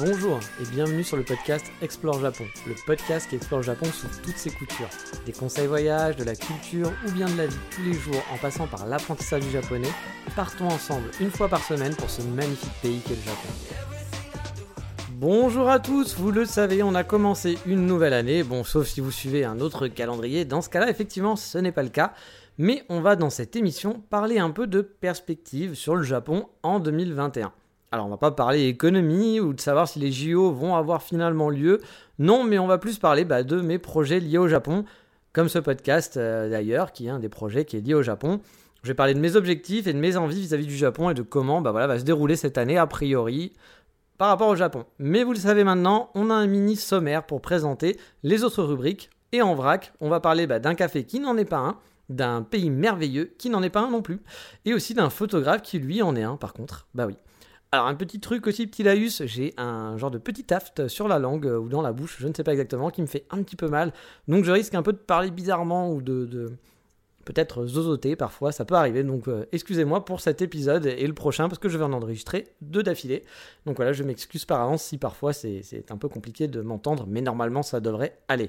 Bonjour 0.00 0.38
et 0.62 0.66
bienvenue 0.70 1.02
sur 1.02 1.16
le 1.16 1.24
podcast 1.24 1.66
Explore 1.82 2.20
Japon, 2.20 2.44
le 2.68 2.74
podcast 2.86 3.28
qui 3.28 3.34
explore 3.34 3.64
Japon 3.64 3.86
sous 3.86 4.06
toutes 4.22 4.36
ses 4.36 4.50
coutures. 4.50 4.88
Des 5.26 5.32
conseils 5.32 5.66
voyage, 5.66 6.14
de 6.14 6.22
la 6.22 6.36
culture 6.36 6.92
ou 7.04 7.10
bien 7.10 7.28
de 7.28 7.36
la 7.36 7.46
vie 7.46 7.56
tous 7.72 7.82
les 7.82 7.94
jours 7.94 8.22
en 8.32 8.38
passant 8.38 8.68
par 8.68 8.86
l'apprentissage 8.86 9.42
du 9.42 9.50
japonais, 9.50 9.88
partons 10.36 10.68
ensemble 10.68 11.10
une 11.20 11.32
fois 11.32 11.48
par 11.48 11.64
semaine 11.64 11.96
pour 11.96 12.10
ce 12.10 12.22
magnifique 12.22 12.70
pays 12.80 13.00
qu'est 13.00 13.16
le 13.16 13.22
Japon. 13.22 13.48
Bonjour 15.14 15.68
à 15.68 15.80
tous, 15.80 16.14
vous 16.16 16.30
le 16.30 16.44
savez, 16.44 16.84
on 16.84 16.94
a 16.94 17.02
commencé 17.02 17.58
une 17.66 17.84
nouvelle 17.84 18.14
année, 18.14 18.44
bon 18.44 18.62
sauf 18.62 18.86
si 18.86 19.00
vous 19.00 19.10
suivez 19.10 19.44
un 19.44 19.58
autre 19.58 19.88
calendrier, 19.88 20.44
dans 20.44 20.62
ce 20.62 20.68
cas-là 20.68 20.90
effectivement 20.90 21.34
ce 21.34 21.58
n'est 21.58 21.72
pas 21.72 21.82
le 21.82 21.88
cas, 21.88 22.12
mais 22.56 22.84
on 22.88 23.00
va 23.00 23.16
dans 23.16 23.30
cette 23.30 23.56
émission 23.56 24.00
parler 24.10 24.38
un 24.38 24.50
peu 24.50 24.68
de 24.68 24.80
perspective 24.80 25.74
sur 25.74 25.96
le 25.96 26.04
Japon 26.04 26.46
en 26.62 26.78
2021. 26.78 27.52
Alors 27.90 28.06
on 28.06 28.10
va 28.10 28.18
pas 28.18 28.30
parler 28.30 28.66
économie 28.66 29.40
ou 29.40 29.54
de 29.54 29.60
savoir 29.60 29.88
si 29.88 29.98
les 29.98 30.12
JO 30.12 30.52
vont 30.52 30.74
avoir 30.74 31.02
finalement 31.02 31.48
lieu, 31.48 31.80
non 32.18 32.44
mais 32.44 32.58
on 32.58 32.66
va 32.66 32.76
plus 32.76 32.98
parler 32.98 33.24
bah, 33.24 33.42
de 33.42 33.60
mes 33.60 33.78
projets 33.78 34.20
liés 34.20 34.36
au 34.36 34.48
Japon, 34.48 34.84
comme 35.32 35.48
ce 35.48 35.58
podcast 35.58 36.18
euh, 36.18 36.50
d'ailleurs, 36.50 36.92
qui 36.92 37.06
est 37.06 37.10
un 37.10 37.18
des 37.18 37.30
projets 37.30 37.64
qui 37.64 37.76
est 37.78 37.80
lié 37.80 37.94
au 37.94 38.02
Japon. 38.02 38.40
Je 38.82 38.88
vais 38.88 38.94
parler 38.94 39.14
de 39.14 39.20
mes 39.20 39.36
objectifs 39.36 39.86
et 39.86 39.92
de 39.92 39.98
mes 39.98 40.16
envies 40.16 40.40
vis-à-vis 40.40 40.66
du 40.66 40.76
Japon 40.76 41.10
et 41.10 41.14
de 41.14 41.22
comment 41.22 41.62
bah, 41.62 41.70
voilà, 41.70 41.86
va 41.86 41.98
se 41.98 42.04
dérouler 42.04 42.36
cette 42.36 42.58
année 42.58 42.76
a 42.76 42.86
priori 42.86 43.52
par 44.18 44.28
rapport 44.28 44.48
au 44.48 44.56
Japon. 44.56 44.84
Mais 44.98 45.24
vous 45.24 45.32
le 45.32 45.38
savez 45.38 45.64
maintenant, 45.64 46.10
on 46.14 46.28
a 46.30 46.34
un 46.34 46.46
mini 46.46 46.76
sommaire 46.76 47.24
pour 47.24 47.40
présenter 47.40 47.98
les 48.22 48.44
autres 48.44 48.62
rubriques. 48.62 49.10
Et 49.32 49.42
en 49.42 49.54
vrac, 49.54 49.92
on 50.00 50.08
va 50.08 50.20
parler 50.20 50.46
bah, 50.46 50.58
d'un 50.58 50.74
café 50.74 51.04
qui 51.04 51.20
n'en 51.20 51.36
est 51.36 51.44
pas 51.44 51.58
un, 51.58 51.76
d'un 52.08 52.42
pays 52.42 52.70
merveilleux 52.70 53.34
qui 53.38 53.50
n'en 53.50 53.62
est 53.62 53.70
pas 53.70 53.80
un 53.80 53.90
non 53.90 54.02
plus, 54.02 54.20
et 54.64 54.74
aussi 54.74 54.94
d'un 54.94 55.10
photographe 55.10 55.62
qui 55.62 55.78
lui 55.78 56.02
en 56.02 56.16
est 56.16 56.22
un 56.22 56.36
par 56.36 56.52
contre. 56.52 56.86
Bah 56.94 57.06
oui. 57.06 57.16
Alors 57.70 57.86
un 57.86 57.94
petit 57.94 58.18
truc 58.18 58.46
aussi, 58.46 58.66
petit 58.66 58.82
laïus, 58.82 59.22
j'ai 59.26 59.52
un 59.58 59.98
genre 59.98 60.10
de 60.10 60.16
petit 60.16 60.54
aft 60.54 60.88
sur 60.88 61.06
la 61.06 61.18
langue 61.18 61.46
euh, 61.46 61.58
ou 61.58 61.68
dans 61.68 61.82
la 61.82 61.92
bouche, 61.92 62.16
je 62.18 62.26
ne 62.26 62.32
sais 62.32 62.42
pas 62.42 62.52
exactement, 62.52 62.88
qui 62.88 63.02
me 63.02 63.06
fait 63.06 63.26
un 63.30 63.42
petit 63.42 63.56
peu 63.56 63.68
mal. 63.68 63.92
Donc 64.26 64.44
je 64.44 64.50
risque 64.50 64.74
un 64.74 64.82
peu 64.82 64.94
de 64.94 64.98
parler 64.98 65.30
bizarrement 65.30 65.92
ou 65.92 66.00
de, 66.00 66.50
peut-être 67.26 67.66
zozoter 67.66 68.16
parfois, 68.16 68.52
ça 68.52 68.64
peut 68.64 68.74
arriver. 68.74 69.02
Donc 69.02 69.28
euh, 69.28 69.44
excusez-moi 69.52 70.06
pour 70.06 70.22
cet 70.22 70.40
épisode 70.40 70.86
et 70.86 71.06
le 71.06 71.12
prochain 71.12 71.48
parce 71.48 71.58
que 71.58 71.68
je 71.68 71.76
vais 71.76 71.84
en 71.84 71.92
enregistrer 71.92 72.46
deux 72.62 72.82
d'affilée. 72.82 73.22
Donc 73.66 73.76
voilà, 73.76 73.92
je 73.92 74.02
m'excuse 74.02 74.46
par 74.46 74.62
avance 74.62 74.82
si 74.82 74.96
parfois 74.96 75.34
c'est 75.34 75.90
un 75.90 75.98
peu 75.98 76.08
compliqué 76.08 76.48
de 76.48 76.62
m'entendre, 76.62 77.04
mais 77.06 77.20
normalement 77.20 77.62
ça 77.62 77.80
devrait 77.80 78.18
aller. 78.28 78.48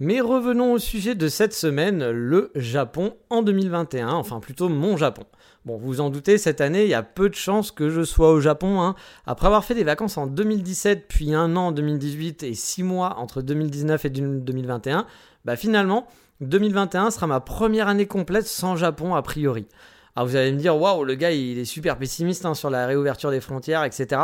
Mais 0.00 0.20
revenons 0.20 0.74
au 0.74 0.78
sujet 0.78 1.14
de 1.14 1.26
cette 1.26 1.54
semaine, 1.54 2.10
le 2.10 2.52
Japon 2.54 3.16
en 3.30 3.42
2021, 3.42 4.10
enfin 4.10 4.40
plutôt 4.40 4.68
mon 4.68 4.98
Japon. 4.98 5.24
Bon, 5.64 5.76
vous 5.76 5.86
vous 5.86 6.00
en 6.00 6.08
doutez, 6.08 6.38
cette 6.38 6.60
année, 6.60 6.84
il 6.84 6.90
y 6.90 6.94
a 6.94 7.02
peu 7.02 7.28
de 7.28 7.34
chances 7.34 7.70
que 7.70 7.90
je 7.90 8.02
sois 8.02 8.30
au 8.30 8.40
Japon. 8.40 8.80
Hein. 8.80 8.94
Après 9.26 9.46
avoir 9.46 9.64
fait 9.64 9.74
des 9.74 9.84
vacances 9.84 10.16
en 10.16 10.26
2017, 10.26 11.06
puis 11.08 11.34
un 11.34 11.56
an 11.56 11.68
en 11.68 11.72
2018 11.72 12.42
et 12.44 12.54
six 12.54 12.82
mois 12.82 13.16
entre 13.18 13.42
2019 13.42 14.04
et 14.04 14.10
2021, 14.10 15.06
bah 15.44 15.56
finalement, 15.56 16.06
2021 16.40 17.10
sera 17.10 17.26
ma 17.26 17.40
première 17.40 17.88
année 17.88 18.06
complète 18.06 18.46
sans 18.46 18.76
Japon 18.76 19.14
a 19.14 19.22
priori. 19.22 19.66
Alors 20.14 20.28
vous 20.28 20.36
allez 20.36 20.52
me 20.52 20.58
dire, 20.58 20.76
waouh, 20.76 21.04
le 21.04 21.14
gars 21.14 21.32
il 21.32 21.58
est 21.58 21.64
super 21.64 21.98
pessimiste 21.98 22.44
hein, 22.44 22.54
sur 22.54 22.70
la 22.70 22.86
réouverture 22.86 23.30
des 23.30 23.40
frontières, 23.40 23.84
etc. 23.84 24.22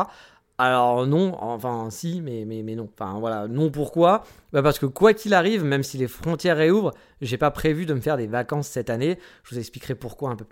Alors 0.57 1.05
non, 1.05 1.37
enfin 1.41 1.89
si, 1.91 2.21
mais, 2.21 2.45
mais, 2.47 2.63
mais 2.63 2.77
non. 2.77 2.89
Enfin 2.97 3.19
voilà, 3.19 3.49
non 3.49 3.71
pourquoi? 3.71 4.23
Bah 4.53 4.63
Parce 4.63 4.79
que 4.79 4.87
quoi 4.87 5.13
qu'il 5.13 5.35
arrive, 5.35 5.65
même 5.65 5.83
si 5.83 5.99
les 5.99 6.07
frontières 6.07 6.57
réouvrent, 6.57 6.93
j'ai 7.21 7.39
pas 7.39 7.51
prévu 7.51 7.87
de 7.87 7.95
me 7.95 8.01
faire 8.01 8.17
des 8.17 8.29
vacances 8.29 8.69
cette 8.69 8.89
année. 8.89 9.19
Je 9.43 9.55
vous 9.55 9.59
expliquerai 9.59 9.97
pourquoi 9.97 10.31
un 10.31 10.37
peu, 10.37 10.45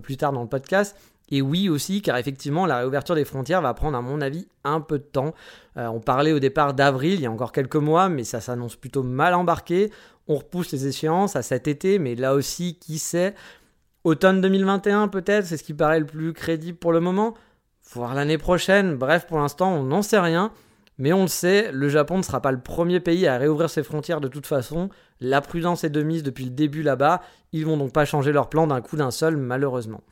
plus, 0.00 0.16
tard 0.16 0.32
dans 0.32 0.42
le 0.42 0.48
podcast. 0.48 0.96
Et 1.30 1.40
oui 1.40 1.68
aussi, 1.68 2.02
car 2.02 2.16
effectivement, 2.16 2.66
la 2.66 2.78
réouverture 2.78 3.14
des 3.14 3.24
frontières 3.24 3.62
va 3.62 3.74
prendre, 3.74 3.96
à 3.96 4.02
mon 4.02 4.20
avis, 4.20 4.48
un 4.64 4.80
peu 4.80 4.98
de 4.98 5.04
temps. 5.04 5.34
Euh, 5.76 5.86
on 5.86 6.00
parlait 6.00 6.32
au 6.32 6.40
départ 6.40 6.74
d'avril, 6.74 7.14
il 7.14 7.20
y 7.20 7.26
a 7.26 7.30
encore 7.30 7.52
quelques 7.52 7.76
mois, 7.76 8.08
mais 8.08 8.24
ça 8.24 8.40
s'annonce 8.40 8.74
plutôt 8.74 9.04
mal 9.04 9.34
embarqué. 9.34 9.90
On 10.26 10.36
repousse 10.36 10.72
les 10.72 10.88
échéances 10.88 11.36
à 11.36 11.42
cet 11.42 11.68
été, 11.68 12.00
mais 12.00 12.16
là 12.16 12.34
aussi, 12.34 12.76
qui 12.80 12.98
sait? 12.98 13.34
Automne 14.02 14.40
2021 14.40 15.08
peut-être, 15.08 15.46
c'est 15.46 15.56
ce 15.56 15.62
qui 15.62 15.74
paraît 15.74 16.00
le 16.00 16.06
plus 16.06 16.32
crédible 16.32 16.76
pour 16.76 16.92
le 16.92 17.00
moment 17.00 17.34
voir 17.92 18.14
l'année 18.14 18.38
prochaine. 18.38 18.96
Bref, 18.96 19.26
pour 19.26 19.38
l'instant, 19.38 19.72
on 19.72 19.82
n'en 19.82 20.02
sait 20.02 20.20
rien. 20.20 20.52
Mais 20.96 21.12
on 21.12 21.22
le 21.22 21.28
sait, 21.28 21.72
le 21.72 21.88
Japon 21.88 22.18
ne 22.18 22.22
sera 22.22 22.40
pas 22.40 22.52
le 22.52 22.60
premier 22.60 23.00
pays 23.00 23.26
à 23.26 23.36
réouvrir 23.36 23.68
ses 23.68 23.82
frontières 23.82 24.20
de 24.20 24.28
toute 24.28 24.46
façon. 24.46 24.90
La 25.20 25.40
prudence 25.40 25.82
est 25.82 25.90
de 25.90 26.02
mise 26.02 26.22
depuis 26.22 26.44
le 26.44 26.50
début 26.50 26.82
là-bas. 26.82 27.20
Ils 27.52 27.66
vont 27.66 27.76
donc 27.76 27.92
pas 27.92 28.04
changer 28.04 28.30
leur 28.30 28.48
plan 28.48 28.68
d'un 28.68 28.80
coup 28.80 28.96
d'un 28.96 29.10
seul, 29.10 29.36
malheureusement. 29.36 30.02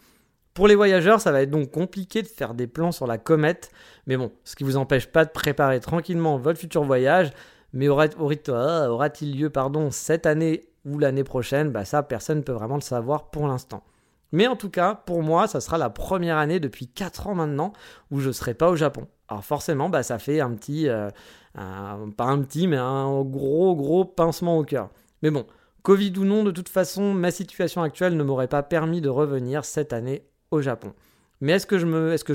Pour 0.55 0.67
les 0.67 0.75
voyageurs, 0.75 1.21
ça 1.21 1.31
va 1.31 1.43
être 1.43 1.51
donc 1.51 1.71
compliqué 1.71 2.21
de 2.21 2.27
faire 2.27 2.55
des 2.55 2.67
plans 2.67 2.91
sur 2.91 3.07
la 3.07 3.17
comète. 3.17 3.71
Mais 4.07 4.17
bon, 4.17 4.33
ce 4.43 4.57
qui 4.57 4.65
vous 4.65 4.77
empêche 4.77 5.07
pas 5.07 5.25
de 5.25 5.31
préparer 5.31 5.79
tranquillement 5.79 6.37
votre 6.37 6.59
futur 6.59 6.83
voyage. 6.83 7.31
Mais 7.73 7.89
aura-t-il 7.89 9.39
lieu 9.39 9.51
pardon, 9.51 9.91
cette 9.93 10.27
année 10.27 10.69
ou 10.85 10.99
l'année 10.99 11.25
prochaine? 11.25 11.71
Bah 11.71 11.85
ça, 11.85 12.03
personne 12.03 12.39
ne 12.39 12.43
peut 12.43 12.53
vraiment 12.53 12.75
le 12.75 12.83
savoir 12.83 13.31
pour 13.31 13.47
l'instant. 13.47 13.85
Mais 14.33 14.47
en 14.47 14.57
tout 14.57 14.71
cas, 14.71 14.95
pour 14.95 15.23
moi, 15.23 15.47
ça 15.47 15.61
sera 15.61 15.79
la 15.79 15.91
première 15.91 16.39
année 16.39 16.59
depuis 16.59 16.89
4 16.89 17.29
ans 17.29 17.35
maintenant 17.35 17.73
où 18.11 18.19
je 18.19 18.29
ne 18.29 18.33
serai 18.33 18.55
pas 18.55 18.71
au 18.71 18.77
Japon. 18.77 19.07
Alors 19.29 19.45
forcément, 19.45 19.89
bah, 19.89 20.03
ça 20.03 20.19
fait 20.19 20.41
un 20.41 20.51
petit, 20.53 20.89
euh, 20.89 21.11
pas 21.55 22.25
un 22.25 22.41
petit, 22.41 22.67
mais 22.67 22.79
un 22.79 23.23
gros, 23.23 23.77
gros 23.77 24.05
pincement 24.05 24.59
au 24.59 24.65
cœur. 24.65 24.91
Mais 25.23 25.31
bon, 25.31 25.47
Covid 25.83 26.13
ou 26.19 26.25
non, 26.25 26.45
de 26.45 26.51
toute 26.51 26.69
façon, 26.69 27.13
ma 27.13 27.31
situation 27.31 27.83
actuelle 27.83 28.17
ne 28.17 28.23
m'aurait 28.23 28.49
pas 28.49 28.63
permis 28.63 29.01
de 29.01 29.09
revenir 29.09 29.65
cette 29.65 29.93
année 29.93 30.25
au 30.51 30.63
Japon. 30.63 30.93
Mais 31.41 31.53
est-ce 31.53 31.67
que, 31.67 31.77
je 31.77 31.87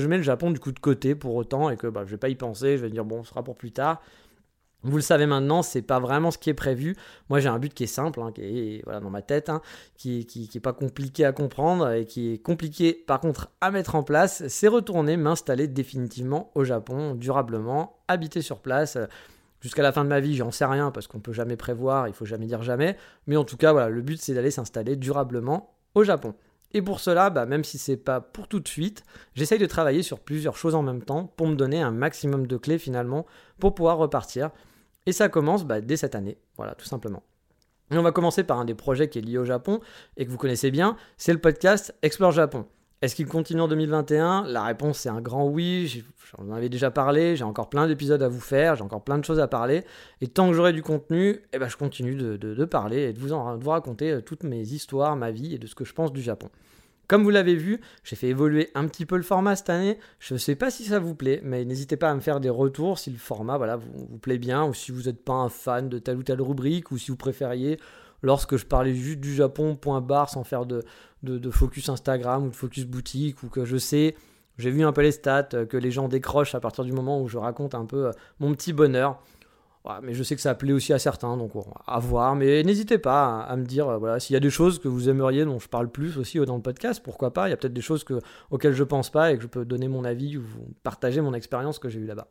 mets 0.06 0.16
le 0.18 0.22
Japon 0.22 0.50
du 0.50 0.60
coup 0.60 0.70
de 0.70 0.78
côté 0.78 1.14
pour 1.14 1.34
autant 1.34 1.70
et 1.70 1.76
que 1.76 1.86
bah, 1.86 2.02
je 2.04 2.10
vais 2.10 2.18
pas 2.18 2.28
y 2.28 2.34
penser, 2.34 2.76
je 2.76 2.82
vais 2.82 2.90
dire 2.90 3.04
bon, 3.04 3.24
ce 3.24 3.30
sera 3.30 3.42
pour 3.42 3.56
plus 3.56 3.72
tard 3.72 4.02
vous 4.84 4.96
le 4.96 5.02
savez 5.02 5.26
maintenant, 5.26 5.62
c'est 5.62 5.82
pas 5.82 5.98
vraiment 5.98 6.30
ce 6.30 6.38
qui 6.38 6.50
est 6.50 6.54
prévu. 6.54 6.96
Moi, 7.28 7.40
j'ai 7.40 7.48
un 7.48 7.58
but 7.58 7.74
qui 7.74 7.84
est 7.84 7.88
simple, 7.88 8.20
hein, 8.20 8.30
qui 8.32 8.42
est 8.42 8.82
voilà, 8.84 9.00
dans 9.00 9.10
ma 9.10 9.22
tête, 9.22 9.48
hein, 9.48 9.60
qui, 9.96 10.24
qui, 10.24 10.48
qui, 10.48 10.58
est 10.58 10.60
pas 10.60 10.72
compliqué 10.72 11.24
à 11.24 11.32
comprendre 11.32 11.90
et 11.90 12.04
qui 12.04 12.32
est 12.32 12.38
compliqué 12.38 12.92
par 12.92 13.18
contre 13.18 13.50
à 13.60 13.72
mettre 13.72 13.96
en 13.96 14.04
place. 14.04 14.46
C'est 14.46 14.68
retourner 14.68 15.16
m'installer 15.16 15.66
définitivement 15.66 16.52
au 16.54 16.62
Japon, 16.62 17.14
durablement, 17.16 17.98
habiter 18.06 18.40
sur 18.40 18.60
place. 18.60 18.96
Jusqu'à 19.60 19.82
la 19.82 19.90
fin 19.90 20.04
de 20.04 20.08
ma 20.08 20.20
vie, 20.20 20.36
j'en 20.36 20.52
sais 20.52 20.64
rien 20.64 20.92
parce 20.92 21.08
qu'on 21.08 21.18
peut 21.18 21.32
jamais 21.32 21.56
prévoir, 21.56 22.06
il 22.06 22.14
faut 22.14 22.24
jamais 22.24 22.46
dire 22.46 22.62
jamais. 22.62 22.96
Mais 23.26 23.36
en 23.36 23.44
tout 23.44 23.56
cas, 23.56 23.72
voilà, 23.72 23.88
le 23.88 24.02
but 24.02 24.20
c'est 24.22 24.34
d'aller 24.34 24.52
s'installer 24.52 24.94
durablement 24.94 25.74
au 25.96 26.04
Japon. 26.04 26.34
Et 26.74 26.82
pour 26.82 27.00
cela, 27.00 27.30
bah, 27.30 27.46
même 27.46 27.64
si 27.64 27.78
c'est 27.78 27.96
pas 27.96 28.20
pour 28.20 28.46
tout 28.46 28.60
de 28.60 28.68
suite, 28.68 29.02
j'essaye 29.34 29.58
de 29.58 29.66
travailler 29.66 30.02
sur 30.02 30.20
plusieurs 30.20 30.56
choses 30.56 30.74
en 30.74 30.82
même 30.82 31.02
temps 31.02 31.32
pour 31.36 31.46
me 31.46 31.54
donner 31.54 31.80
un 31.80 31.90
maximum 31.90 32.46
de 32.46 32.56
clés 32.56 32.78
finalement 32.78 33.26
pour 33.58 33.74
pouvoir 33.74 33.96
repartir. 33.96 34.50
Et 35.06 35.12
ça 35.12 35.28
commence 35.28 35.64
bah, 35.64 35.80
dès 35.80 35.96
cette 35.96 36.14
année, 36.14 36.38
voilà, 36.56 36.74
tout 36.74 36.86
simplement. 36.86 37.22
Et 37.90 37.96
on 37.96 38.02
va 38.02 38.12
commencer 38.12 38.44
par 38.44 38.58
un 38.58 38.66
des 38.66 38.74
projets 38.74 39.08
qui 39.08 39.18
est 39.18 39.22
lié 39.22 39.38
au 39.38 39.46
Japon 39.46 39.80
et 40.18 40.26
que 40.26 40.30
vous 40.30 40.36
connaissez 40.36 40.70
bien, 40.70 40.96
c'est 41.16 41.32
le 41.32 41.40
podcast 41.40 41.94
Explore 42.02 42.32
Japon. 42.32 42.66
Est-ce 43.00 43.14
qu'il 43.14 43.26
continue 43.26 43.60
en 43.60 43.68
2021 43.68 44.46
La 44.48 44.64
réponse 44.64 44.98
c'est 44.98 45.08
un 45.08 45.20
grand 45.20 45.46
oui, 45.46 46.04
j'en 46.36 46.50
avais 46.52 46.68
déjà 46.68 46.90
parlé, 46.90 47.36
j'ai 47.36 47.44
encore 47.44 47.70
plein 47.70 47.86
d'épisodes 47.86 48.22
à 48.22 48.28
vous 48.28 48.40
faire, 48.40 48.74
j'ai 48.74 48.82
encore 48.82 49.04
plein 49.04 49.18
de 49.18 49.24
choses 49.24 49.38
à 49.38 49.46
parler, 49.46 49.84
et 50.20 50.26
tant 50.26 50.48
que 50.48 50.54
j'aurai 50.54 50.72
du 50.72 50.82
contenu, 50.82 51.40
eh 51.52 51.58
ben, 51.58 51.68
je 51.68 51.76
continue 51.76 52.16
de, 52.16 52.64
parler 52.64 53.02
et 53.02 53.12
de 53.12 53.20
vous, 53.20 53.28
vous 53.28 53.70
raconter 53.70 54.10
euh, 54.10 54.20
toutes 54.20 54.42
mes 54.42 54.62
histoires, 54.62 55.14
ma 55.14 55.30
vie 55.30 55.54
et 55.54 55.58
de 55.58 55.68
ce 55.68 55.76
que 55.76 55.84
je 55.84 55.92
pense 55.92 56.12
du 56.12 56.20
Japon. 56.20 56.48
Comme 57.06 57.22
vous 57.22 57.30
l'avez 57.30 57.54
vu, 57.54 57.80
j'ai 58.04 58.16
fait 58.16 58.28
évoluer 58.28 58.70
un 58.74 58.86
petit 58.86 59.06
peu 59.06 59.16
le 59.16 59.22
format 59.22 59.56
cette 59.56 59.70
année. 59.70 59.98
Je 60.18 60.34
ne 60.34 60.38
sais 60.38 60.56
pas 60.56 60.70
si 60.70 60.84
ça 60.84 60.98
vous 60.98 61.14
plaît, 61.14 61.40
mais 61.42 61.64
n'hésitez 61.64 61.96
pas 61.96 62.10
à 62.10 62.14
me 62.14 62.20
faire 62.20 62.38
des 62.38 62.50
retours 62.50 62.98
si 62.98 63.10
le 63.10 63.16
format 63.16 63.56
voilà, 63.56 63.76
vous, 63.76 64.18
plaît 64.18 64.36
bien, 64.36 64.66
ou 64.66 64.74
si 64.74 64.92
vous 64.92 65.04
n'êtes 65.04 65.24
pas 65.24 65.32
un 65.32 65.48
fan 65.48 65.88
de 65.88 65.98
telle 65.98 66.18
ou 66.18 66.22
telle 66.22 66.42
rubrique, 66.42 66.90
ou 66.90 66.98
si 66.98 67.10
vous 67.10 67.16
préfériez, 67.16 67.78
lorsque 68.22 68.56
je 68.56 68.66
parlais 68.66 68.94
juste 68.94 69.20
du 69.20 69.34
Japon, 69.34 69.76
point 69.76 70.00
barre, 70.00 70.30
sans 70.30 70.44
faire 70.44 70.66
de, 70.66 70.82
focus 71.50 71.88
Instagram 71.88 72.46
ou 72.46 72.50
de 72.50 72.56
focus 72.56 72.86
boutique, 72.86 73.42
ou 73.42 73.48
que 73.48 73.64
je 73.64 73.76
sais, 73.76 74.14
j'ai 74.58 74.70
vu 74.70 74.84
un 74.84 74.92
peu 74.92 75.02
les 75.02 75.12
stats, 75.12 75.48
euh, 75.54 75.66
que 75.66 75.76
les 75.76 75.90
gens 75.90 76.08
décrochent 76.08 76.54
à 76.54 76.60
partir 76.60 76.84
du 76.84 76.92
moment 76.92 77.22
où 77.22 77.28
je 77.28 77.38
raconte 77.38 77.74
un 77.74 77.84
peu 77.84 78.06
euh, 78.06 78.12
mon 78.40 78.52
petit 78.52 78.72
bonheur. 78.72 79.20
mais 80.02 80.12
je 80.14 80.22
sais 80.22 80.34
que 80.34 80.42
ça 80.42 80.54
plaît 80.54 80.72
aussi 80.72 80.92
à 80.92 80.98
certains, 80.98 81.36
donc 81.36 81.52
à 81.86 81.98
voir. 82.00 82.34
Mais 82.34 82.62
n'hésitez 82.62 82.98
pas 82.98 83.40
à, 83.40 83.56
me 83.56 83.64
dire, 83.64 83.88
euh, 83.88 83.98
voilà, 83.98 84.20
s'il 84.20 84.34
y 84.34 84.36
a 84.36 84.40
des 84.40 84.50
choses 84.50 84.78
que 84.78 84.88
vous 84.88 85.08
aimeriez 85.08 85.44
dont 85.44 85.58
je 85.58 85.68
parle 85.68 85.88
plus 85.88 86.18
aussi 86.18 86.38
dans 86.38 86.56
le 86.56 86.62
podcast, 86.62 87.00
pourquoi 87.02 87.32
pas. 87.32 87.48
Il 87.48 87.50
y 87.50 87.54
a 87.54 87.56
peut-être 87.56 87.72
des 87.72 87.80
choses 87.80 88.04
que, 88.04 88.20
auxquelles 88.50 88.74
je 88.74 88.84
pense 88.84 89.10
pas 89.10 89.32
et 89.32 89.36
que 89.36 89.42
je 89.42 89.48
peux 89.48 89.64
donner 89.64 89.88
mon 89.88 90.04
avis 90.04 90.36
ou 90.36 90.44
partager 90.82 91.20
mon 91.20 91.34
expérience 91.34 91.78
que 91.78 91.88
j'ai 91.88 92.00
eue 92.00 92.06
là-bas. 92.06 92.28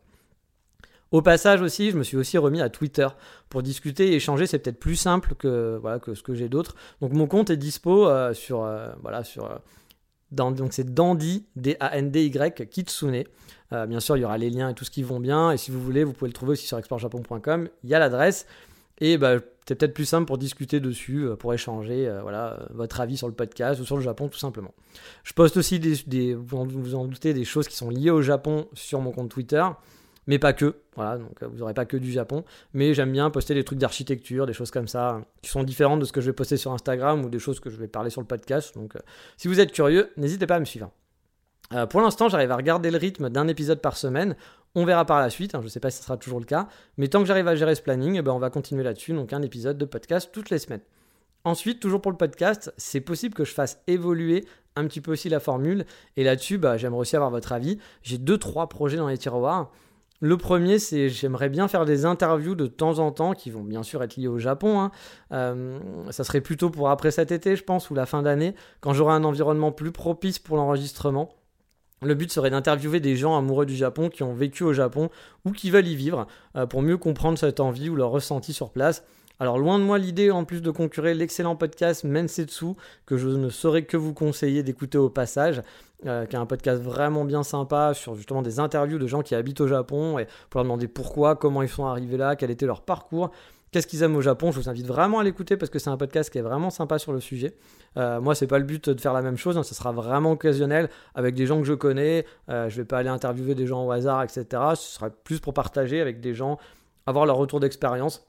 Au 1.12 1.22
passage 1.22 1.62
aussi, 1.62 1.92
je 1.92 1.98
me 1.98 2.04
suis 2.04 2.18
aussi 2.18 2.38
remis 2.38 2.62
à 2.62 2.70
Twitter 2.70 3.08
pour 3.50 3.64
discuter 3.64 4.12
et 4.12 4.16
échanger. 4.16 4.48
C'est 4.48 4.60
peut-être 4.60 4.80
plus 4.80 4.96
simple 4.96 5.36
que, 5.36 5.78
voilà, 5.82 6.00
ce 6.14 6.22
que 6.22 6.34
j'ai 6.34 6.50
d'autres. 6.50 6.76
Donc 7.02 7.14
mon 7.14 7.28
compte 7.28 7.50
est 7.50 7.58
dispo 7.58 8.08
euh, 8.08 8.34
sur, 8.34 8.64
euh, 8.64 8.90
sur 9.24 9.50
donc 10.32 10.74
c'est 10.74 10.94
Dandy, 10.94 11.46
D-A-N-D-Y, 11.56 12.70
Kitsune. 12.70 13.24
Euh, 13.74 13.86
bien 13.86 14.00
sûr, 14.00 14.18
il 14.18 14.22
y 14.22 14.26
aura 14.26 14.38
les 14.38 14.50
liens 14.50 14.70
et 14.70 14.74
tout 14.74 14.86
ce 14.86 14.92
qui 14.92 15.04
vont 15.04 15.20
bien. 15.20 15.52
Et 15.52 15.58
si 15.58 15.72
vous 15.72 15.82
voulez, 15.82 16.04
vous 16.04 16.14
pouvez 16.14 16.30
le 16.30 16.34
trouver 16.34 16.54
aussi 16.54 16.68
sur 16.68 16.78
explorejapon.com. 16.78 17.70
Il 17.84 17.90
y 17.90 17.96
a 17.96 18.00
l'adresse. 18.00 18.46
Et 19.00 19.18
bah, 19.18 19.38
c'est 19.68 19.76
peut-être 19.76 19.94
plus 19.94 20.06
simple 20.06 20.26
pour 20.26 20.38
discuter 20.38 20.80
dessus, 20.80 21.26
euh, 21.26 21.36
pour 21.36 21.54
échanger 21.54 22.08
euh, 22.08 22.22
voilà, 22.22 22.68
votre 22.72 23.00
avis 23.00 23.18
sur 23.18 23.28
le 23.28 23.34
podcast 23.34 23.80
ou 23.80 23.86
sur 23.86 23.96
le 23.96 24.02
Japon, 24.02 24.28
tout 24.28 24.40
simplement. 24.40 24.74
Je 25.24 25.34
poste 25.34 25.58
aussi, 25.58 25.80
des, 25.80 26.34
vous 26.34 26.66
vous 26.66 26.96
en 26.96 27.06
doutez, 27.06 27.34
des 27.34 27.46
choses 27.46 27.68
qui 27.68 27.76
sont 27.76 27.90
liées 27.90 28.10
au 28.10 28.22
Japon 28.22 28.68
sur 28.74 29.02
mon 29.02 29.12
compte 29.12 29.30
Twitter 29.30 29.64
mais 30.28 30.40
pas 30.40 30.54
que. 30.54 30.76
Voilà, 30.96 31.18
donc 31.18 31.44
vous 31.44 31.58
n'aurez 31.58 31.74
pas 31.74 31.86
que 31.86 31.98
du 31.98 32.12
Japon. 32.12 32.44
Mais 32.74 32.94
j'aime 32.94 33.12
bien 33.12 33.30
poster 33.30 33.54
des 33.54 33.64
trucs 33.64 33.80
d'architecture, 33.80 34.46
des 34.46 34.54
choses 34.54 34.72
comme 34.72 34.88
ça, 34.88 35.22
qui 35.42 35.50
sont 35.50 35.64
différentes 35.64 36.00
de 36.00 36.06
ce 36.06 36.12
que 36.12 36.22
je 36.22 36.28
vais 36.28 36.34
poster 36.34 36.58
sur 36.58 36.72
Instagram 36.74 37.26
ou 37.26 37.30
des 37.30 37.40
choses 37.40 37.60
que 37.60 37.70
je 37.70 37.78
vais 37.78 37.88
parler 37.88 38.10
sur 38.10 38.22
le 38.22 38.28
podcast. 38.28 38.76
Donc 38.76 38.94
si 39.38 39.48
vous 39.48 39.60
êtes 39.60 39.72
curieux, 39.72 40.12
n'hésitez 40.18 40.46
pas 40.46 40.56
à 40.56 40.60
me 40.60 40.66
suivre. 40.66 40.92
Euh, 41.74 41.86
pour 41.86 42.02
l'instant, 42.02 42.30
j'arrive 42.30 42.52
à 42.52 42.56
regarder 42.56 42.92
le 42.92 42.98
rythme 42.98 43.30
d'un 43.30 43.48
épisode 43.48 43.82
par 43.82 43.98
semaine. 43.98 44.36
On 44.76 44.86
verra 44.86 45.06
par 45.06 45.20
la 45.20 45.30
suite, 45.30 45.56
hein, 45.56 45.60
je 45.60 45.66
ne 45.66 45.70
sais 45.70 45.80
pas 45.80 45.90
si 45.90 45.98
ce 45.98 46.04
sera 46.04 46.18
toujours 46.18 46.40
le 46.40 46.46
cas, 46.46 46.68
mais 46.98 47.08
tant 47.08 47.20
que 47.20 47.26
j'arrive 47.26 47.48
à 47.48 47.56
gérer 47.56 47.74
ce 47.74 47.82
planning, 47.82 48.16
eh 48.16 48.22
ben, 48.22 48.32
on 48.32 48.40
va 48.40 48.50
continuer 48.50 48.84
là-dessus, 48.84 49.14
donc 49.14 49.34
un 49.34 49.42
épisode 49.42 49.78
de 49.78 49.86
podcast 49.86 50.30
toutes 50.32 50.50
les 50.50 50.60
semaines. 50.60 50.82
Ensuite, 51.44 51.80
toujours 51.80 52.02
pour 52.02 52.12
le 52.12 52.18
podcast, 52.18 52.74
c'est 52.78 53.02
possible 53.02 53.34
que 53.34 53.44
je 53.44 53.54
fasse 53.54 53.82
évoluer 53.88 54.46
un 54.76 54.86
petit 54.86 55.02
peu 55.02 55.12
aussi 55.12 55.30
la 55.30 55.40
formule, 55.40 55.86
et 56.16 56.24
là-dessus, 56.24 56.60
bah, 56.60 56.78
j'aimerais 56.78 57.00
aussi 57.00 57.16
avoir 57.16 57.32
votre 57.32 57.54
avis. 57.54 57.80
J'ai 58.04 58.20
deux, 58.20 58.38
trois 58.38 58.70
projets 58.70 58.98
dans 58.98 59.08
les 59.08 59.18
tiroirs. 59.18 59.72
Le 60.20 60.36
premier, 60.36 60.80
c'est 60.80 61.10
j'aimerais 61.10 61.50
bien 61.50 61.68
faire 61.68 61.86
des 61.86 62.06
interviews 62.06 62.56
de 62.56 62.66
temps 62.66 62.98
en 62.98 63.12
temps 63.12 63.34
qui 63.34 63.52
vont 63.52 63.64
bien 63.64 63.84
sûr 63.84 64.02
être 64.02 64.16
liées 64.16 64.28
au 64.28 64.40
Japon. 64.40 64.80
Hein. 64.80 64.92
Euh, 65.32 65.78
ça 66.10 66.24
serait 66.24 66.42
plutôt 66.42 66.72
pour 66.72 66.90
après 66.90 67.12
cet 67.12 67.32
été, 67.32 67.56
je 67.56 67.64
pense, 67.64 67.92
ou 67.92 67.94
la 67.94 68.08
fin 68.08 68.24
d'année, 68.24 68.56
quand 68.82 68.94
j'aurai 68.94 69.14
un 69.14 69.24
environnement 69.24 69.72
plus 69.72 69.92
propice 69.92 70.40
pour 70.40 70.58
l'enregistrement. 70.58 71.30
Le 72.02 72.14
but 72.14 72.32
serait 72.32 72.50
d'interviewer 72.50 73.00
des 73.00 73.16
gens 73.16 73.38
amoureux 73.38 73.66
du 73.66 73.76
Japon 73.76 74.10
qui 74.10 74.24
ont 74.24 74.34
vécu 74.34 74.64
au 74.64 74.74
Japon 74.74 75.10
ou 75.46 75.52
qui 75.52 75.72
veulent 75.72 75.88
y 75.88 75.96
vivre 75.96 76.28
euh, 76.56 76.66
pour 76.66 76.82
mieux 76.82 76.98
comprendre 76.98 77.38
cette 77.38 77.60
envie 77.60 77.90
ou 77.90 77.96
leur 77.96 78.10
ressenti 78.10 78.54
sur 78.54 78.72
place. 78.72 79.04
Alors 79.40 79.60
loin 79.60 79.78
de 79.78 79.84
moi 79.84 80.00
l'idée 80.00 80.32
en 80.32 80.46
plus 80.46 80.62
de 80.62 80.72
concurrer 80.72 81.14
l'excellent 81.14 81.56
podcast 81.56 82.04
Mensetsu 82.04 82.74
que 83.06 83.18
je 83.18 83.28
ne 83.28 83.50
saurais 83.50 83.84
que 83.84 83.96
vous 83.96 84.14
conseiller 84.14 84.64
d'écouter 84.64 84.98
au 84.98 85.10
passage, 85.10 85.62
euh, 86.08 86.26
qui 86.26 86.36
est 86.36 86.40
un 86.40 86.48
podcast 86.48 86.82
vraiment 86.82 87.24
bien 87.24 87.44
sympa 87.44 87.94
sur 87.94 88.16
justement 88.16 88.42
des 88.42 88.60
interviews 88.60 88.98
de 88.98 89.06
gens 89.06 89.22
qui 89.22 89.36
habitent 89.36 89.62
au 89.62 89.68
Japon 89.68 90.18
et 90.18 90.26
pour 90.50 90.60
leur 90.60 90.64
demander 90.64 90.88
pourquoi, 90.88 91.36
comment 91.36 91.62
ils 91.62 91.70
sont 91.70 91.86
arrivés 91.86 92.18
là, 92.18 92.36
quel 92.36 92.50
était 92.50 92.66
leur 92.66 92.82
parcours. 92.82 93.30
Qu'est-ce 93.72 93.86
qu'ils 93.86 94.02
aiment 94.02 94.16
au 94.16 94.22
Japon 94.22 94.52
Je 94.52 94.60
vous 94.60 94.70
invite 94.70 94.88
vraiment 94.88 95.20
à 95.20 95.24
l'écouter 95.24 95.56
parce 95.56 95.70
que 95.70 95.78
c'est 95.78 95.90
un 95.90 95.98
podcast 95.98 96.32
qui 96.32 96.40
est 96.40 96.42
vraiment 96.42 96.70
sympa 96.70 96.98
sur 96.98 97.12
le 97.12 97.20
sujet. 97.20 97.54
Euh, 97.98 98.22
moi, 98.22 98.34
c'est 98.34 98.48
pas 98.48 98.60
le 98.60 98.64
but 98.64 98.90
de 98.90 99.00
faire 99.00 99.14
la 99.14 99.22
même 99.22 99.38
chose, 99.38 99.58
hein, 99.58 99.64
ce 99.64 99.76
sera 99.76 99.92
vraiment 99.92 100.32
occasionnel 100.32 100.90
avec 101.16 101.36
des 101.36 101.46
gens 101.46 101.60
que 101.60 101.68
je 101.68 101.74
connais. 101.74 102.26
Euh, 102.50 102.70
je 102.70 102.78
vais 102.78 102.86
pas 102.86 103.00
aller 103.00 103.10
interviewer 103.10 103.56
des 103.56 103.68
gens 103.68 103.86
au 103.86 103.92
hasard, 103.92 104.24
etc. 104.24 104.46
Ce 104.74 104.96
sera 104.96 105.10
plus 105.10 105.42
pour 105.42 105.54
partager 105.54 106.00
avec 106.00 106.22
des 106.22 106.34
gens, 106.34 106.58
avoir 107.06 107.26
leur 107.26 107.36
retour 107.36 107.60
d'expérience. 107.60 108.26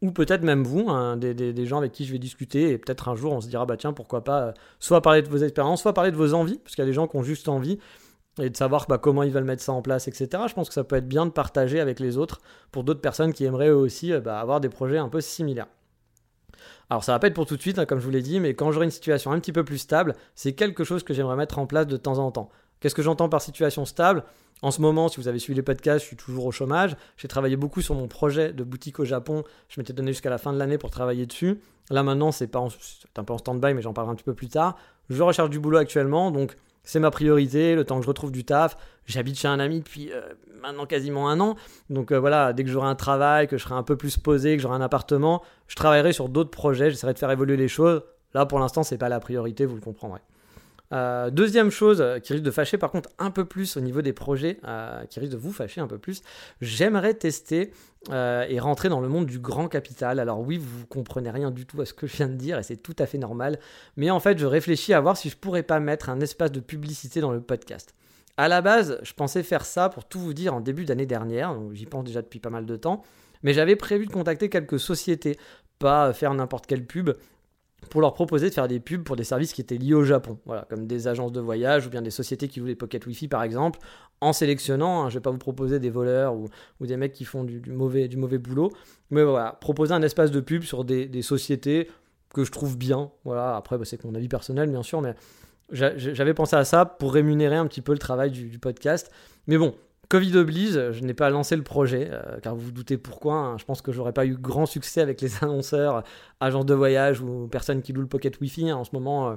Ou 0.00 0.12
peut-être 0.12 0.42
même 0.42 0.62
vous, 0.62 0.88
hein, 0.90 1.16
des, 1.16 1.66
gens 1.66 1.78
avec 1.78 1.92
qui 1.92 2.04
je 2.04 2.12
vais 2.12 2.18
discuter, 2.18 2.70
et 2.70 2.78
peut-être 2.78 3.08
un 3.08 3.16
jour 3.16 3.32
on 3.32 3.40
se 3.40 3.48
dira, 3.48 3.66
bah 3.66 3.76
tiens, 3.76 3.92
pourquoi 3.92 4.22
pas, 4.22 4.40
euh, 4.42 4.52
soit 4.78 5.02
parler 5.02 5.22
de 5.22 5.28
vos 5.28 5.38
expériences, 5.38 5.82
soit 5.82 5.92
parler 5.92 6.12
de 6.12 6.16
vos 6.16 6.34
envies, 6.34 6.58
parce 6.58 6.76
qu'il 6.76 6.82
y 6.82 6.86
a 6.86 6.90
des 6.90 6.94
gens 6.94 7.08
qui 7.08 7.16
ont 7.16 7.24
juste 7.24 7.48
envie 7.48 7.78
et 8.40 8.50
de 8.50 8.56
savoir 8.56 8.86
bah, 8.88 8.98
comment 8.98 9.22
ils 9.22 9.32
veulent 9.32 9.44
mettre 9.44 9.62
ça 9.62 9.72
en 9.72 9.82
place, 9.82 10.08
etc. 10.08 10.28
Je 10.46 10.54
pense 10.54 10.68
que 10.68 10.74
ça 10.74 10.84
peut 10.84 10.96
être 10.96 11.08
bien 11.08 11.26
de 11.26 11.30
partager 11.30 11.80
avec 11.80 11.98
les 12.00 12.16
autres 12.16 12.40
pour 12.70 12.84
d'autres 12.84 13.00
personnes 13.00 13.32
qui 13.32 13.44
aimeraient 13.44 13.70
eux 13.70 13.76
aussi 13.76 14.12
euh, 14.12 14.20
bah, 14.20 14.38
avoir 14.40 14.60
des 14.60 14.68
projets 14.68 14.98
un 14.98 15.08
peu 15.08 15.20
similaires. 15.20 15.66
Alors 16.90 17.04
ça 17.04 17.12
va 17.12 17.18
pas 17.18 17.26
être 17.26 17.34
pour 17.34 17.46
tout 17.46 17.56
de 17.56 17.60
suite, 17.60 17.78
hein, 17.78 17.84
comme 17.84 17.98
je 17.98 18.04
vous 18.04 18.10
l'ai 18.10 18.22
dit, 18.22 18.40
mais 18.40 18.54
quand 18.54 18.72
j'aurai 18.72 18.86
une 18.86 18.90
situation 18.90 19.32
un 19.32 19.40
petit 19.40 19.52
peu 19.52 19.64
plus 19.64 19.78
stable, 19.78 20.14
c'est 20.34 20.52
quelque 20.52 20.84
chose 20.84 21.02
que 21.02 21.12
j'aimerais 21.12 21.36
mettre 21.36 21.58
en 21.58 21.66
place 21.66 21.86
de 21.86 21.96
temps 21.96 22.18
en 22.18 22.30
temps. 22.30 22.50
Qu'est-ce 22.80 22.94
que 22.94 23.02
j'entends 23.02 23.28
par 23.28 23.42
situation 23.42 23.84
stable? 23.84 24.24
En 24.60 24.70
ce 24.70 24.80
moment, 24.80 25.08
si 25.08 25.20
vous 25.20 25.28
avez 25.28 25.38
suivi 25.38 25.56
les 25.56 25.62
podcasts, 25.62 26.02
je 26.02 26.06
suis 26.08 26.16
toujours 26.16 26.46
au 26.46 26.50
chômage. 26.50 26.96
J'ai 27.16 27.28
travaillé 27.28 27.56
beaucoup 27.56 27.80
sur 27.80 27.94
mon 27.94 28.08
projet 28.08 28.52
de 28.52 28.64
boutique 28.64 28.98
au 28.98 29.04
Japon. 29.04 29.44
Je 29.68 29.80
m'étais 29.80 29.92
donné 29.92 30.12
jusqu'à 30.12 30.30
la 30.30 30.38
fin 30.38 30.52
de 30.52 30.58
l'année 30.58 30.78
pour 30.78 30.90
travailler 30.90 31.26
dessus. 31.26 31.60
Là 31.90 32.02
maintenant, 32.02 32.32
c'est 32.32 32.54
un 32.56 33.24
peu 33.24 33.32
en 33.32 33.38
stand-by, 33.38 33.74
mais 33.74 33.82
j'en 33.82 33.92
parlerai 33.92 34.12
un 34.12 34.16
petit 34.16 34.24
peu 34.24 34.34
plus 34.34 34.48
tard. 34.48 34.76
Je 35.10 35.22
recherche 35.22 35.50
du 35.50 35.60
boulot 35.60 35.78
actuellement, 35.78 36.30
donc 36.30 36.56
c'est 36.82 37.00
ma 37.00 37.10
priorité, 37.10 37.74
le 37.74 37.84
temps 37.84 37.98
que 37.98 38.02
je 38.02 38.08
retrouve 38.08 38.32
du 38.32 38.44
taf. 38.44 38.76
J'habite 39.06 39.38
chez 39.38 39.48
un 39.48 39.60
ami 39.60 39.80
depuis 39.80 40.10
euh, 40.12 40.22
maintenant 40.60 40.86
quasiment 40.86 41.28
un 41.28 41.38
an. 41.40 41.54
Donc 41.88 42.12
euh, 42.12 42.18
voilà, 42.18 42.52
dès 42.52 42.64
que 42.64 42.70
j'aurai 42.70 42.88
un 42.88 42.94
travail, 42.94 43.46
que 43.46 43.56
je 43.58 43.62
serai 43.62 43.74
un 43.74 43.82
peu 43.82 43.96
plus 43.96 44.16
posé, 44.16 44.56
que 44.56 44.62
j'aurai 44.62 44.76
un 44.76 44.80
appartement, 44.80 45.42
je 45.66 45.76
travaillerai 45.76 46.12
sur 46.12 46.28
d'autres 46.28 46.50
projets, 46.50 46.90
j'essaierai 46.90 47.14
de 47.14 47.18
faire 47.18 47.30
évoluer 47.30 47.56
les 47.56 47.68
choses. 47.68 48.02
Là 48.34 48.44
pour 48.44 48.58
l'instant, 48.58 48.82
c'est 48.82 48.98
pas 48.98 49.08
la 49.08 49.20
priorité, 49.20 49.66
vous 49.66 49.76
le 49.76 49.80
comprendrez. 49.80 50.20
Euh, 50.92 51.30
deuxième 51.30 51.70
chose 51.70 52.00
euh, 52.00 52.18
qui 52.18 52.32
risque 52.32 52.44
de 52.44 52.50
fâcher 52.50 52.78
par 52.78 52.90
contre 52.90 53.10
un 53.18 53.30
peu 53.30 53.44
plus 53.44 53.76
au 53.76 53.80
niveau 53.80 54.00
des 54.00 54.14
projets, 54.14 54.58
euh, 54.64 55.04
qui 55.04 55.20
risque 55.20 55.32
de 55.32 55.36
vous 55.36 55.52
fâcher 55.52 55.80
un 55.80 55.86
peu 55.86 55.98
plus, 55.98 56.22
j'aimerais 56.60 57.14
tester 57.14 57.72
et 58.10 58.60
rentrer 58.60 58.88
dans 58.88 59.00
le 59.00 59.08
monde 59.08 59.26
du 59.26 59.38
grand 59.38 59.68
capital. 59.68 60.20
Alors 60.20 60.40
oui, 60.40 60.56
vous 60.56 60.86
comprenez 60.86 61.30
rien 61.30 61.50
du 61.50 61.66
tout 61.66 61.80
à 61.80 61.84
ce 61.84 61.92
que 61.92 62.06
je 62.06 62.16
viens 62.16 62.28
de 62.28 62.36
dire 62.36 62.58
et 62.58 62.62
c'est 62.62 62.76
tout 62.76 62.94
à 62.98 63.06
fait 63.06 63.18
normal, 63.18 63.58
mais 63.96 64.10
en 64.10 64.20
fait 64.20 64.38
je 64.38 64.46
réfléchis 64.46 64.94
à 64.94 65.00
voir 65.00 65.16
si 65.16 65.28
je 65.28 65.36
pourrais 65.36 65.64
pas 65.64 65.80
mettre 65.80 66.08
un 66.08 66.20
espace 66.20 66.52
de 66.52 66.60
publicité 66.60 67.20
dans 67.20 67.32
le 67.32 67.40
podcast. 67.40 67.94
À 68.36 68.46
la 68.46 68.62
base, 68.62 68.98
je 69.02 69.12
pensais 69.12 69.42
faire 69.42 69.66
ça 69.66 69.88
pour 69.88 70.04
tout 70.04 70.20
vous 70.20 70.32
dire 70.32 70.54
en 70.54 70.60
début 70.60 70.84
d'année 70.84 71.06
dernière, 71.06 71.54
donc 71.54 71.72
j'y 71.74 71.86
pense 71.86 72.04
déjà 72.04 72.22
depuis 72.22 72.38
pas 72.38 72.50
mal 72.50 72.66
de 72.66 72.76
temps, 72.76 73.02
mais 73.42 73.52
j'avais 73.52 73.76
prévu 73.76 74.06
de 74.06 74.12
contacter 74.12 74.48
quelques 74.48 74.78
sociétés, 74.78 75.36
pas 75.80 76.12
faire 76.12 76.32
n'importe 76.32 76.66
quelle 76.66 76.86
pub, 76.86 77.10
pour 77.90 78.00
leur 78.00 78.12
proposer 78.12 78.48
de 78.48 78.54
faire 78.54 78.68
des 78.68 78.80
pubs 78.80 79.02
pour 79.02 79.16
des 79.16 79.24
services 79.24 79.52
qui 79.52 79.60
étaient 79.60 79.78
liés 79.78 79.94
au 79.94 80.04
Japon, 80.04 80.38
voilà, 80.46 80.66
comme 80.68 80.86
des 80.86 81.08
agences 81.08 81.32
de 81.32 81.40
voyage 81.40 81.86
ou 81.86 81.90
bien 81.90 82.02
des 82.02 82.10
sociétés 82.10 82.48
qui 82.48 82.60
les 82.60 82.74
pocket 82.74 83.06
Wi-Fi 83.06 83.28
par 83.28 83.42
exemple, 83.42 83.78
en 84.20 84.32
sélectionnant, 84.32 85.02
hein, 85.02 85.08
je 85.08 85.14
ne 85.14 85.18
vais 85.18 85.22
pas 85.22 85.30
vous 85.30 85.38
proposer 85.38 85.78
des 85.78 85.90
voleurs 85.90 86.34
ou, 86.34 86.48
des 86.80 86.96
mecs 86.96 87.12
qui 87.12 87.24
font 87.24 87.44
du, 87.44 87.62
mauvais, 87.70 88.08
du 88.08 88.16
mauvais 88.16 88.38
boulot, 88.38 88.72
mais 89.10 89.22
voilà, 89.22 89.56
proposer 89.60 89.94
un 89.94 90.02
espace 90.02 90.30
de 90.30 90.40
pub 90.40 90.62
sur 90.62 90.84
des, 90.84 91.22
sociétés 91.22 91.88
que 92.34 92.44
je 92.44 92.52
trouve 92.52 92.76
bien, 92.76 93.10
voilà, 93.24 93.56
après 93.56 93.78
bah, 93.78 93.84
c'est 93.84 94.02
mon 94.04 94.14
avis 94.14 94.28
personnel 94.28 94.70
bien 94.70 94.82
sûr, 94.82 95.00
mais 95.00 95.14
j'avais 95.70 96.34
pensé 96.34 96.56
à 96.56 96.64
ça 96.64 96.84
pour 96.84 97.12
rémunérer 97.12 97.56
un 97.56 97.66
petit 97.66 97.82
peu 97.82 97.92
le 97.92 97.98
travail 97.98 98.30
du 98.30 98.58
podcast, 98.58 99.10
mais 99.46 99.56
bon, 99.56 99.74
Covid 100.08 100.36
oblige, 100.38 100.92
je 100.92 101.04
n'ai 101.04 101.12
pas 101.12 101.28
lancé 101.28 101.54
le 101.54 101.62
projet, 101.62 102.08
euh, 102.10 102.38
car 102.40 102.54
vous 102.54 102.66
vous 102.66 102.72
doutez 102.72 102.96
pourquoi. 102.96 103.34
Hein. 103.34 103.58
je 103.58 103.64
pense 103.64 103.82
que 103.82 103.92
j'aurais 103.92 104.14
pas 104.14 104.24
eu 104.24 104.36
grand 104.36 104.64
succès 104.64 105.02
avec 105.02 105.20
les 105.20 105.30
annonceurs, 105.42 106.02
agences 106.40 106.66
de 106.66 106.74
voyage 106.74 107.20
ou 107.20 107.46
personnes 107.48 107.82
qui 107.82 107.92
louent 107.92 108.02
le 108.02 108.08
pocket 108.08 108.40
Wi-Fi. 108.40 108.70
Hein. 108.70 108.76
En 108.76 108.84
ce 108.84 108.90
moment, 108.92 109.30
ils 109.30 109.34
euh, 109.34 109.36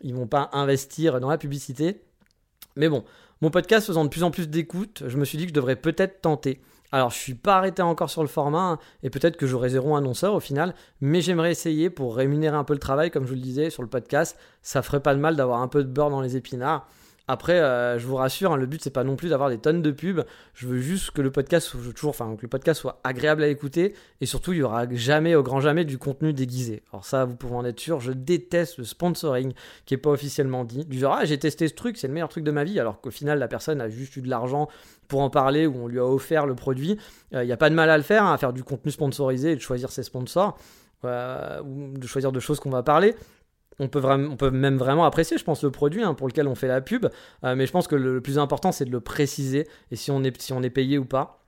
ils 0.00 0.14
vont 0.14 0.26
pas 0.26 0.50
investir 0.52 1.20
dans 1.20 1.30
la 1.30 1.38
publicité. 1.38 2.02
Mais 2.76 2.88
bon, 2.88 3.04
mon 3.40 3.50
podcast 3.50 3.86
faisant 3.86 4.04
de 4.04 4.10
plus 4.10 4.24
en 4.24 4.30
plus 4.30 4.48
d'écoute, 4.48 5.04
je 5.06 5.16
me 5.16 5.24
suis 5.24 5.38
dit 5.38 5.44
que 5.44 5.50
je 5.50 5.54
devrais 5.54 5.76
peut-être 5.76 6.20
tenter. 6.20 6.60
Alors, 6.90 7.10
je 7.10 7.18
suis 7.18 7.34
pas 7.34 7.56
arrêté 7.56 7.82
encore 7.82 8.08
sur 8.08 8.22
le 8.22 8.28
format, 8.28 8.62
hein, 8.62 8.78
et 9.02 9.10
peut-être 9.10 9.36
que 9.36 9.46
j'aurai 9.46 9.68
zéro 9.68 9.94
annonceur 9.94 10.34
au 10.34 10.40
final, 10.40 10.74
mais 11.00 11.20
j'aimerais 11.20 11.50
essayer 11.50 11.90
pour 11.90 12.16
rémunérer 12.16 12.56
un 12.56 12.64
peu 12.64 12.72
le 12.72 12.78
travail, 12.78 13.10
comme 13.10 13.24
je 13.24 13.28
vous 13.28 13.34
le 13.34 13.42
disais 13.42 13.70
sur 13.70 13.82
le 13.82 13.88
podcast. 13.88 14.38
Ça 14.62 14.80
ferait 14.82 15.00
pas 15.00 15.14
de 15.14 15.20
mal 15.20 15.36
d'avoir 15.36 15.60
un 15.60 15.68
peu 15.68 15.84
de 15.84 15.88
beurre 15.88 16.10
dans 16.10 16.22
les 16.22 16.36
épinards. 16.36 16.88
Après, 17.30 17.60
euh, 17.60 17.98
je 17.98 18.06
vous 18.06 18.16
rassure, 18.16 18.52
hein, 18.52 18.56
le 18.56 18.64
but 18.64 18.82
c'est 18.82 18.90
pas 18.90 19.04
non 19.04 19.14
plus 19.14 19.28
d'avoir 19.28 19.50
des 19.50 19.58
tonnes 19.58 19.82
de 19.82 19.90
pubs. 19.90 20.24
Je 20.54 20.66
veux 20.66 20.78
juste 20.78 21.10
que 21.10 21.20
le 21.20 21.30
podcast 21.30 21.68
soit 21.68 21.80
toujours, 21.92 22.10
enfin 22.10 22.34
que 22.36 22.46
le 22.46 22.74
soit 22.74 23.00
agréable 23.04 23.42
à 23.42 23.48
écouter 23.48 23.94
et 24.22 24.26
surtout 24.26 24.54
il 24.54 24.60
y 24.60 24.62
aura 24.62 24.86
jamais, 24.92 25.34
au 25.34 25.42
grand 25.42 25.60
jamais, 25.60 25.84
du 25.84 25.98
contenu 25.98 26.32
déguisé. 26.32 26.82
Alors 26.90 27.04
ça, 27.04 27.26
vous 27.26 27.36
pouvez 27.36 27.54
en 27.54 27.66
être 27.66 27.78
sûr. 27.78 28.00
Je 28.00 28.12
déteste 28.12 28.78
le 28.78 28.84
sponsoring 28.84 29.52
qui 29.84 29.92
est 29.92 29.98
pas 29.98 30.10
officiellement 30.10 30.64
dit. 30.64 30.86
Du 30.86 30.98
genre 30.98 31.18
ah 31.20 31.26
j'ai 31.26 31.38
testé 31.38 31.68
ce 31.68 31.74
truc, 31.74 31.98
c'est 31.98 32.08
le 32.08 32.14
meilleur 32.14 32.30
truc 32.30 32.44
de 32.44 32.50
ma 32.50 32.64
vie, 32.64 32.80
alors 32.80 33.00
qu'au 33.02 33.10
final 33.10 33.38
la 33.38 33.48
personne 33.48 33.82
a 33.82 33.90
juste 33.90 34.16
eu 34.16 34.22
de 34.22 34.30
l'argent 34.30 34.68
pour 35.06 35.20
en 35.20 35.28
parler 35.28 35.66
ou 35.66 35.84
on 35.84 35.86
lui 35.86 35.98
a 35.98 36.06
offert 36.06 36.46
le 36.46 36.54
produit. 36.54 36.96
Il 37.32 37.38
euh, 37.38 37.44
n'y 37.44 37.52
a 37.52 37.58
pas 37.58 37.68
de 37.68 37.74
mal 37.74 37.90
à 37.90 37.98
le 37.98 38.02
faire, 38.02 38.24
hein, 38.24 38.32
à 38.32 38.38
faire 38.38 38.54
du 38.54 38.64
contenu 38.64 38.90
sponsorisé 38.90 39.52
et 39.52 39.56
de 39.56 39.60
choisir 39.60 39.90
ses 39.90 40.02
sponsors. 40.02 40.56
Euh, 41.04 41.62
ou 41.62 41.96
de 41.96 42.06
choisir 42.08 42.32
de 42.32 42.40
choses 42.40 42.58
qu'on 42.58 42.70
va 42.70 42.82
parler 42.82 43.14
on 43.78 43.88
peut, 43.88 44.50
même 44.50 44.76
vraiment 44.76 45.04
apprécier, 45.04 45.38
je 45.38 45.44
pense, 45.44 45.62
le 45.62 45.70
produit 45.70 46.02
hein, 46.02 46.14
pour 46.14 46.26
lequel 46.26 46.48
on 46.48 46.54
fait 46.54 46.68
la 46.68 46.80
pub. 46.80 47.06
Euh, 47.44 47.54
mais 47.54 47.66
je 47.66 47.72
pense 47.72 47.86
que 47.86 47.96
le, 47.96 48.20
plus 48.20 48.38
important, 48.38 48.72
c'est 48.72 48.84
de 48.84 48.90
le 48.90 49.00
préciser 49.00 49.68
et 49.90 49.96
si 49.96 50.10
on 50.10 50.22
est, 50.22 50.70
payé 50.70 50.98
ou 50.98 51.04
pas. 51.04 51.44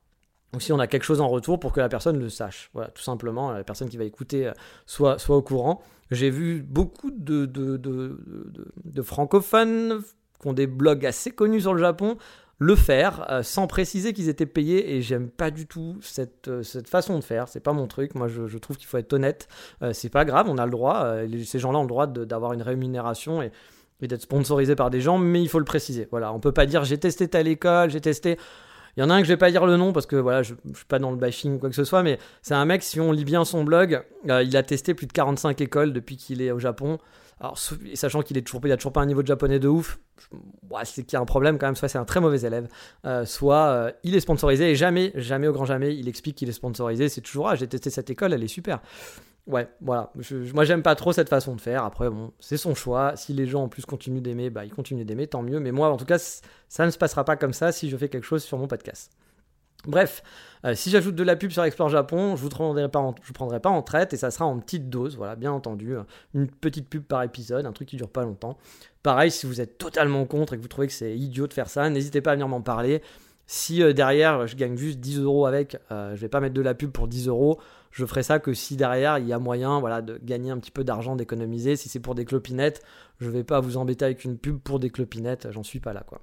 Ou 0.54 0.60
si 0.60 0.72
on 0.72 0.78
a 0.80 0.86
quelque 0.86 1.04
chose 1.04 1.20
en 1.20 1.28
retour 1.28 1.60
pour 1.60 1.72
que 1.72 1.80
la 1.80 1.88
personne 1.88 2.18
le 2.18 2.28
sache. 2.28 2.70
Voilà, 2.74 2.90
tout 2.90 3.02
simplement, 3.02 3.52
la 3.52 3.64
personne 3.64 3.88
qui 3.88 3.96
va 3.96 4.04
écouter 4.04 4.48
euh, 4.48 4.52
soit, 4.86 5.18
au 5.28 5.42
courant. 5.42 5.82
J'ai 6.10 6.30
vu 6.30 6.62
beaucoup 6.62 7.12
de, 7.12 7.46
de, 7.46 9.02
francophones 9.02 10.02
qui 10.40 10.48
ont 10.48 10.52
des 10.52 10.66
blogs 10.66 11.06
assez 11.06 11.30
connus 11.30 11.60
sur 11.60 11.72
le 11.72 11.80
Japon 11.80 12.16
le 12.60 12.76
faire 12.76 13.26
euh, 13.30 13.42
sans 13.42 13.66
préciser 13.66 14.12
qu'ils 14.12 14.28
étaient 14.28 14.46
payés 14.46 14.94
et 14.94 15.02
j'aime 15.02 15.30
pas 15.30 15.50
du 15.50 15.66
tout 15.66 15.96
cette, 16.02 16.48
euh, 16.48 16.62
cette 16.62 16.88
façon 16.88 17.18
de 17.18 17.24
faire. 17.24 17.48
C'est 17.48 17.60
pas 17.60 17.72
mon 17.72 17.86
truc. 17.86 18.14
Moi, 18.14 18.28
je, 18.28 18.58
trouve 18.58 18.76
qu'il 18.76 18.86
faut 18.86 18.98
être 18.98 19.14
honnête. 19.14 19.48
Euh, 19.82 19.94
c'est 19.94 20.10
pas 20.10 20.26
grave, 20.26 20.46
on 20.48 20.58
a 20.58 20.66
le 20.66 20.70
droit. 20.70 21.16
ces 21.44 21.58
gens-là 21.58 21.78
ont 21.78 21.84
le 21.84 21.88
droit 21.88 22.06
d'avoir 22.06 22.52
une 22.52 22.60
rémunération 22.60 23.40
et, 23.40 23.50
et 24.02 24.08
d'être 24.08 24.22
sponsorisé 24.22 24.76
par 24.76 24.90
des 24.90 25.00
gens, 25.00 25.16
mais 25.16 25.40
il 25.40 25.48
faut 25.48 25.58
le 25.58 25.64
préciser. 25.64 26.06
Voilà, 26.10 26.34
on 26.34 26.38
peut 26.38 26.52
pas 26.52 26.66
dire 26.66 26.84
j'ai 26.84 26.98
testé 26.98 27.28
telle 27.28 27.48
école, 27.48 27.90
j'ai 27.90 28.02
testé. 28.02 28.36
Il 28.96 29.00
y 29.00 29.02
en 29.02 29.10
a 29.10 29.14
un 29.14 29.20
que 29.20 29.26
je 29.26 29.32
vais 29.32 29.36
pas 29.36 29.50
dire 29.50 29.66
le 29.66 29.76
nom 29.76 29.92
parce 29.92 30.06
que 30.06 30.16
voilà, 30.16 30.42
je, 30.42 30.54
je 30.70 30.76
suis 30.76 30.86
pas 30.86 30.98
dans 30.98 31.10
le 31.10 31.16
bashing 31.16 31.56
ou 31.56 31.58
quoi 31.58 31.68
que 31.68 31.76
ce 31.76 31.84
soit, 31.84 32.02
mais 32.02 32.18
c'est 32.42 32.54
un 32.54 32.64
mec, 32.64 32.82
si 32.82 33.00
on 33.00 33.12
lit 33.12 33.24
bien 33.24 33.44
son 33.44 33.64
blog, 33.64 34.02
il 34.24 34.56
a 34.56 34.62
testé 34.62 34.94
plus 34.94 35.06
de 35.06 35.12
45 35.12 35.60
écoles 35.60 35.92
depuis 35.92 36.16
qu'il 36.16 36.42
est 36.42 36.50
au 36.50 36.58
Japon. 36.58 36.98
Alors, 37.40 37.58
sachant 37.94 38.20
qu'il 38.20 38.36
est 38.36 38.42
toujours, 38.42 38.60
il 38.64 38.72
a 38.72 38.76
toujours 38.76 38.92
pas 38.92 39.00
un 39.00 39.06
niveau 39.06 39.22
de 39.22 39.26
japonais 39.26 39.58
de 39.58 39.66
ouf, 39.66 39.98
c'est 40.84 41.04
qu'il 41.04 41.14
y 41.14 41.16
a 41.16 41.20
un 41.20 41.24
problème 41.24 41.58
quand 41.58 41.66
même. 41.66 41.76
Soit 41.76 41.88
c'est 41.88 41.98
un 41.98 42.04
très 42.04 42.20
mauvais 42.20 42.40
élève, 42.42 42.68
euh, 43.06 43.24
soit 43.24 43.68
euh, 43.68 43.92
il 44.02 44.14
est 44.14 44.20
sponsorisé 44.20 44.70
et 44.70 44.74
jamais, 44.74 45.10
jamais 45.14 45.48
au 45.48 45.52
grand 45.52 45.64
jamais, 45.64 45.96
il 45.96 46.06
explique 46.06 46.36
qu'il 46.36 46.50
est 46.50 46.52
sponsorisé. 46.52 47.08
C'est 47.08 47.22
toujours 47.22 47.48
ah, 47.48 47.56
j'ai 47.56 47.66
testé 47.66 47.88
cette 47.88 48.10
école, 48.10 48.34
elle 48.34 48.44
est 48.44 48.48
super. 48.48 48.80
Ouais, 49.46 49.68
voilà. 49.80 50.12
moi, 50.54 50.64
j'aime 50.64 50.82
pas 50.82 50.94
trop 50.94 51.12
cette 51.12 51.28
façon 51.28 51.56
de 51.56 51.60
faire. 51.60 51.84
Après, 51.84 52.08
bon, 52.08 52.32
c'est 52.38 52.56
son 52.56 52.74
choix. 52.74 53.16
Si 53.16 53.32
les 53.32 53.46
gens 53.46 53.64
en 53.64 53.68
plus 53.68 53.84
continuent 53.84 54.20
d'aimer, 54.20 54.50
bah, 54.50 54.64
ils 54.64 54.72
continuent 54.72 55.04
d'aimer, 55.04 55.26
tant 55.26 55.42
mieux. 55.42 55.60
Mais 55.60 55.72
moi, 55.72 55.88
en 55.90 55.96
tout 55.96 56.04
cas, 56.04 56.18
ça 56.68 56.86
ne 56.86 56.90
se 56.90 56.98
passera 56.98 57.24
pas 57.24 57.36
comme 57.36 57.52
ça 57.52 57.72
si 57.72 57.88
je 57.88 57.96
fais 57.96 58.08
quelque 58.08 58.26
chose 58.26 58.44
sur 58.44 58.58
mon 58.58 58.68
podcast. 58.68 59.12
Bref, 59.86 60.22
euh, 60.66 60.74
si 60.74 60.90
j'ajoute 60.90 61.14
de 61.14 61.22
la 61.22 61.36
pub 61.36 61.50
sur 61.50 61.64
Explore 61.64 61.88
Japon, 61.88 62.36
je 62.36 62.42
vous 62.42 62.50
prendrai 62.50 62.88
pas 62.88 63.14
je 63.22 63.26
vous 63.26 63.32
prendrai 63.32 63.60
pas 63.60 63.70
en 63.70 63.80
traite 63.82 64.12
et 64.12 64.18
ça 64.18 64.30
sera 64.30 64.44
en 64.44 64.58
petite 64.58 64.90
dose, 64.90 65.16
voilà, 65.16 65.36
bien 65.36 65.52
entendu, 65.52 65.96
euh, 65.96 66.02
une 66.34 66.48
petite 66.48 66.86
pub 66.88 67.02
par 67.02 67.22
épisode, 67.22 67.64
un 67.64 67.72
truc 67.72 67.88
qui 67.88 67.96
dure 67.96 68.10
pas 68.10 68.24
longtemps. 68.24 68.58
Pareil, 69.02 69.30
si 69.30 69.46
vous 69.46 69.60
êtes 69.60 69.78
totalement 69.78 70.26
contre 70.26 70.52
et 70.52 70.56
que 70.58 70.62
vous 70.62 70.68
trouvez 70.68 70.86
que 70.86 70.92
c'est 70.92 71.16
idiot 71.16 71.46
de 71.46 71.54
faire 71.54 71.70
ça, 71.70 71.88
n'hésitez 71.88 72.20
pas 72.20 72.32
à 72.32 72.34
venir 72.34 72.46
m'en 72.48 72.60
parler. 72.60 73.00
Si 73.46 73.82
euh, 73.82 73.94
derrière 73.94 74.46
je 74.46 74.54
gagne 74.54 74.76
juste 74.76 75.00
10 75.00 75.20
euros 75.20 75.46
avec, 75.46 75.78
je 75.90 76.16
vais 76.16 76.28
pas 76.28 76.40
mettre 76.40 76.54
de 76.54 76.60
la 76.60 76.74
pub 76.74 76.90
pour 76.90 77.08
10 77.08 77.28
euros. 77.28 77.58
Je 77.90 78.06
ferai 78.06 78.22
ça 78.22 78.38
que 78.38 78.54
si 78.54 78.76
derrière 78.76 79.18
il 79.18 79.26
y 79.26 79.32
a 79.32 79.38
moyen, 79.38 79.80
de 80.02 80.18
gagner 80.22 80.50
un 80.50 80.58
petit 80.58 80.70
peu 80.70 80.84
d'argent, 80.84 81.16
d'économiser. 81.16 81.76
Si 81.76 81.88
c'est 81.88 82.00
pour 82.00 82.14
des 82.14 82.24
clopinettes, 82.24 82.82
je 83.18 83.28
vais 83.28 83.44
pas 83.44 83.60
vous 83.60 83.76
embêter 83.76 84.04
avec 84.04 84.24
une 84.24 84.38
pub 84.38 84.58
pour 84.58 84.78
des 84.78 84.90
clopinettes. 84.90 85.48
J'en 85.50 85.62
suis 85.62 85.80
pas 85.80 85.92
là, 85.92 86.04
quoi. 86.06 86.20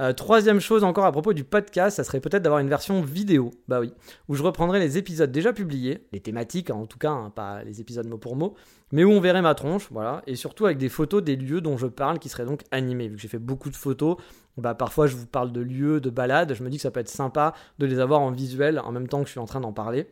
Euh, 0.00 0.14
troisième 0.14 0.58
chose 0.58 0.84
encore 0.84 1.04
à 1.04 1.12
propos 1.12 1.34
du 1.34 1.44
podcast, 1.44 1.98
ça 1.98 2.04
serait 2.04 2.20
peut-être 2.20 2.42
d'avoir 2.42 2.60
une 2.60 2.68
version 2.68 3.02
vidéo, 3.02 3.50
bah 3.68 3.78
oui, 3.78 3.92
où 4.26 4.34
je 4.34 4.42
reprendrai 4.42 4.80
les 4.80 4.96
épisodes 4.96 5.30
déjà 5.30 5.52
publiés, 5.52 6.08
les 6.12 6.20
thématiques 6.20 6.70
en 6.70 6.86
tout 6.86 6.98
cas, 6.98 7.10
hein, 7.10 7.30
pas 7.30 7.62
les 7.62 7.82
épisodes 7.82 8.08
mot 8.08 8.16
pour 8.16 8.34
mot, 8.34 8.54
mais 8.90 9.04
où 9.04 9.10
on 9.10 9.20
verrait 9.20 9.42
ma 9.42 9.54
tronche, 9.54 9.88
voilà, 9.90 10.22
et 10.26 10.34
surtout 10.34 10.64
avec 10.64 10.78
des 10.78 10.88
photos 10.88 11.22
des 11.22 11.36
lieux 11.36 11.60
dont 11.60 11.76
je 11.76 11.86
parle 11.86 12.18
qui 12.18 12.30
seraient 12.30 12.46
donc 12.46 12.62
animés, 12.70 13.08
vu 13.08 13.16
que 13.16 13.20
j'ai 13.20 13.28
fait 13.28 13.38
beaucoup 13.38 13.68
de 13.68 13.76
photos, 13.76 14.16
bah 14.56 14.74
parfois 14.74 15.06
je 15.06 15.14
vous 15.14 15.26
parle 15.26 15.52
de 15.52 15.60
lieux, 15.60 16.00
de 16.00 16.08
balades, 16.08 16.54
je 16.54 16.64
me 16.64 16.70
dis 16.70 16.78
que 16.78 16.82
ça 16.82 16.90
peut 16.90 17.00
être 17.00 17.08
sympa 17.08 17.52
de 17.78 17.84
les 17.84 18.00
avoir 18.00 18.22
en 18.22 18.30
visuel 18.30 18.80
en 18.80 18.92
même 18.92 19.08
temps 19.08 19.20
que 19.20 19.26
je 19.26 19.32
suis 19.32 19.40
en 19.40 19.46
train 19.46 19.60
d'en 19.60 19.74
parler. 19.74 20.08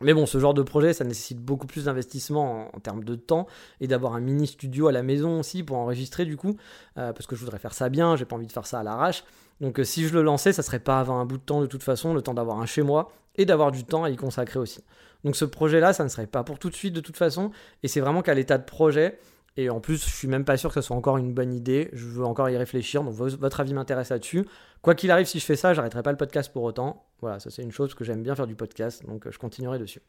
Mais 0.00 0.14
bon, 0.14 0.24
ce 0.24 0.38
genre 0.38 0.54
de 0.54 0.62
projet, 0.62 0.92
ça 0.94 1.04
nécessite 1.04 1.38
beaucoup 1.38 1.66
plus 1.66 1.84
d'investissement 1.84 2.74
en, 2.74 2.80
termes 2.80 3.04
de 3.04 3.14
temps 3.14 3.46
et 3.80 3.86
d'avoir 3.86 4.14
un 4.14 4.20
mini 4.20 4.46
studio 4.46 4.88
à 4.88 4.92
la 4.92 5.02
maison 5.02 5.40
aussi 5.40 5.62
pour 5.62 5.76
enregistrer 5.76 6.24
du 6.24 6.36
coup, 6.36 6.56
euh, 6.96 7.12
parce 7.12 7.26
que 7.26 7.36
je 7.36 7.40
voudrais 7.40 7.58
faire 7.58 7.74
ça 7.74 7.90
bien, 7.90 8.16
j'ai 8.16 8.24
pas 8.24 8.36
envie 8.36 8.46
de 8.46 8.52
faire 8.52 8.66
ça 8.66 8.80
à 8.80 8.82
l'arrache. 8.82 9.24
Donc 9.60 9.78
euh, 9.78 9.84
si 9.84 10.06
je 10.08 10.14
le 10.14 10.22
lançais, 10.22 10.52
ça 10.52 10.62
serait 10.62 10.78
pas 10.78 11.00
avant 11.00 11.20
un 11.20 11.26
bout 11.26 11.36
de 11.36 11.42
temps 11.42 11.60
de 11.60 11.66
toute 11.66 11.82
façon, 11.82 12.14
le 12.14 12.22
temps 12.22 12.34
d'avoir 12.34 12.60
un 12.60 12.66
chez 12.66 12.82
moi 12.82 13.12
et 13.36 13.44
d'avoir 13.44 13.72
du 13.72 13.84
temps 13.84 14.04
à 14.04 14.10
y 14.10 14.16
consacrer 14.16 14.58
aussi. 14.58 14.82
Donc 15.24 15.36
ce 15.36 15.44
projet-là, 15.44 15.92
ça 15.92 16.02
ne 16.02 16.08
serait 16.08 16.26
pas 16.26 16.44
pour 16.44 16.58
tout 16.58 16.70
de 16.70 16.74
suite 16.74 16.94
de 16.94 17.00
toute 17.00 17.18
façon, 17.18 17.50
et 17.82 17.88
c'est 17.88 18.00
vraiment 18.00 18.22
qu'à 18.22 18.32
l'état 18.32 18.56
de 18.56 18.64
projet. 18.64 19.18
Et 19.56 19.68
en 19.68 19.80
plus, 19.80 20.02
je 20.02 20.10
suis 20.10 20.28
même 20.28 20.44
pas 20.44 20.56
sûr 20.56 20.70
que 20.70 20.80
ce 20.80 20.86
soit 20.86 20.96
encore 20.96 21.18
une 21.18 21.34
bonne 21.34 21.52
idée. 21.52 21.90
Je 21.92 22.06
veux 22.06 22.24
encore 22.24 22.48
y 22.48 22.56
réfléchir. 22.56 23.02
Donc 23.02 23.14
votre 23.14 23.60
avis 23.60 23.74
m'intéresse 23.74 24.10
là-dessus. 24.10 24.46
Quoi 24.82 24.94
qu'il 24.94 25.10
arrive, 25.10 25.26
si 25.26 25.38
je 25.38 25.44
fais 25.44 25.56
ça, 25.56 25.74
j'arrêterai 25.74 26.02
pas 26.02 26.10
le 26.10 26.16
podcast 26.16 26.52
pour 26.52 26.62
autant. 26.62 27.04
Voilà, 27.20 27.38
ça 27.38 27.50
c'est 27.50 27.62
une 27.62 27.72
chose 27.72 27.94
que 27.94 28.04
j'aime 28.04 28.22
bien 28.22 28.34
faire 28.34 28.46
du 28.46 28.54
podcast, 28.54 29.04
donc 29.06 29.26
euh, 29.26 29.30
je 29.30 29.38
continuerai 29.38 29.78
dessus. 29.78 30.00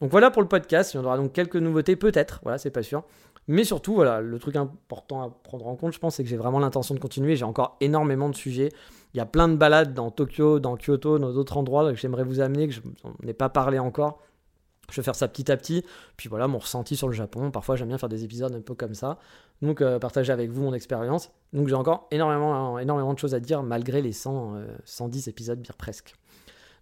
Donc 0.00 0.10
voilà 0.10 0.30
pour 0.30 0.42
le 0.42 0.48
podcast, 0.48 0.94
il 0.94 0.98
y 0.98 1.00
en 1.00 1.04
aura 1.04 1.16
donc 1.16 1.32
quelques 1.32 1.56
nouveautés 1.56 1.96
peut-être, 1.96 2.40
voilà, 2.42 2.58
c'est 2.58 2.70
pas 2.70 2.82
sûr. 2.82 3.04
Mais 3.46 3.64
surtout, 3.64 3.94
voilà, 3.94 4.20
le 4.20 4.38
truc 4.38 4.56
important 4.56 5.22
à 5.22 5.30
prendre 5.30 5.66
en 5.66 5.76
compte, 5.76 5.92
je 5.92 5.98
pense, 5.98 6.16
c'est 6.16 6.24
que 6.24 6.30
j'ai 6.30 6.36
vraiment 6.36 6.60
l'intention 6.60 6.94
de 6.94 7.00
continuer. 7.00 7.36
J'ai 7.36 7.44
encore 7.44 7.76
énormément 7.80 8.30
de 8.30 8.34
sujets. 8.34 8.70
Il 9.12 9.18
y 9.18 9.20
a 9.20 9.26
plein 9.26 9.48
de 9.48 9.56
balades 9.56 9.92
dans 9.92 10.10
Tokyo, 10.10 10.60
dans 10.60 10.76
Kyoto, 10.76 11.18
dans 11.18 11.32
d'autres 11.32 11.56
endroits 11.58 11.90
que 11.92 11.98
j'aimerais 11.98 12.24
vous 12.24 12.40
amener, 12.40 12.68
que 12.68 12.74
je 12.74 12.80
n'ai 13.22 13.34
pas 13.34 13.50
parlé 13.50 13.78
encore. 13.78 14.22
Je 14.94 15.00
vais 15.00 15.04
faire 15.04 15.16
ça 15.16 15.26
petit 15.26 15.50
à 15.50 15.56
petit. 15.56 15.84
Puis 16.16 16.28
voilà, 16.28 16.46
mon 16.46 16.58
ressenti 16.58 16.94
sur 16.94 17.08
le 17.08 17.14
Japon. 17.14 17.50
Parfois, 17.50 17.74
j'aime 17.74 17.88
bien 17.88 17.98
faire 17.98 18.08
des 18.08 18.22
épisodes 18.22 18.54
un 18.54 18.60
peu 18.60 18.74
comme 18.74 18.94
ça. 18.94 19.18
Donc, 19.60 19.80
euh, 19.80 19.98
partager 19.98 20.32
avec 20.32 20.50
vous 20.50 20.62
mon 20.62 20.72
expérience. 20.72 21.32
Donc, 21.52 21.66
j'ai 21.66 21.74
encore 21.74 22.06
énormément, 22.12 22.78
énormément 22.78 23.12
de 23.12 23.18
choses 23.18 23.34
à 23.34 23.40
dire 23.40 23.64
malgré 23.64 24.00
les 24.02 24.12
100, 24.12 24.54
110 24.84 25.26
euh, 25.26 25.30
épisodes, 25.30 25.60
bien 25.60 25.74
presque. 25.76 26.14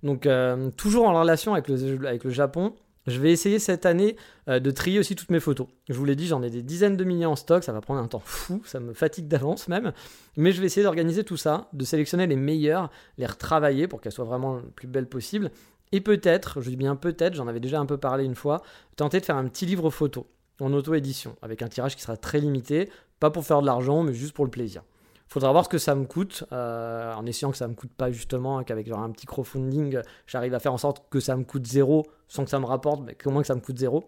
Donc, 0.02 0.26
euh, 0.26 0.70
toujours 0.76 1.08
en 1.08 1.18
relation 1.18 1.54
avec 1.54 1.68
le, 1.68 2.30
Japon, 2.30 2.74
je 3.06 3.18
vais 3.18 3.32
essayer 3.32 3.58
cette 3.58 3.86
année 3.86 4.16
de 4.46 4.70
trier 4.70 4.98
aussi 4.98 5.16
toutes 5.16 5.30
mes 5.30 5.40
photos. 5.40 5.68
Je 5.88 5.94
vous 5.94 6.04
l'ai 6.04 6.16
dit, 6.16 6.26
j'en 6.26 6.42
ai 6.42 6.50
des 6.50 6.62
dizaines 6.62 6.96
de 6.96 7.04
milliers 7.04 7.26
en 7.26 7.34
stock, 7.34 7.64
ça 7.64 7.72
va 7.72 7.80
prendre 7.80 8.00
un 8.00 8.08
temps 8.08 8.22
fou, 8.24 8.62
ça 8.64 8.78
me 8.78 8.92
fatigue 8.92 9.26
d'avance 9.26 9.68
même. 9.68 9.92
Mais 10.36 10.52
je 10.52 10.60
vais 10.60 10.66
essayer 10.66 10.84
d'organiser 10.84 11.24
tout 11.24 11.36
ça, 11.36 11.68
de 11.72 11.84
sélectionner 11.84 12.26
les 12.26 12.36
meilleures, 12.36 12.90
les 13.18 13.26
retravailler 13.26 13.88
pour 13.88 14.00
qu'elles 14.00 14.12
soient 14.12 14.24
vraiment 14.24 14.56
le 14.56 14.62
plus 14.62 14.86
belles 14.86 15.08
possible, 15.08 15.50
et 15.92 16.00
peut-être, 16.00 16.60
je 16.60 16.70
dis 16.70 16.76
bien 16.76 16.96
peut-être, 16.96 17.34
j'en 17.34 17.46
avais 17.46 17.60
déjà 17.60 17.78
un 17.78 17.86
peu 17.86 17.98
parlé 17.98 18.24
une 18.24 18.34
fois, 18.34 18.62
tenter 18.96 19.20
de 19.20 19.24
faire 19.24 19.36
un 19.36 19.46
petit 19.46 19.66
livre 19.66 19.90
photo 19.90 20.26
en 20.60 20.72
auto-édition, 20.72 21.36
avec 21.42 21.62
un 21.62 21.68
tirage 21.68 21.96
qui 21.96 22.02
sera 22.02 22.16
très 22.16 22.40
limité, 22.40 22.90
pas 23.20 23.30
pour 23.30 23.44
faire 23.44 23.60
de 23.60 23.66
l'argent, 23.66 24.02
mais 24.02 24.14
juste 24.14 24.34
pour 24.34 24.44
le 24.44 24.50
plaisir. 24.50 24.82
Faudra 25.28 25.50
voir 25.50 25.64
ce 25.64 25.70
que 25.70 25.78
ça 25.78 25.94
me 25.94 26.04
coûte, 26.04 26.44
euh, 26.52 27.14
en 27.14 27.24
essayant 27.24 27.50
que 27.50 27.56
ça 27.56 27.66
me 27.66 27.74
coûte 27.74 27.92
pas 27.96 28.10
justement, 28.10 28.62
qu'avec 28.64 28.88
un 28.90 29.10
petit 29.10 29.26
crowdfunding, 29.26 30.00
j'arrive 30.26 30.54
à 30.54 30.58
faire 30.58 30.72
en 30.74 30.78
sorte 30.78 31.04
que 31.08 31.20
ça 31.20 31.36
me 31.36 31.44
coûte 31.44 31.66
zéro 31.66 32.06
sans 32.28 32.44
que 32.44 32.50
ça 32.50 32.58
me 32.58 32.66
rapporte, 32.66 33.02
mais 33.04 33.14
qu'au 33.14 33.30
moins 33.30 33.40
que 33.40 33.48
ça 33.48 33.54
me 33.54 33.60
coûte 33.60 33.78
zéro. 33.78 34.04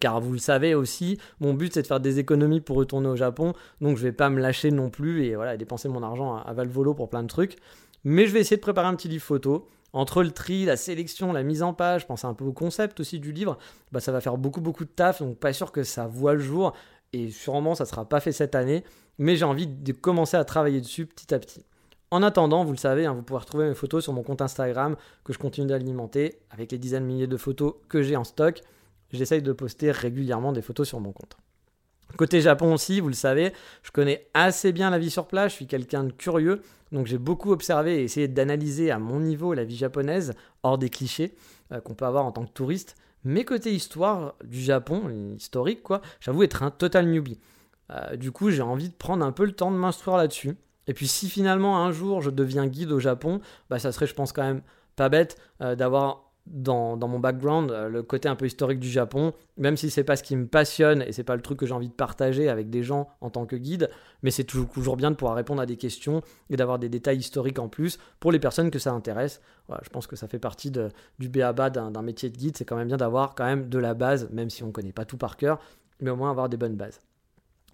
Car 0.00 0.20
vous 0.20 0.32
le 0.32 0.38
savez 0.38 0.74
aussi, 0.74 1.18
mon 1.40 1.54
but 1.54 1.74
c'est 1.74 1.82
de 1.82 1.86
faire 1.86 2.00
des 2.00 2.18
économies 2.18 2.60
pour 2.60 2.76
retourner 2.76 3.08
au 3.08 3.16
Japon, 3.16 3.52
donc 3.80 3.96
je 3.96 4.02
vais 4.02 4.12
pas 4.12 4.30
me 4.30 4.40
lâcher 4.40 4.70
non 4.70 4.90
plus 4.90 5.24
et 5.24 5.36
voilà 5.36 5.56
dépenser 5.56 5.88
mon 5.88 6.02
argent 6.02 6.36
à 6.36 6.52
Valvolo 6.52 6.94
pour 6.94 7.10
plein 7.10 7.22
de 7.22 7.28
trucs. 7.28 7.56
Mais 8.04 8.26
je 8.26 8.32
vais 8.32 8.40
essayer 8.40 8.56
de 8.56 8.62
préparer 8.62 8.88
un 8.88 8.94
petit 8.94 9.08
livre 9.08 9.24
photo 9.24 9.66
entre 9.92 10.22
le 10.22 10.30
tri, 10.30 10.64
la 10.64 10.76
sélection, 10.76 11.32
la 11.32 11.42
mise 11.42 11.62
en 11.62 11.74
page, 11.74 12.02
je 12.02 12.06
pense 12.06 12.24
un 12.24 12.34
peu 12.34 12.44
au 12.44 12.52
concept 12.52 13.00
aussi 13.00 13.18
du 13.18 13.32
livre, 13.32 13.58
bah 13.90 14.00
ça 14.00 14.12
va 14.12 14.20
faire 14.20 14.38
beaucoup 14.38 14.60
beaucoup 14.60 14.84
de 14.84 14.90
taf, 14.90 15.20
donc 15.20 15.36
pas 15.36 15.52
sûr 15.52 15.72
que 15.72 15.82
ça 15.82 16.06
voit 16.06 16.34
le 16.34 16.40
jour, 16.40 16.74
et 17.12 17.30
sûrement 17.30 17.74
ça 17.74 17.86
sera 17.86 18.08
pas 18.08 18.20
fait 18.20 18.30
cette 18.30 18.54
année, 18.54 18.84
mais 19.18 19.36
j'ai 19.36 19.44
envie 19.44 19.66
de 19.66 19.92
commencer 19.92 20.36
à 20.36 20.44
travailler 20.44 20.80
dessus 20.80 21.06
petit 21.06 21.34
à 21.34 21.38
petit. 21.40 21.64
En 22.12 22.22
attendant, 22.22 22.64
vous 22.64 22.72
le 22.72 22.78
savez, 22.78 23.06
hein, 23.06 23.12
vous 23.12 23.22
pouvez 23.22 23.38
retrouver 23.38 23.68
mes 23.68 23.74
photos 23.74 24.02
sur 24.02 24.12
mon 24.12 24.22
compte 24.22 24.42
Instagram 24.42 24.96
que 25.24 25.32
je 25.32 25.38
continue 25.38 25.68
d'alimenter 25.68 26.40
avec 26.50 26.72
les 26.72 26.78
dizaines 26.78 27.04
de 27.04 27.08
milliers 27.08 27.26
de 27.28 27.36
photos 27.36 27.74
que 27.88 28.02
j'ai 28.02 28.16
en 28.16 28.24
stock. 28.24 28.62
J'essaye 29.12 29.42
de 29.42 29.52
poster 29.52 29.92
régulièrement 29.92 30.52
des 30.52 30.62
photos 30.62 30.88
sur 30.88 30.98
mon 30.98 31.12
compte. 31.12 31.36
Côté 32.16 32.40
Japon 32.40 32.74
aussi, 32.74 33.00
vous 33.00 33.08
le 33.08 33.14
savez, 33.14 33.52
je 33.82 33.90
connais 33.90 34.28
assez 34.34 34.72
bien 34.72 34.90
la 34.90 34.98
vie 34.98 35.10
sur 35.10 35.26
place, 35.26 35.52
je 35.52 35.56
suis 35.56 35.66
quelqu'un 35.66 36.04
de 36.04 36.12
curieux, 36.12 36.60
donc 36.92 37.06
j'ai 37.06 37.18
beaucoup 37.18 37.52
observé 37.52 38.00
et 38.00 38.04
essayé 38.04 38.28
d'analyser 38.28 38.90
à 38.90 38.98
mon 38.98 39.20
niveau 39.20 39.54
la 39.54 39.64
vie 39.64 39.76
japonaise, 39.76 40.34
hors 40.62 40.76
des 40.76 40.90
clichés 40.90 41.34
euh, 41.72 41.80
qu'on 41.80 41.94
peut 41.94 42.04
avoir 42.04 42.26
en 42.26 42.32
tant 42.32 42.44
que 42.44 42.52
touriste. 42.52 42.96
Mais 43.24 43.44
côté 43.44 43.72
histoire 43.72 44.34
du 44.44 44.60
Japon, 44.60 45.34
historique 45.36 45.82
quoi, 45.82 46.00
j'avoue 46.20 46.42
être 46.42 46.62
un 46.62 46.70
total 46.70 47.06
newbie. 47.06 47.38
Euh, 47.90 48.16
du 48.16 48.32
coup, 48.32 48.50
j'ai 48.50 48.62
envie 48.62 48.88
de 48.88 48.94
prendre 48.94 49.24
un 49.24 49.32
peu 49.32 49.44
le 49.44 49.52
temps 49.52 49.70
de 49.70 49.76
m'instruire 49.76 50.16
là-dessus. 50.16 50.56
Et 50.86 50.94
puis 50.94 51.06
si 51.06 51.28
finalement 51.28 51.84
un 51.84 51.92
jour 51.92 52.20
je 52.22 52.30
deviens 52.30 52.66
guide 52.66 52.90
au 52.90 52.98
Japon, 52.98 53.40
bah 53.68 53.78
ça 53.78 53.92
serait 53.92 54.06
je 54.06 54.14
pense 54.14 54.32
quand 54.32 54.42
même 54.42 54.62
pas 54.96 55.08
bête 55.08 55.36
euh, 55.60 55.76
d'avoir 55.76 56.29
dans, 56.50 56.96
mon 56.96 57.20
background, 57.20 57.70
euh, 57.70 57.88
le 57.88 58.02
côté 58.02 58.28
un 58.28 58.34
peu 58.34 58.46
historique 58.46 58.80
du 58.80 58.88
Japon, 58.88 59.32
même 59.56 59.76
si 59.76 59.88
c'est 59.88 60.04
pas 60.04 60.16
ce 60.16 60.22
qui 60.22 60.36
me 60.36 60.46
passionne 60.46 61.02
et 61.02 61.12
c'est 61.12 61.24
pas 61.24 61.36
le 61.36 61.42
truc 61.42 61.58
que 61.58 61.66
j'ai 61.66 61.72
envie 61.72 61.88
de 61.88 61.94
partager 61.94 62.48
avec 62.48 62.70
des 62.70 62.82
gens 62.82 63.08
en 63.20 63.30
tant 63.30 63.46
que 63.46 63.56
guide, 63.56 63.88
mais 64.22 64.30
c'est 64.30 64.44
toujours, 64.44 64.96
bien 64.96 65.10
de 65.10 65.16
pouvoir 65.16 65.36
répondre 65.36 65.62
à 65.62 65.66
des 65.66 65.76
questions 65.76 66.22
et 66.50 66.56
d'avoir 66.56 66.78
des 66.78 66.88
détails 66.88 67.18
historiques 67.18 67.58
en 67.58 67.68
plus 67.68 67.98
pour 68.18 68.32
les 68.32 68.40
personnes 68.40 68.70
que 68.70 68.78
ça 68.78 68.92
intéresse. 68.92 69.40
je 69.82 69.88
pense 69.90 70.06
que 70.06 70.16
ça 70.16 70.26
fait 70.26 70.40
partie 70.40 70.72
du 71.18 71.28
béaba 71.28 71.70
d'un 71.70 72.02
métier 72.02 72.28
de 72.30 72.36
guide, 72.36 72.56
c'est 72.56 72.64
quand 72.64 72.76
même 72.76 72.88
bien 72.88 72.96
d'avoir 72.96 73.34
quand 73.34 73.44
même 73.44 73.68
de 73.68 73.78
la 73.78 73.94
base, 73.94 74.28
même 74.32 74.50
si 74.50 74.64
on 74.64 74.72
connaît 74.72 74.92
pas 74.92 75.04
tout 75.04 75.16
par 75.16 75.36
cœur, 75.36 75.60
mais 76.00 76.10
au 76.10 76.16
moins 76.16 76.30
avoir 76.30 76.48
des 76.48 76.56
bonnes 76.56 76.76
bases. 76.76 77.00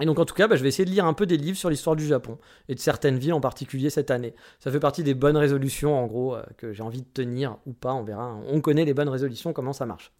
Et 0.00 0.06
donc 0.06 0.18
en 0.18 0.24
tout 0.24 0.34
cas, 0.34 0.48
bah, 0.48 0.56
je 0.56 0.62
vais 0.62 0.68
essayer 0.68 0.84
de 0.84 0.90
lire 0.90 1.06
un 1.06 1.14
peu 1.14 1.26
des 1.26 1.36
livres 1.36 1.56
sur 1.56 1.70
l'histoire 1.70 1.96
du 1.96 2.06
Japon 2.06 2.38
et 2.68 2.74
de 2.74 2.80
certaines 2.80 3.18
villes 3.18 3.32
en 3.32 3.40
particulier 3.40 3.90
cette 3.90 4.10
année. 4.10 4.34
Ça 4.58 4.70
fait 4.70 4.80
partie 4.80 5.02
des 5.02 5.14
bonnes 5.14 5.36
résolutions 5.36 5.98
en 5.98 6.06
gros 6.06 6.34
euh, 6.34 6.42
que 6.56 6.72
j'ai 6.72 6.82
envie 6.82 7.02
de 7.02 7.08
tenir 7.12 7.56
ou 7.66 7.72
pas, 7.72 7.94
on 7.94 8.02
verra. 8.02 8.38
On 8.48 8.60
connaît 8.60 8.84
les 8.84 8.94
bonnes 8.94 9.08
résolutions, 9.08 9.52
comment 9.52 9.72
ça 9.72 9.86
marche. 9.86 10.12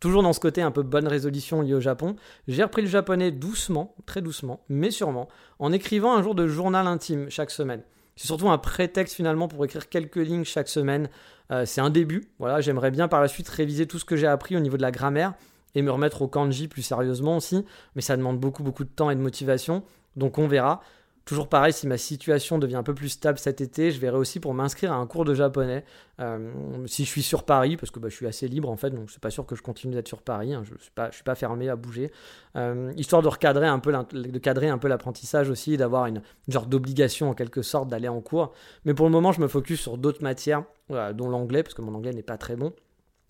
Toujours 0.00 0.22
dans 0.22 0.32
ce 0.32 0.40
côté 0.40 0.62
un 0.62 0.70
peu 0.70 0.82
bonne 0.82 1.08
résolution 1.08 1.60
liée 1.60 1.74
au 1.74 1.80
Japon, 1.80 2.14
j'ai 2.46 2.62
repris 2.62 2.82
le 2.82 2.88
japonais 2.88 3.32
doucement, 3.32 3.96
très 4.06 4.22
doucement, 4.22 4.60
mais 4.68 4.92
sûrement, 4.92 5.28
en 5.58 5.72
écrivant 5.72 6.16
un 6.16 6.22
jour 6.22 6.36
de 6.36 6.46
journal 6.46 6.86
intime 6.86 7.28
chaque 7.30 7.50
semaine. 7.50 7.82
C'est 8.14 8.26
surtout 8.26 8.48
un 8.48 8.58
prétexte 8.58 9.14
finalement 9.14 9.48
pour 9.48 9.64
écrire 9.64 9.88
quelques 9.88 10.16
lignes 10.16 10.44
chaque 10.44 10.68
semaine. 10.68 11.08
Euh, 11.50 11.64
c'est 11.66 11.80
un 11.80 11.90
début. 11.90 12.30
Voilà, 12.38 12.60
j'aimerais 12.60 12.90
bien 12.90 13.08
par 13.08 13.20
la 13.20 13.28
suite 13.28 13.48
réviser 13.48 13.86
tout 13.86 13.98
ce 13.98 14.04
que 14.04 14.16
j'ai 14.16 14.26
appris 14.26 14.56
au 14.56 14.60
niveau 14.60 14.76
de 14.76 14.82
la 14.82 14.90
grammaire 14.90 15.34
et 15.74 15.82
me 15.82 15.90
remettre 15.90 16.22
au 16.22 16.28
kanji 16.28 16.68
plus 16.68 16.82
sérieusement 16.82 17.36
aussi, 17.36 17.64
mais 17.94 18.02
ça 18.02 18.16
demande 18.16 18.38
beaucoup 18.38 18.62
beaucoup 18.62 18.84
de 18.84 18.90
temps 18.90 19.10
et 19.10 19.16
de 19.16 19.20
motivation, 19.20 19.82
donc 20.16 20.38
on 20.38 20.48
verra. 20.48 20.80
Toujours 21.28 21.50
pareil, 21.50 21.74
si 21.74 21.86
ma 21.86 21.98
situation 21.98 22.58
devient 22.58 22.76
un 22.76 22.82
peu 22.82 22.94
plus 22.94 23.10
stable 23.10 23.38
cet 23.38 23.60
été, 23.60 23.90
je 23.90 24.00
verrai 24.00 24.16
aussi 24.16 24.40
pour 24.40 24.54
m'inscrire 24.54 24.92
à 24.92 24.94
un 24.94 25.06
cours 25.06 25.26
de 25.26 25.34
japonais. 25.34 25.84
Euh, 26.20 26.50
si 26.86 27.04
je 27.04 27.10
suis 27.10 27.22
sur 27.22 27.44
Paris, 27.44 27.76
parce 27.76 27.90
que 27.90 27.98
bah, 27.98 28.08
je 28.08 28.14
suis 28.16 28.26
assez 28.26 28.48
libre 28.48 28.70
en 28.70 28.78
fait, 28.78 28.88
donc 28.88 29.10
c'est 29.10 29.20
pas 29.20 29.28
sûr 29.28 29.44
que 29.44 29.54
je 29.54 29.60
continue 29.60 29.92
d'être 29.94 30.08
sur 30.08 30.22
Paris. 30.22 30.54
Hein, 30.54 30.62
je 30.64 30.82
suis 30.82 30.90
pas, 30.90 31.12
suis 31.12 31.24
pas 31.24 31.34
fermé 31.34 31.68
à 31.68 31.76
bouger, 31.76 32.10
euh, 32.56 32.94
histoire 32.96 33.20
de 33.20 33.28
recadrer 33.28 33.66
un 33.66 33.78
peu, 33.78 33.92
de 33.92 34.38
cadrer 34.38 34.70
un 34.70 34.78
peu 34.78 34.88
l'apprentissage 34.88 35.50
aussi, 35.50 35.76
d'avoir 35.76 36.06
une, 36.06 36.22
genre 36.48 36.64
d'obligation 36.64 37.28
en 37.28 37.34
quelque 37.34 37.60
sorte 37.60 37.88
d'aller 37.90 38.08
en 38.08 38.22
cours. 38.22 38.54
Mais 38.86 38.94
pour 38.94 39.04
le 39.04 39.12
moment, 39.12 39.30
je 39.30 39.42
me 39.42 39.48
focus 39.48 39.82
sur 39.82 39.98
d'autres 39.98 40.22
matières, 40.22 40.64
dont 40.88 41.28
l'anglais, 41.28 41.62
parce 41.62 41.74
que 41.74 41.82
mon 41.82 41.94
anglais 41.94 42.14
n'est 42.14 42.22
pas 42.22 42.38
très 42.38 42.56
bon. 42.56 42.72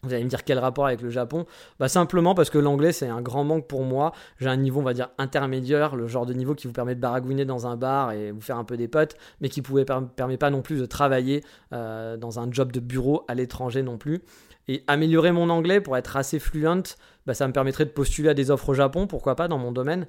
Vous 0.05 0.13
allez 0.13 0.23
me 0.23 0.29
dire 0.29 0.45
quel 0.45 0.61
rapport 0.61 0.87
avec 0.87 1.03
le 1.03 1.11
Japon 1.11 1.45
bah 1.81 1.89
Simplement 1.89 2.37
parce 2.37 2.51
que 2.51 2.59
l'anglais 2.59 2.93
c'est 2.93 3.09
un 3.09 3.21
grand 3.21 3.43
manque 3.43 3.67
pour 3.67 3.83
moi. 3.83 4.13
J'ai 4.39 4.49
un 4.49 4.57
niveau 4.57 4.81
on 4.81 4.85
va 4.85 4.95
dire 4.95 5.09
intermédiaire, 5.19 5.97
le 5.97 6.07
genre 6.07 6.25
de 6.25 6.33
niveau 6.33 6.55
qui 6.55 6.69
vous 6.69 6.73
permet 6.73 6.95
de 6.95 7.01
baragouiner 7.01 7.45
dans 7.45 7.67
un 7.67 7.77
bar 7.77 8.13
et 8.13 8.31
vous 8.31 8.41
faire 8.41 8.59
un 8.59 8.65
peu 8.65 8.77
des 8.77 8.87
potes, 8.87 9.17
mais 9.41 9.49
qui 9.49 9.61
ne 9.61 10.05
permet 10.05 10.37
pas 10.37 10.51
non 10.51 10.63
plus 10.63 10.81
de 10.81 10.87
travailler 10.87 11.43
euh, 11.73 12.17
dans 12.17 12.39
un 12.39 12.51
job 12.51 12.71
de 12.71 12.79
bureau 12.79 13.25
à 13.27 13.35
l'étranger 13.35 13.83
non 13.83 13.99
plus. 13.99 14.23
Et 14.69 14.85
améliorer 14.87 15.33
mon 15.33 15.49
anglais 15.49 15.81
pour 15.81 15.97
être 15.97 16.17
assez 16.17 16.39
fluent, 16.39 16.95
bah, 17.27 17.35
ça 17.35 17.49
me 17.49 17.53
permettrait 17.53 17.87
de 17.87 17.91
postuler 17.91 18.29
à 18.29 18.35
des 18.35 18.51
offres 18.51 18.69
au 18.69 18.75
Japon, 18.75 19.07
pourquoi 19.07 19.35
pas 19.35 19.49
dans 19.49 19.59
mon 19.59 19.73
domaine. 19.73 20.07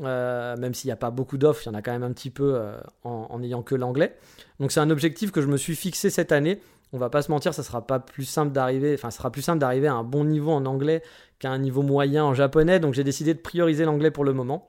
Euh, 0.00 0.56
même 0.56 0.74
s'il 0.74 0.88
n'y 0.88 0.92
a 0.92 0.96
pas 0.96 1.10
beaucoup 1.10 1.36
d'offres, 1.36 1.62
il 1.64 1.68
y 1.68 1.70
en 1.70 1.74
a 1.74 1.82
quand 1.82 1.92
même 1.92 2.02
un 2.02 2.12
petit 2.12 2.30
peu 2.30 2.54
euh, 2.54 2.78
en, 3.04 3.26
en 3.28 3.42
ayant 3.42 3.62
que 3.62 3.74
l'anglais. 3.74 4.16
Donc 4.60 4.70
c'est 4.70 4.80
un 4.80 4.90
objectif 4.90 5.32
que 5.32 5.40
je 5.40 5.46
me 5.46 5.56
suis 5.56 5.74
fixé 5.74 6.10
cette 6.10 6.32
année 6.32 6.60
on 6.92 6.98
va 6.98 7.10
pas 7.10 7.22
se 7.22 7.30
mentir, 7.30 7.54
ça 7.54 7.62
sera 7.62 7.86
pas 7.86 7.98
plus 8.00 8.24
simple 8.24 8.52
d'arriver, 8.52 8.94
enfin, 8.94 9.10
sera 9.10 9.30
plus 9.30 9.42
simple 9.42 9.58
d'arriver 9.58 9.88
à 9.88 9.94
un 9.94 10.04
bon 10.04 10.24
niveau 10.24 10.52
en 10.52 10.66
anglais 10.66 11.02
qu'à 11.38 11.50
un 11.50 11.58
niveau 11.58 11.82
moyen 11.82 12.24
en 12.24 12.34
japonais. 12.34 12.80
Donc, 12.80 12.94
j'ai 12.94 13.04
décidé 13.04 13.34
de 13.34 13.38
prioriser 13.40 13.84
l'anglais 13.84 14.10
pour 14.10 14.24
le 14.24 14.32
moment. 14.32 14.68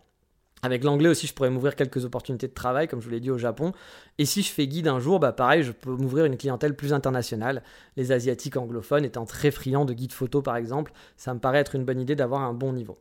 Avec 0.63 0.85
l'anglais 0.85 1.09
aussi, 1.09 1.27
je 1.27 1.33
pourrais 1.33 1.49
m'ouvrir 1.49 1.75
quelques 1.75 2.05
opportunités 2.05 2.47
de 2.47 2.53
travail, 2.53 2.87
comme 2.87 3.01
je 3.01 3.05
vous 3.05 3.11
l'ai 3.11 3.19
dit 3.19 3.29
au 3.29 3.37
Japon. 3.37 3.73
Et 4.17 4.23
si 4.23 4.41
je 4.41 4.49
fais 4.49 4.65
guide 4.65 4.87
un 4.87 4.99
jour, 4.99 5.19
bah 5.19 5.33
pareil, 5.33 5.61
je 5.63 5.73
peux 5.73 5.91
m'ouvrir 5.91 6.23
une 6.23 6.37
clientèle 6.37 6.73
plus 6.73 6.93
internationale. 6.93 7.63
Les 7.97 8.13
Asiatiques 8.13 8.55
anglophones 8.55 9.03
étant 9.03 9.25
très 9.25 9.51
friands 9.51 9.83
de 9.83 9.93
guides 9.93 10.13
photo, 10.13 10.41
par 10.41 10.55
exemple, 10.55 10.93
ça 11.17 11.33
me 11.33 11.39
paraît 11.39 11.59
être 11.59 11.75
une 11.75 11.83
bonne 11.83 11.99
idée 11.99 12.15
d'avoir 12.15 12.41
un 12.43 12.53
bon 12.53 12.71
niveau. 12.71 12.97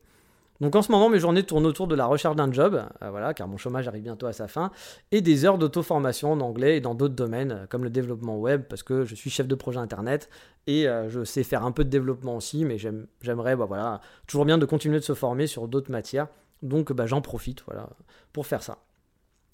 Donc 0.61 0.76
en 0.76 0.82
ce 0.82 0.92
moment, 0.92 1.09
mes 1.09 1.18
journées 1.18 1.42
tournent 1.42 1.66
autour 1.66 1.88
de 1.88 1.97
la 1.97 2.06
recherche 2.06 2.37
d'un 2.37 2.52
job, 2.52 2.80
euh, 3.02 3.11
voilà, 3.11 3.35
car 3.35 3.49
mon 3.49 3.56
chômage 3.56 3.88
arrive 3.88 4.04
bientôt 4.04 4.26
à 4.26 4.32
sa 4.32 4.47
fin, 4.47 4.71
et 5.11 5.21
des 5.21 5.44
heures 5.44 5.59
d'auto-formation 5.59 6.30
en 6.30 6.40
anglais 6.40 6.76
et 6.76 6.80
dans 6.80 6.94
d'autres 6.94 7.16
domaines, 7.16 7.52
euh, 7.52 7.66
comme 7.66 7.82
le 7.82 7.90
développement 7.90 8.38
web, 8.38 8.62
parce 8.68 8.85
que 8.85 9.04
je 9.04 9.14
suis 9.16 9.30
chef 9.30 9.49
de 9.49 9.54
projet 9.56 9.80
internet 9.80 10.28
et 10.68 10.87
euh, 10.87 11.09
je 11.09 11.25
sais 11.25 11.42
faire 11.42 11.64
un 11.64 11.73
peu 11.73 11.85
de 11.85 11.90
développement 11.90 12.37
aussi, 12.37 12.64
mais 12.64 12.78
j'aimerais, 12.78 13.56
bah, 13.56 13.64
voilà, 13.66 14.00
toujours 14.28 14.44
bien 14.44 14.56
de 14.56 14.64
continuer 14.64 15.00
de 15.00 15.04
se 15.04 15.14
former 15.14 15.49
sur 15.49 15.66
d'autres 15.66 15.90
matières. 15.90 16.28
Donc 16.62 16.92
bah, 16.92 17.06
j'en 17.06 17.23
profite, 17.23 17.64
voilà, 17.66 17.88
pour 18.32 18.47
faire 18.47 18.62
ça. 18.62 18.78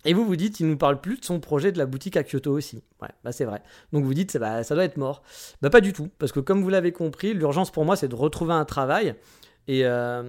Et 0.05 0.12
vous 0.12 0.26
vous 0.26 0.37
dites, 0.37 0.61
il 0.61 0.69
nous 0.69 0.76
parle 0.76 1.00
plus 1.00 1.19
de 1.19 1.25
son 1.25 1.40
projet 1.40 1.73
de 1.73 1.78
la 1.78 1.87
boutique 1.87 2.17
à 2.17 2.23
Kyoto 2.23 2.52
aussi. 2.52 2.83
Ouais, 3.02 3.09
bah 3.25 3.33
c'est 3.33 3.45
vrai. 3.45 3.62
Donc 3.93 4.05
vous 4.05 4.14
dites, 4.14 4.37
bah, 4.37 4.62
ça 4.62 4.75
doit 4.75 4.85
être 4.85 4.97
mort. 4.97 5.23
Bah 5.62 5.71
pas 5.71 5.81
du 5.81 5.93
tout, 5.93 6.09
parce 6.19 6.33
que 6.33 6.40
comme 6.40 6.62
vous 6.62 6.69
l'avez 6.69 6.93
compris, 6.93 7.33
l'urgence 7.33 7.71
pour 7.71 7.87
moi 7.87 7.97
c'est 7.97 8.09
de 8.09 8.14
retrouver 8.14 8.52
un 8.52 8.67
travail. 8.67 9.14
Et 9.69 9.83
euh, 9.85 10.23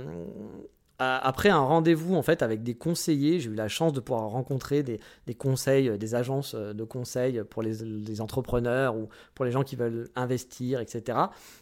après 1.01 1.47
un 1.47 1.61
rendez-vous 1.61 2.15
en 2.15 2.21
fait 2.21 2.43
avec 2.43 2.61
des 2.61 2.75
conseillers, 2.75 3.39
j'ai 3.39 3.49
eu 3.49 3.55
la 3.55 3.69
chance 3.69 3.93
de 3.93 4.01
pouvoir 4.01 4.29
rencontrer 4.29 4.83
des, 4.83 4.99
conseils, 5.33 5.87
euh, 5.87 5.97
des 5.97 6.13
agences 6.13 6.55
euh, 6.55 6.73
de 6.73 6.83
conseils 6.83 7.41
pour 7.49 7.63
les, 7.63 8.19
entrepreneurs 8.19 8.97
ou 8.97 9.07
pour 9.33 9.45
les 9.45 9.51
gens 9.51 9.63
qui 9.63 9.77
veulent 9.77 10.09
investir, 10.17 10.81
etc. 10.81 11.17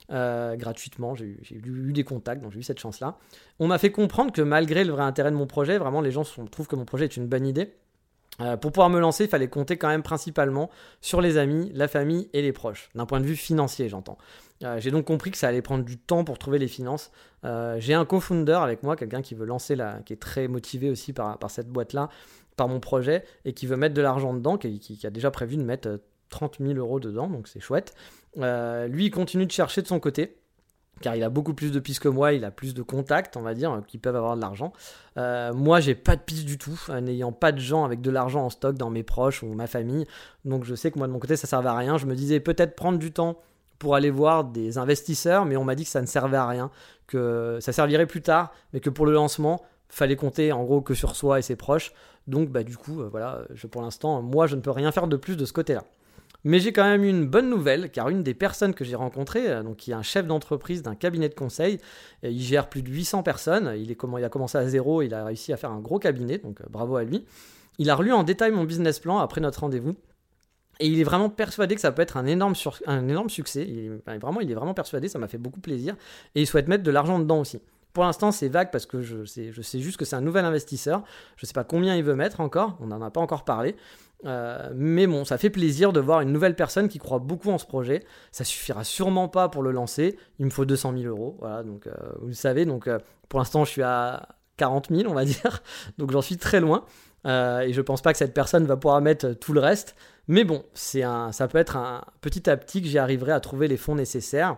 gratuitement, 0.10 1.14
j'ai 1.14 1.38
eu, 1.52 1.94
des 1.94 2.04
contacts, 2.04 2.42
donc 2.42 2.52
j'ai 2.52 2.60
eu 2.60 2.64
cette 2.64 2.80
chance-là. 2.80 3.18
On 3.60 3.68
m'a 3.68 3.78
fait 3.78 3.92
comprendre 3.92 4.32
que 4.32 4.42
malgré 4.42 4.84
le 4.84 4.92
vrai 4.92 5.04
intérêt 5.04 5.30
de 5.30 5.36
mon 5.36 5.46
projet, 5.46 5.78
vraiment 5.78 6.02
les 6.02 6.12
gens 6.12 6.24
trouvent 6.52 6.68
que 6.68 6.76
mon 6.76 6.86
projet 6.86 7.06
est 7.06 7.16
une 7.16 7.28
bonne 7.28 7.46
idée. 7.46 7.76
Pour 8.62 8.72
pouvoir 8.72 8.90
me 8.90 9.00
lancer, 9.00 9.24
il 9.24 9.30
fallait 9.30 9.48
compter 9.48 9.78
quand 9.78 9.88
même 9.88 10.04
principalement 10.04 10.70
sur 11.02 11.22
les 11.22 11.38
amis, 11.38 11.72
la 11.74 11.88
famille 11.88 12.30
et 12.34 12.42
les 12.42 12.54
proches, 12.54 12.90
d'un 12.94 13.06
point 13.06 13.20
de 13.20 13.26
vue 13.26 13.36
financier, 13.36 13.90
j'entends. 13.90 14.18
Euh, 14.64 14.80
j'ai 14.80 14.92
donc 14.92 15.06
compris 15.06 15.32
que 15.32 15.38
ça 15.38 15.48
allait 15.48 15.62
prendre 15.62 15.84
du 15.84 15.98
temps 15.98 16.24
pour 16.24 16.40
trouver 16.40 16.60
les 16.60 16.68
finances. 16.68 17.12
Euh, 17.46 17.78
j'ai 17.80 17.94
un 17.94 18.06
co-founder 18.06 18.60
avec 18.62 18.84
moi, 18.84 18.96
quelqu'un 18.96 19.22
qui 19.22 19.36
veut 19.36 19.46
lancer 19.46 19.76
la, 19.76 20.00
qui 20.06 20.14
est 20.14 20.22
très 20.22 20.48
motivé 20.48 20.90
aussi 20.90 21.14
par, 21.14 21.38
cette 21.50 21.70
boîte-là, 21.70 22.10
par 22.56 22.68
mon 22.68 22.80
projet, 22.80 23.24
et 23.46 23.54
qui 23.54 23.68
veut 23.68 23.78
mettre 23.78 23.94
de 23.94 24.02
l'argent 24.02 24.34
dedans, 24.34 24.58
qui, 24.58 24.80
qui, 24.80 25.06
a 25.06 25.10
déjà 25.10 25.32
prévu 25.32 25.58
de 25.58 25.64
mettre 25.64 26.00
30 26.30 26.60
euh, 26.60 26.68
000 26.74 26.80
euros 26.80 27.00
dedans, 27.00 27.28
donc 27.28 27.48
c'est 27.48 27.60
chouette. 27.60 27.94
lui, 28.36 29.06
il 29.06 29.12
continue 29.12 29.46
de 29.46 29.52
chercher 29.52 29.82
de 29.82 29.88
son 29.88 30.00
côté 30.00 30.38
car 31.02 31.16
il 31.16 31.24
a 31.24 31.30
beaucoup 31.30 31.54
plus 31.54 31.72
de 31.72 31.80
pistes 31.80 32.02
que 32.02 32.10
moi, 32.10 32.34
il 32.34 32.44
a 32.46 32.52
plus 32.52 32.74
de 32.74 32.82
contacts, 32.82 33.38
on 33.38 33.42
va 33.42 33.54
dire, 33.54 33.82
qui 33.88 33.98
peuvent 33.98 34.16
avoir 34.16 34.36
de 34.36 34.42
l'argent. 34.42 34.74
moi, 35.16 35.80
j'ai 35.80 35.96
pas 35.96 36.16
de 36.16 36.22
pistes 36.22 36.46
du 36.46 36.58
tout, 36.58 36.80
n'ayant 37.02 37.32
pas 37.32 37.52
de 37.52 37.60
gens 37.60 37.86
avec 37.86 38.02
de 38.02 38.12
l'argent 38.12 38.46
en 38.46 38.50
stock 38.50 38.76
dans 38.76 38.90
mes 38.90 39.04
proches 39.04 39.44
ou 39.44 39.54
ma 39.54 39.68
famille. 39.68 40.06
Donc, 40.46 40.64
je 40.64 40.76
sais 40.76 40.92
que 40.92 40.98
moi, 40.98 41.08
de 41.08 41.12
mon 41.12 41.20
côté, 41.20 41.36
ça 41.36 41.48
servait 41.48 41.70
à 41.70 41.76
rien. 41.76 41.98
Je 41.98 42.06
me 42.06 42.16
disais 42.16 42.40
peut-être 42.40 42.76
prendre 42.76 42.98
du 42.98 43.12
temps 43.12 43.38
pour 43.80 43.96
aller 43.96 44.10
voir 44.10 44.44
des 44.44 44.78
investisseurs, 44.78 45.46
mais 45.46 45.58
on 45.58 45.64
m'a 45.64 45.76
dit 45.76 45.84
que 45.84 45.90
ça 45.90 46.02
ne 46.02 46.08
servait 46.08 46.38
à 46.38 46.48
rien, 46.48 46.72
que 47.06 47.60
ça 47.62 47.72
servirait 47.72 48.08
plus 48.08 48.22
tard, 48.22 48.52
mais 48.74 48.80
que 48.80 48.90
pour 48.90 49.06
le 49.06 49.14
lancement, 49.14 49.62
fallait 49.90 50.16
compter 50.16 50.52
en 50.52 50.64
gros 50.64 50.82
que 50.82 50.94
sur 50.94 51.16
soi 51.16 51.40
et 51.40 51.42
ses 51.42 51.56
proches. 51.56 51.94
Donc 52.28 52.50
bah 52.50 52.64
du 52.64 52.78
coup, 52.78 53.02
euh, 53.02 53.10
voilà, 53.10 53.44
pour 53.72 53.82
l'instant, 53.82 54.22
moi 54.22 54.48
je 54.48 54.56
ne 54.56 54.62
peux 54.62 54.72
rien 54.72 54.92
faire 54.92 55.08
de 55.08 55.16
plus 55.16 55.38
de 55.38 55.46
ce 55.46 55.54
côté-là. 55.54 55.84
Mais 56.48 56.62
j'ai 56.62 56.72
quand 56.72 56.86
même 56.86 57.04
une 57.04 57.26
bonne 57.26 57.50
nouvelle, 57.50 57.92
car 57.92 58.08
une 58.08 58.24
des 58.24 58.34
personnes 58.34 58.74
que 58.74 58.86
j'ai 58.86 58.96
rencontrées, 58.96 59.52
euh, 59.52 59.64
donc 59.64 59.76
qui 59.76 59.92
est 59.92 59.94
un 59.94 60.02
chef 60.02 60.26
d'entreprise 60.26 60.82
d'un 60.82 60.96
cabinet 60.96 61.28
de 61.28 61.34
conseil, 61.34 61.78
il 62.24 62.42
gère 62.42 62.70
plus 62.70 62.82
de 62.82 62.90
800 62.90 63.22
personnes, 63.22 63.74
il, 63.78 63.92
a 63.92 64.30
commencé 64.30 64.58
à 64.58 64.66
zéro, 64.66 65.02
il 65.02 65.14
a 65.14 65.26
réussi 65.26 65.52
à 65.52 65.58
faire 65.58 65.72
un 65.72 65.82
gros 65.82 66.00
cabinet, 66.00 66.38
donc 66.38 66.62
euh, 66.62 66.66
bravo 66.70 66.96
à 66.96 67.04
lui. 67.04 67.26
Il 67.80 67.90
a 67.90 67.96
relu 67.96 68.14
en 68.14 68.24
détail 68.24 68.52
mon 68.52 68.64
business 68.64 69.00
plan 69.00 69.18
après 69.18 69.42
notre 69.42 69.60
rendez-vous, 69.60 69.96
et 70.80 70.88
il 70.88 71.02
est 71.02 71.04
vraiment 71.04 71.30
persuadé 71.30 71.76
que 71.76 71.82
ça 71.82 71.92
peut 71.92 72.02
être 72.02 72.16
un 72.16 72.26
énorme, 72.26 72.54
un 72.86 73.10
énorme 73.10 73.30
succès. 73.30 73.68
Il 73.68 74.00
vraiment, 74.06 74.40
il 74.40 74.50
est 74.50 74.56
vraiment 74.56 74.74
persuadé, 74.74 75.10
ça 75.10 75.20
m'a 75.20 75.28
fait 75.28 75.38
beaucoup 75.38 75.60
plaisir. 75.60 75.98
Et 76.34 76.42
il 76.42 76.48
souhaite 76.48 76.70
mettre 76.70 76.84
de 76.84 76.92
l'argent 76.92 77.20
dedans 77.20 77.42
aussi. 77.42 77.60
Pour 77.92 78.04
l'instant, 78.04 78.32
c'est 78.32 78.48
vague 78.48 78.72
parce 78.72 78.86
que 78.86 79.02
je 79.02 79.26
sais, 79.26 79.52
je 79.52 79.62
sais 79.62 79.80
juste 79.80 79.98
que 79.98 80.06
c'est 80.06 80.16
un 80.16 80.22
nouvel 80.22 80.46
investisseur. 80.46 81.04
Je 81.36 81.46
ne 81.46 81.48
sais 81.48 81.54
pas 81.54 81.64
combien 81.64 81.96
il 81.96 82.04
veut 82.04 82.16
mettre 82.16 82.40
encore, 82.40 82.78
on 82.80 82.88
n'en 82.88 83.02
a 83.02 83.10
pas 83.10 83.20
encore 83.20 83.44
parlé. 83.44 83.76
Euh, 84.26 84.72
mais 84.76 85.06
bon, 85.08 85.26
ça 85.26 85.38
fait 85.38 85.50
plaisir 85.50 85.94
de 85.94 86.00
voir 86.00 86.22
une 86.22 86.32
nouvelle 86.32 86.56
personne 86.56 86.88
qui 86.88 87.00
croit 87.00 87.20
beaucoup 87.20 87.52
en 87.52 87.58
ce 87.58 87.66
projet. 87.66 88.04
Ça 88.32 88.44
suffira 88.44 88.84
sûrement 88.84 89.28
pas 89.28 89.50
pour 89.50 89.64
le 89.64 89.72
lancer. 89.72 90.18
Il 90.40 90.46
me 90.46 90.52
faut 90.52 90.66
200 90.66 90.94
000 90.98 91.04
euros. 91.06 91.38
Voilà, 91.40 91.64
donc 91.64 91.88
euh, 91.88 91.94
vous 92.22 92.28
le 92.28 92.34
savez. 92.34 92.66
Donc 92.66 92.88
euh, 92.88 93.00
pour 93.30 93.40
l'instant, 93.40 93.66
je 93.66 93.72
suis 93.72 93.84
à 93.84 94.30
40 94.58 94.90
000, 94.92 95.10
on 95.10 95.14
va 95.14 95.26
dire. 95.26 95.62
Donc 95.98 96.12
j'en 96.12 96.22
suis 96.22 96.38
très 96.38 96.60
loin. 96.60 96.86
et 97.26 97.74
je 97.74 97.82
pense 97.82 98.02
pas 98.02 98.12
que 98.12 98.18
cette 98.18 98.34
personne 98.34 98.66
va 98.66 98.78
pouvoir 98.78 99.02
mettre 99.02 99.34
tout 99.34 99.54
le 99.54 99.60
reste. 99.60 99.96
Mais 100.28 100.44
bon, 100.44 100.64
c'est 100.74 101.04
un, 101.04 101.32
ça 101.32 101.48
peut 101.48 101.58
être 101.58 101.78
un 101.78 102.04
petit 102.22 102.50
à 102.50 102.58
petit 102.58 102.82
que 102.82 102.88
j'y 102.88 102.98
arriverai 102.98 103.32
à 103.32 103.40
trouver 103.40 103.68
les 103.68 103.78
fonds 103.78 103.96
nécessaires. 103.96 104.58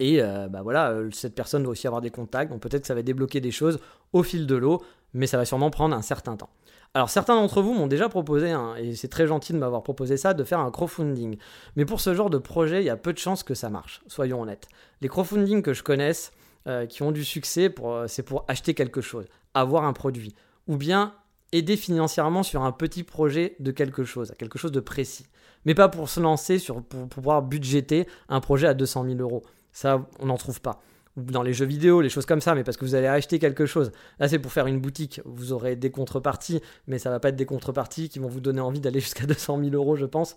Et 0.00 0.20
bah 0.20 0.62
voilà, 0.62 0.96
cette 1.12 1.36
personne 1.36 1.62
doit 1.62 1.72
aussi 1.72 1.86
avoir 1.86 2.02
des 2.02 2.10
contacts, 2.10 2.50
donc 2.50 2.60
peut-être 2.60 2.80
que 2.80 2.88
ça 2.88 2.94
va 2.94 3.02
débloquer 3.02 3.40
des 3.40 3.52
choses 3.52 3.78
au 4.12 4.24
fil 4.24 4.48
de 4.48 4.56
l'eau, 4.56 4.82
mais 5.14 5.28
ça 5.28 5.36
va 5.36 5.44
sûrement 5.44 5.70
prendre 5.70 5.94
un 5.94 6.02
certain 6.02 6.36
temps. 6.36 6.50
Alors 6.94 7.08
certains 7.08 7.34
d'entre 7.36 7.62
vous 7.62 7.72
m'ont 7.72 7.86
déjà 7.86 8.10
proposé, 8.10 8.54
et 8.78 8.94
c'est 8.94 9.08
très 9.08 9.26
gentil 9.26 9.54
de 9.54 9.58
m'avoir 9.58 9.82
proposé 9.82 10.18
ça, 10.18 10.34
de 10.34 10.44
faire 10.44 10.58
un 10.60 10.70
crowdfunding. 10.70 11.38
Mais 11.76 11.86
pour 11.86 12.02
ce 12.02 12.14
genre 12.14 12.28
de 12.28 12.36
projet, 12.36 12.82
il 12.82 12.84
y 12.84 12.90
a 12.90 12.96
peu 12.96 13.14
de 13.14 13.18
chances 13.18 13.42
que 13.42 13.54
ça 13.54 13.70
marche, 13.70 14.02
soyons 14.08 14.42
honnêtes. 14.42 14.68
Les 15.00 15.08
crowdfunding 15.08 15.62
que 15.62 15.72
je 15.72 15.82
connaisse, 15.82 16.32
euh, 16.66 16.84
qui 16.84 17.02
ont 17.02 17.10
du 17.10 17.24
succès, 17.24 17.74
c'est 18.08 18.22
pour 18.22 18.44
acheter 18.46 18.74
quelque 18.74 19.00
chose, 19.00 19.26
avoir 19.54 19.84
un 19.84 19.94
produit, 19.94 20.34
ou 20.66 20.76
bien 20.76 21.14
aider 21.52 21.76
financièrement 21.76 22.42
sur 22.42 22.62
un 22.62 22.72
petit 22.72 23.04
projet 23.04 23.56
de 23.58 23.70
quelque 23.70 24.04
chose, 24.04 24.34
quelque 24.38 24.58
chose 24.58 24.72
de 24.72 24.80
précis. 24.80 25.26
Mais 25.64 25.74
pas 25.74 25.88
pour 25.88 26.08
se 26.08 26.20
lancer, 26.20 26.58
sur, 26.58 26.82
pour, 26.82 27.08
pouvoir 27.08 27.42
budgéter 27.42 28.06
un 28.28 28.40
projet 28.40 28.66
à 28.66 28.74
200 28.74 29.04
000 29.04 29.16
euros. 29.20 29.42
Ça, 29.72 30.06
on 30.18 30.26
n'en 30.26 30.36
trouve 30.36 30.60
pas. 30.60 30.82
Dans 31.16 31.42
les 31.42 31.52
jeux 31.52 31.66
vidéo, 31.66 32.00
les 32.00 32.08
choses 32.08 32.24
comme 32.24 32.40
ça, 32.40 32.54
mais 32.54 32.64
parce 32.64 32.76
que 32.76 32.84
vous 32.84 32.94
allez 32.94 33.06
acheter 33.06 33.38
quelque 33.38 33.66
chose. 33.66 33.92
Là, 34.18 34.28
c'est 34.28 34.38
pour 34.38 34.50
faire 34.50 34.66
une 34.66 34.80
boutique. 34.80 35.20
Vous 35.26 35.52
aurez 35.52 35.76
des 35.76 35.90
contreparties, 35.90 36.62
mais 36.86 36.98
ça 36.98 37.10
va 37.10 37.20
pas 37.20 37.28
être 37.28 37.36
des 37.36 37.44
contreparties 37.44 38.08
qui 38.08 38.18
vont 38.18 38.28
vous 38.28 38.40
donner 38.40 38.60
envie 38.60 38.80
d'aller 38.80 39.00
jusqu'à 39.00 39.26
200 39.26 39.60
000 39.62 39.74
euros, 39.74 39.96
je 39.96 40.06
pense. 40.06 40.36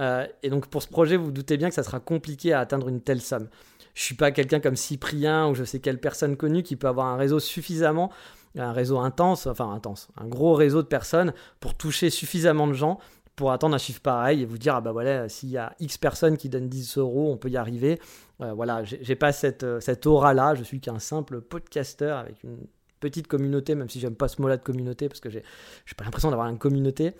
Euh, 0.00 0.26
et 0.42 0.50
donc, 0.50 0.66
pour 0.66 0.82
ce 0.82 0.88
projet, 0.88 1.16
vous, 1.16 1.26
vous 1.26 1.32
doutez 1.32 1.56
bien 1.56 1.68
que 1.68 1.74
ça 1.74 1.82
sera 1.82 2.00
compliqué 2.00 2.52
à 2.52 2.60
atteindre 2.60 2.88
une 2.88 3.00
telle 3.00 3.20
somme. 3.20 3.48
Je 3.94 4.02
suis 4.02 4.14
pas 4.14 4.30
quelqu'un 4.30 4.60
comme 4.60 4.76
Cyprien 4.76 5.48
ou 5.48 5.54
je 5.54 5.64
sais 5.64 5.78
quelle 5.78 6.00
personne 6.00 6.36
connue 6.36 6.62
qui 6.62 6.76
peut 6.76 6.88
avoir 6.88 7.06
un 7.06 7.16
réseau 7.16 7.38
suffisamment 7.38 8.10
un 8.58 8.72
réseau 8.72 8.98
intense, 8.98 9.46
enfin 9.46 9.70
intense, 9.72 10.08
un 10.16 10.26
gros 10.26 10.54
réseau 10.54 10.82
de 10.82 10.86
personnes 10.86 11.32
pour 11.60 11.74
toucher 11.74 12.10
suffisamment 12.10 12.66
de 12.66 12.72
gens 12.72 12.98
pour 13.36 13.52
attendre 13.52 13.74
un 13.74 13.78
chiffre 13.78 14.00
pareil 14.00 14.42
et 14.42 14.46
vous 14.46 14.58
dire 14.58 14.74
ah 14.74 14.80
bah 14.80 14.92
voilà 14.92 15.28
s'il 15.28 15.50
y 15.50 15.58
a 15.58 15.74
X 15.78 15.98
personnes 15.98 16.38
qui 16.38 16.48
donnent 16.48 16.68
10 16.68 16.98
euros 16.98 17.30
on 17.30 17.36
peut 17.36 17.50
y 17.50 17.56
arriver. 17.56 18.00
Euh, 18.40 18.52
voilà 18.54 18.82
j'ai 18.84 19.14
pas 19.14 19.32
cette, 19.32 19.62
euh, 19.62 19.80
cette 19.80 20.06
aura 20.06 20.34
là 20.34 20.54
je 20.54 20.62
suis 20.62 20.80
qu'un 20.80 20.98
simple 20.98 21.40
podcaster 21.40 22.18
avec 22.18 22.42
une 22.42 22.66
petite 23.00 23.26
communauté 23.28 23.74
même 23.74 23.88
si 23.88 24.00
j'aime 24.00 24.16
pas 24.16 24.28
ce 24.28 24.40
mot 24.40 24.48
là 24.48 24.56
de 24.56 24.62
communauté 24.62 25.08
parce 25.08 25.20
que 25.20 25.30
j'ai 25.30 25.42
pas 25.96 26.04
l'impression 26.04 26.30
d'avoir 26.30 26.48
une 26.48 26.58
communauté. 26.58 27.12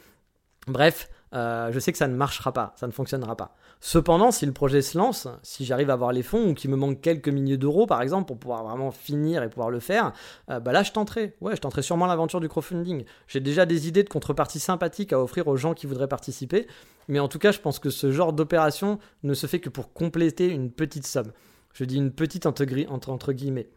Bref 0.67 1.09
euh, 1.35 1.71
je 1.73 1.79
sais 1.79 1.93
que 1.93 1.99
ça 1.99 2.09
ne 2.09 2.15
marchera 2.15 2.53
pas, 2.53 2.73
ça 2.77 2.87
ne 2.87 2.93
fonctionnera 2.93 3.37
pas. 3.37 3.55
Cependant, 3.81 4.31
si 4.31 4.47
le 4.47 4.53
projet 4.53 4.81
se 4.81 4.97
lance, 4.97 5.29
si 5.43 5.65
j'arrive 5.65 5.91
à 5.91 5.95
avoir 5.95 6.13
les 6.13 6.23
fonds 6.23 6.51
ou 6.51 6.55
qu'il 6.55 6.71
me 6.71 6.77
manque 6.77 7.01
quelques 7.01 7.29
milliers 7.29 7.57
d'euros 7.57 7.87
par 7.87 8.01
exemple 8.01 8.27
pour 8.27 8.39
pouvoir 8.39 8.65
vraiment 8.65 8.91
finir 8.91 9.43
et 9.43 9.49
pouvoir 9.49 9.71
le 9.71 9.81
faire, 9.81 10.13
euh, 10.51 10.61
bah 10.61 10.73
là 10.73 10.83
je 10.83 10.93
tenterai. 10.93 11.37
Ouais, 11.41 11.57
je 11.57 11.61
tenterai 11.61 11.83
sûrement 11.83 12.07
l'aventure 12.07 12.41
du 12.41 12.49
crowdfunding. 12.49 13.05
J'ai 13.27 13.41
déjà 13.41 13.67
des 13.67 13.89
idées 13.89 14.05
de 14.05 14.09
contrepartie 14.09 14.61
sympathiques 14.61 15.13
à 15.13 15.21
offrir 15.21 15.49
aux 15.49 15.57
gens 15.57 15.75
qui 15.75 15.87
voudraient 15.87 16.09
participer, 16.09 16.67
mais 17.09 17.19
en 17.19 17.29
tout 17.29 17.39
cas, 17.39 17.53
je 17.53 17.61
pense 17.61 17.79
que 17.79 17.91
ce 17.91 18.11
genre 18.11 18.33
d'opération 18.33 18.99
ne 19.23 19.35
se 19.35 19.47
fait 19.47 19.61
que 19.61 19.69
pour 19.69 19.93
compléter 19.93 20.49
une 20.49 20.71
petite 20.71 21.07
somme. 21.07 21.33
Je 21.73 21.85
dis 21.85 21.97
une 21.97 22.13
petite 22.13 22.47
entre, 22.47 22.65
entre 23.11 23.33
guillemets. 23.33 23.69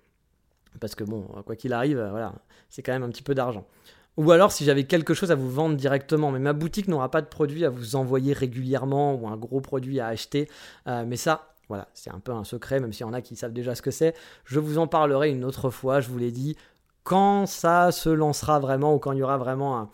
Parce 0.80 0.96
que 0.96 1.04
bon, 1.04 1.24
quoi 1.46 1.56
qu'il 1.56 1.74
arrive, 1.74 1.98
euh, 1.98 2.12
voilà, 2.12 2.34
c'est 2.70 2.82
quand 2.82 2.94
même 2.94 3.04
un 3.04 3.10
petit 3.10 3.24
peu 3.24 3.36
d'argent. 3.36 3.66
Ou 4.20 4.32
alors 4.32 4.52
si 4.52 4.66
j'avais 4.66 4.84
quelque 4.84 5.14
chose 5.14 5.32
à 5.32 5.36
vous 5.36 5.50
vendre 5.50 5.78
directement, 5.78 6.30
mais 6.30 6.40
ma 6.40 6.52
boutique 6.52 6.90
n'aura 6.90 7.10
pas 7.10 7.22
de 7.22 7.28
produit 7.28 7.64
à 7.64 7.70
vous 7.70 7.96
envoyer 7.96 8.34
régulièrement 8.34 9.16
ou 9.16 9.30
un 9.30 9.38
gros 9.38 9.62
produit 9.62 10.02
à 10.02 10.08
acheter. 10.08 10.50
Euh, 10.88 11.06
mais 11.08 11.16
ça, 11.16 11.54
voilà, 11.70 11.88
c'est 11.94 12.10
un 12.10 12.20
peu 12.20 12.34
un 12.34 12.44
secret, 12.44 12.82
même 12.82 12.92
s'il 12.92 13.06
y 13.06 13.10
en 13.10 13.14
a 13.14 13.22
qui 13.22 13.38
savent 13.38 13.54
déjà 13.54 13.76
ce 13.76 13.82
que 13.82 13.92
c'est. 13.92 14.14
Je 14.44 14.60
vous 14.60 14.78
en 14.78 14.88
parlerai 14.88 15.30
une 15.32 15.46
autre 15.46 15.70
fois, 15.70 16.02
je 16.02 16.10
vous 16.10 16.18
l'ai 16.18 16.32
dit, 16.32 16.58
quand 17.04 17.46
ça 17.46 17.94
se 17.94 18.10
lancera 18.10 18.60
vraiment 18.60 18.94
ou 18.94 19.00
quand 19.00 19.14
il 19.14 19.20
y 19.20 19.24
aura 19.24 19.38
vraiment 19.38 19.80
un... 19.80 19.90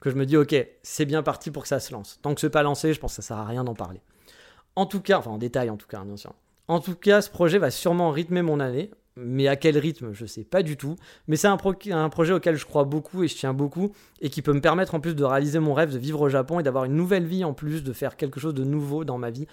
que 0.00 0.10
je 0.10 0.16
me 0.16 0.26
dis, 0.26 0.36
ok, 0.36 0.56
c'est 0.82 1.04
bien 1.04 1.22
parti 1.22 1.52
pour 1.52 1.62
que 1.62 1.68
ça 1.68 1.78
se 1.78 1.92
lance. 1.92 2.18
Tant 2.20 2.34
que 2.34 2.40
ce 2.40 2.46
n'est 2.46 2.50
pas 2.50 2.64
lancé, 2.64 2.92
je 2.92 2.98
pense 2.98 3.12
que 3.12 3.22
ça 3.22 3.28
sert 3.28 3.38
à 3.38 3.44
rien 3.44 3.62
d'en 3.62 3.74
parler. 3.74 4.00
En 4.74 4.86
tout 4.86 5.00
cas, 5.00 5.18
enfin 5.18 5.30
en 5.30 5.38
détail 5.38 5.70
en 5.70 5.76
tout 5.76 5.86
cas, 5.86 6.02
bien 6.02 6.16
sûr. 6.16 6.34
En 6.66 6.80
tout 6.80 6.96
cas, 6.96 7.22
ce 7.22 7.30
projet 7.30 7.58
va 7.58 7.70
sûrement 7.70 8.10
rythmer 8.10 8.42
mon 8.42 8.58
année 8.58 8.90
mais 9.18 9.48
à 9.48 9.56
quel 9.56 9.76
rythme, 9.78 10.12
je 10.12 10.26
sais 10.26 10.44
pas 10.44 10.62
du 10.62 10.76
tout. 10.76 10.96
Mais 11.26 11.36
c'est 11.36 11.48
un, 11.48 11.56
projet 11.56 12.32
auquel 12.32 12.56
je 12.56 12.64
crois 12.64 12.84
beaucoup 12.84 13.24
et 13.24 13.28
je 13.28 13.36
tiens 13.36 13.52
beaucoup, 13.52 13.92
et 14.20 14.30
qui 14.30 14.42
peut 14.42 14.52
me 14.52 14.60
permettre 14.60 14.94
en 14.94 15.00
plus 15.00 15.14
de 15.14 15.24
réaliser 15.24 15.58
mon 15.58 15.74
rêve 15.74 15.92
de 15.92 15.98
vivre 15.98 16.20
au 16.20 16.28
Japon 16.28 16.60
et 16.60 16.62
d'avoir 16.62 16.84
une 16.84 16.94
nouvelle 16.94 17.26
vie 17.26 17.44
en 17.44 17.52
plus, 17.52 17.82
de 17.82 17.92
faire 17.92 18.16
quelque 18.16 18.40
chose 18.40 18.54
de 18.54 18.64
nouveau 18.64 19.04
dans 19.04 19.18
ma 19.18 19.30
vie. 19.30 19.46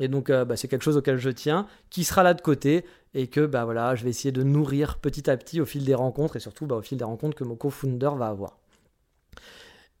Et 0.00 0.08
donc 0.08 0.30
euh, 0.30 0.44
bah, 0.44 0.56
c'est 0.56 0.68
quelque 0.68 0.82
chose 0.82 0.96
auquel 0.96 1.18
je 1.18 1.30
tiens, 1.30 1.66
qui 1.90 2.04
sera 2.04 2.22
là 2.22 2.34
de 2.34 2.40
côté, 2.40 2.84
et 3.14 3.28
que 3.28 3.46
bah, 3.46 3.64
voilà, 3.64 3.94
je 3.94 4.04
vais 4.04 4.10
essayer 4.10 4.32
de 4.32 4.42
nourrir 4.42 4.98
petit 4.98 5.30
à 5.30 5.36
petit 5.36 5.60
au 5.60 5.66
fil 5.66 5.84
des 5.84 5.94
rencontres, 5.94 6.36
et 6.36 6.40
surtout 6.40 6.66
bah, 6.66 6.76
au 6.76 6.82
fil 6.82 6.98
des 6.98 7.04
rencontres 7.04 7.36
que 7.36 7.44
mon 7.44 7.56
co-founder 7.56 8.10
va 8.16 8.26
avoir. 8.26 8.58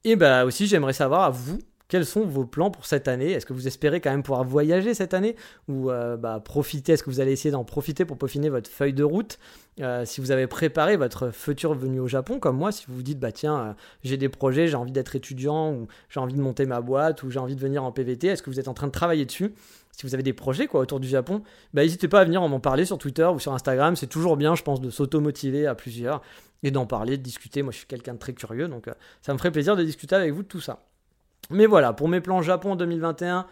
Et 0.04 0.16
bah 0.16 0.44
aussi 0.44 0.66
j'aimerais 0.66 0.94
savoir 0.94 1.22
à 1.22 1.30
vous, 1.30 1.60
quels 1.92 2.06
sont 2.06 2.24
vos 2.24 2.46
plans 2.46 2.70
pour 2.70 2.86
cette 2.86 3.06
année? 3.06 3.32
Est-ce 3.32 3.44
que 3.44 3.52
vous 3.52 3.66
espérez 3.66 4.00
quand 4.00 4.10
même 4.10 4.22
pouvoir 4.22 4.44
voyager 4.44 4.94
cette 4.94 5.12
année? 5.12 5.36
Ou 5.68 5.90
euh, 5.90 6.16
bah, 6.16 6.40
profiter 6.42 6.94
Est-ce 6.94 7.02
que 7.02 7.10
vous 7.10 7.20
allez 7.20 7.32
essayer 7.32 7.50
d'en 7.50 7.64
profiter 7.64 8.06
pour 8.06 8.16
peaufiner 8.16 8.48
votre 8.48 8.70
feuille 8.70 8.94
de 8.94 9.04
route? 9.04 9.38
Euh, 9.82 10.06
Si 10.06 10.22
vous 10.22 10.30
avez 10.30 10.46
préparé 10.46 10.96
votre 10.96 11.32
futur 11.32 11.74
venue 11.74 12.00
au 12.00 12.08
Japon, 12.08 12.38
comme 12.38 12.56
moi, 12.56 12.72
si 12.72 12.86
vous 12.88 12.94
vous 12.94 13.02
dites 13.02 13.18
bah 13.18 13.30
tiens, 13.30 13.58
euh, 13.58 13.72
j'ai 14.04 14.16
des 14.16 14.30
projets, 14.30 14.68
j'ai 14.68 14.74
envie 14.74 14.90
d'être 14.90 15.16
étudiant 15.16 15.70
ou 15.70 15.86
j'ai 16.08 16.18
envie 16.18 16.32
de 16.32 16.40
monter 16.40 16.64
ma 16.64 16.80
boîte 16.80 17.24
ou 17.24 17.30
j'ai 17.30 17.38
envie 17.38 17.56
de 17.56 17.60
venir 17.60 17.84
en 17.84 17.92
PVT, 17.92 18.28
est-ce 18.28 18.42
que 18.42 18.48
vous 18.48 18.58
êtes 18.58 18.68
en 18.68 18.74
train 18.74 18.86
de 18.86 18.92
travailler 18.92 19.26
dessus? 19.26 19.52
Si 19.90 20.06
vous 20.06 20.14
avez 20.14 20.22
des 20.22 20.32
projets 20.32 20.68
quoi 20.68 20.80
autour 20.80 20.98
du 20.98 21.08
Japon, 21.08 21.42
bah, 21.74 21.82
n'hésitez 21.82 22.08
pas 22.08 22.20
à 22.20 22.24
venir 22.24 22.40
m'en 22.40 22.58
parler 22.58 22.86
sur 22.86 22.96
Twitter 22.96 23.26
ou 23.26 23.38
sur 23.38 23.52
Instagram. 23.52 23.96
C'est 23.96 24.06
toujours 24.06 24.38
bien, 24.38 24.54
je 24.54 24.62
pense, 24.62 24.80
de 24.80 24.88
s'auto-motiver 24.88 25.66
à 25.66 25.74
plusieurs 25.74 26.22
et 26.62 26.70
d'en 26.70 26.86
parler, 26.86 27.18
de 27.18 27.22
discuter. 27.22 27.60
Moi, 27.60 27.70
je 27.72 27.76
suis 27.76 27.86
quelqu'un 27.86 28.14
de 28.14 28.18
très 28.18 28.32
curieux, 28.32 28.68
donc 28.68 28.86
ça 29.20 29.34
me 29.34 29.36
ferait 29.36 29.52
plaisir 29.52 29.76
de 29.76 29.84
discuter 29.84 30.14
avec 30.14 30.32
vous 30.32 30.42
de 30.42 30.48
tout 30.48 30.62
ça. 30.62 30.86
Mais 31.50 31.66
voilà, 31.66 31.92
pour 31.92 32.08
mes 32.08 32.20
plans 32.20 32.42
Japon 32.42 32.76
2021, 32.76 33.46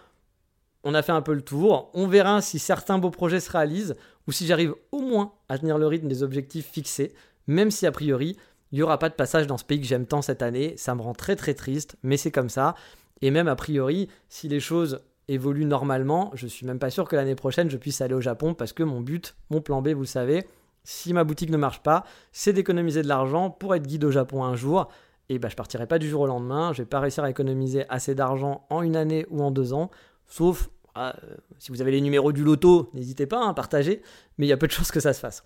on 0.85 0.94
a 0.94 1.03
fait 1.03 1.12
un 1.12 1.22
peu 1.22 1.35
le 1.35 1.42
tour. 1.42 1.90
On 1.94 2.07
verra 2.07 2.40
si 2.40 2.59
certains 2.59 2.98
beaux 2.98 3.11
projets 3.11 3.40
se 3.40 3.50
réalisent 3.50 3.96
ou 4.26 4.33
si 4.33 4.46
j'arrive 4.46 4.74
au 4.92 5.00
moins 5.00 5.33
à 5.48 5.59
tenir 5.59 5.79
le 5.79 5.87
rythme 5.87 6.09
des 6.09 6.22
objectifs 6.22 6.66
fixés, 6.66 7.12
même 7.46 7.70
si 7.70 7.87
a 7.87 7.92
priori, 7.92 8.37
il 8.72 8.76
n'y 8.76 8.83
aura 8.83 8.98
pas 8.98 9.09
de 9.09 9.14
passage 9.14 9.46
dans 9.46 9.59
ce 9.59 9.64
pays 9.64 9.81
que 9.81 9.87
j'aime 9.87 10.07
tant 10.07 10.22
cette 10.22 10.42
année. 10.42 10.74
Ça 10.76 10.94
me 10.94 11.03
rend 11.03 11.12
très 11.12 11.37
très 11.37 11.55
triste, 11.55 11.96
mais 12.03 12.16
c'est 12.16 12.31
comme 12.31 12.48
ça. 12.48 12.74
Et 13.22 13.31
même 13.31 13.48
a 13.48 13.57
priori, 13.57 14.09
si 14.29 14.48
les 14.48 14.61
choses 14.61 15.00
évoluent 15.29 15.66
normalement, 15.66 16.31
je 16.35 16.46
suis 16.46 16.66
même 16.66 16.79
pas 16.79 16.90
sûr 16.90 17.09
que 17.09 17.16
l'année 17.16 17.35
prochaine 17.35 17.70
je 17.70 17.76
puisse 17.76 18.00
aller 18.00 18.14
au 18.14 18.20
Japon 18.20 18.55
parce 18.55 18.72
que 18.72 18.83
mon 18.83 19.00
but, 19.00 19.37
mon 19.50 19.61
plan 19.61 19.83
B, 19.83 19.88
vous 19.88 20.00
le 20.00 20.07
savez, 20.07 20.46
si 20.85 21.12
ma 21.12 21.24
boutique 21.24 21.50
ne 21.50 21.57
marche 21.57 21.83
pas, 21.83 22.05
c'est 22.33 22.53
d'économiser 22.53 23.03
de 23.03 23.09
l'argent 23.09 23.50
pour 23.50 23.74
être 23.74 23.87
guide 23.87 24.05
au 24.05 24.11
Japon 24.11 24.44
un 24.44 24.57
jour 24.57 24.88
et 25.31 25.38
bah, 25.38 25.49
je 25.49 25.55
partirai 25.55 25.87
pas 25.87 26.01
du 26.01 26.09
jour 26.09 26.23
au 26.23 26.27
lendemain, 26.27 26.73
je 26.73 26.83
vais 26.83 26.87
pas 26.87 26.99
réussir 26.99 27.23
à 27.23 27.31
économiser 27.31 27.85
assez 27.88 28.16
d'argent 28.16 28.66
en 28.69 28.83
une 28.83 28.97
année 28.97 29.27
ou 29.31 29.43
en 29.43 29.53
deux 29.53 29.73
ans, 29.73 29.88
sauf 30.27 30.71
ah, 30.97 31.14
euh, 31.23 31.37
si 31.57 31.71
vous 31.71 31.81
avez 31.81 31.93
les 31.93 32.01
numéros 32.01 32.33
du 32.33 32.43
loto, 32.43 32.90
n'hésitez 32.95 33.27
pas 33.27 33.49
à 33.49 33.55
partager, 33.55 34.03
mais 34.37 34.47
il 34.47 34.49
y 34.49 34.53
a 34.53 34.57
peu 34.57 34.66
de 34.66 34.73
chances 34.73 34.90
que 34.90 34.99
ça 34.99 35.12
se 35.12 35.21
fasse. 35.21 35.45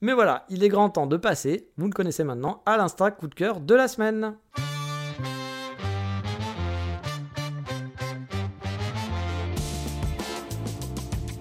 Mais 0.00 0.14
voilà, 0.14 0.46
il 0.48 0.64
est 0.64 0.70
grand 0.70 0.88
temps 0.88 1.06
de 1.06 1.18
passer, 1.18 1.68
vous 1.76 1.86
le 1.86 1.92
connaissez 1.92 2.24
maintenant, 2.24 2.62
à 2.64 2.78
l'instinct 2.78 3.10
coup 3.10 3.28
de 3.28 3.34
cœur 3.34 3.60
de 3.60 3.74
la 3.74 3.88
semaine. 3.88 4.36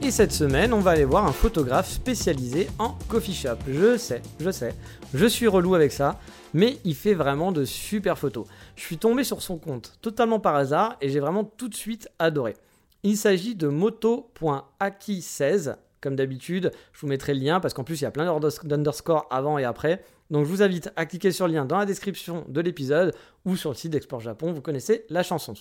Et 0.01 0.11
cette 0.11 0.33
semaine, 0.33 0.73
on 0.73 0.81
va 0.81 0.91
aller 0.91 1.05
voir 1.05 1.25
un 1.25 1.31
photographe 1.31 1.89
spécialisé 1.89 2.67
en 2.77 2.97
coffee 3.07 3.33
shop. 3.33 3.57
Je 3.67 3.97
sais, 3.97 4.21
je 4.39 4.51
sais, 4.51 4.75
je 5.13 5.25
suis 5.25 5.47
relou 5.47 5.75
avec 5.75 5.93
ça, 5.93 6.19
mais 6.55 6.79
il 6.85 6.95
fait 6.95 7.13
vraiment 7.13 7.51
de 7.51 7.65
super 7.65 8.17
photos. 8.17 8.47
Je 8.77 8.81
suis 8.81 8.97
tombé 8.97 9.25
sur 9.25 9.41
son 9.41 9.57
compte 9.57 9.97
totalement 10.01 10.39
par 10.39 10.55
hasard 10.55 10.95
et 11.01 11.09
j'ai 11.09 11.19
vraiment 11.19 11.43
tout 11.43 11.67
de 11.67 11.75
suite 11.75 12.07
adoré. 12.17 12.53
Il 13.03 13.17
s'agit 13.17 13.55
de 13.55 13.67
moto.aki16. 13.67 15.75
Comme 15.99 16.15
d'habitude, 16.15 16.71
je 16.93 17.01
vous 17.01 17.07
mettrai 17.07 17.33
le 17.33 17.41
lien 17.41 17.59
parce 17.59 17.73
qu'en 17.73 17.83
plus 17.83 17.99
il 17.99 18.03
y 18.03 18.07
a 18.07 18.11
plein 18.11 18.39
d'underscore 18.63 19.27
avant 19.29 19.57
et 19.57 19.65
après. 19.65 20.01
Donc 20.31 20.45
je 20.45 20.49
vous 20.49 20.63
invite 20.63 20.93
à 20.95 21.05
cliquer 21.05 21.33
sur 21.33 21.45
le 21.45 21.53
lien 21.53 21.65
dans 21.65 21.77
la 21.77 21.85
description 21.85 22.45
de 22.47 22.61
l'épisode 22.61 23.13
ou 23.43 23.57
sur 23.57 23.71
le 23.71 23.75
site 23.75 23.91
d'Export 23.91 24.21
Japon. 24.21 24.53
Vous 24.53 24.61
connaissez 24.61 25.05
la 25.09 25.23
chanson. 25.23 25.55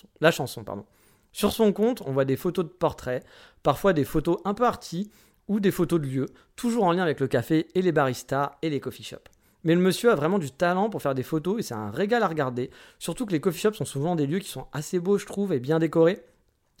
Sur 1.33 1.51
son 1.51 1.73
compte, 1.73 2.03
on 2.05 2.13
voit 2.13 2.23
des 2.23 2.37
photos 2.37 2.63
de 2.63 2.69
portraits, 2.69 3.25
parfois 3.63 3.91
des 3.91 4.05
photos 4.05 4.37
un 4.45 4.53
peu 4.53 4.63
arty 4.63 5.11
ou 5.49 5.59
des 5.59 5.71
photos 5.71 5.99
de 5.99 6.07
lieux, 6.07 6.27
toujours 6.55 6.85
en 6.85 6.93
lien 6.93 7.03
avec 7.03 7.19
le 7.19 7.27
café 7.27 7.67
et 7.75 7.81
les 7.81 7.91
baristas 7.91 8.53
et 8.61 8.69
les 8.69 8.79
coffee 8.79 9.03
shops. 9.03 9.34
Mais 9.65 9.75
le 9.75 9.81
monsieur 9.81 10.11
a 10.11 10.15
vraiment 10.15 10.39
du 10.39 10.51
talent 10.51 10.89
pour 10.89 11.01
faire 11.01 11.15
des 11.15 11.23
photos 11.23 11.59
et 11.59 11.63
c'est 11.63 11.73
un 11.73 11.89
régal 11.89 12.23
à 12.23 12.27
regarder. 12.27 12.69
Surtout 12.99 13.25
que 13.25 13.31
les 13.31 13.41
coffee 13.41 13.59
shops 13.59 13.73
sont 13.73 13.85
souvent 13.85 14.15
des 14.15 14.27
lieux 14.27 14.39
qui 14.39 14.49
sont 14.49 14.67
assez 14.71 14.99
beaux, 14.99 15.17
je 15.17 15.25
trouve, 15.25 15.51
et 15.51 15.59
bien 15.59 15.79
décorés. 15.79 16.23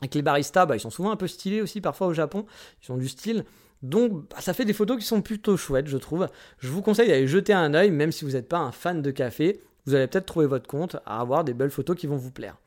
Et 0.03 0.07
que 0.07 0.15
les 0.15 0.21
baristas, 0.21 0.65
bah, 0.65 0.75
ils 0.75 0.79
sont 0.79 0.91
souvent 0.91 1.11
un 1.11 1.15
peu 1.15 1.27
stylés 1.27 1.61
aussi, 1.61 1.81
parfois 1.81 2.07
au 2.07 2.13
Japon. 2.13 2.45
Ils 2.83 2.91
ont 2.91 2.97
du 2.97 3.09
style. 3.09 3.43
Donc, 3.81 4.29
bah, 4.29 4.37
ça 4.39 4.53
fait 4.53 4.65
des 4.65 4.73
photos 4.73 4.97
qui 4.97 5.05
sont 5.05 5.21
plutôt 5.21 5.57
chouettes, 5.57 5.87
je 5.87 5.97
trouve. 5.97 6.27
Je 6.59 6.69
vous 6.69 6.81
conseille 6.81 7.07
d'aller 7.07 7.27
jeter 7.27 7.53
un 7.53 7.73
œil, 7.73 7.89
même 7.89 8.11
si 8.11 8.23
vous 8.23 8.31
n'êtes 8.31 8.47
pas 8.47 8.59
un 8.59 8.71
fan 8.71 9.01
de 9.01 9.11
café. 9.11 9.61
Vous 9.85 9.95
allez 9.95 10.07
peut-être 10.07 10.25
trouver 10.25 10.45
votre 10.45 10.67
compte 10.67 10.97
à 11.05 11.19
avoir 11.19 11.43
des 11.43 11.53
belles 11.53 11.71
photos 11.71 11.95
qui 11.95 12.07
vont 12.07 12.17
vous 12.17 12.31
plaire. 12.31 12.57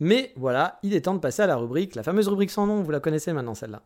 Mais 0.00 0.32
voilà, 0.36 0.78
il 0.82 0.94
est 0.94 1.02
temps 1.02 1.14
de 1.14 1.20
passer 1.20 1.42
à 1.42 1.46
la 1.46 1.56
rubrique, 1.56 1.94
la 1.94 2.02
fameuse 2.02 2.28
rubrique 2.28 2.50
sans 2.50 2.66
nom, 2.66 2.82
vous 2.82 2.90
la 2.90 3.00
connaissez 3.00 3.32
maintenant 3.32 3.54
celle-là. 3.54 3.82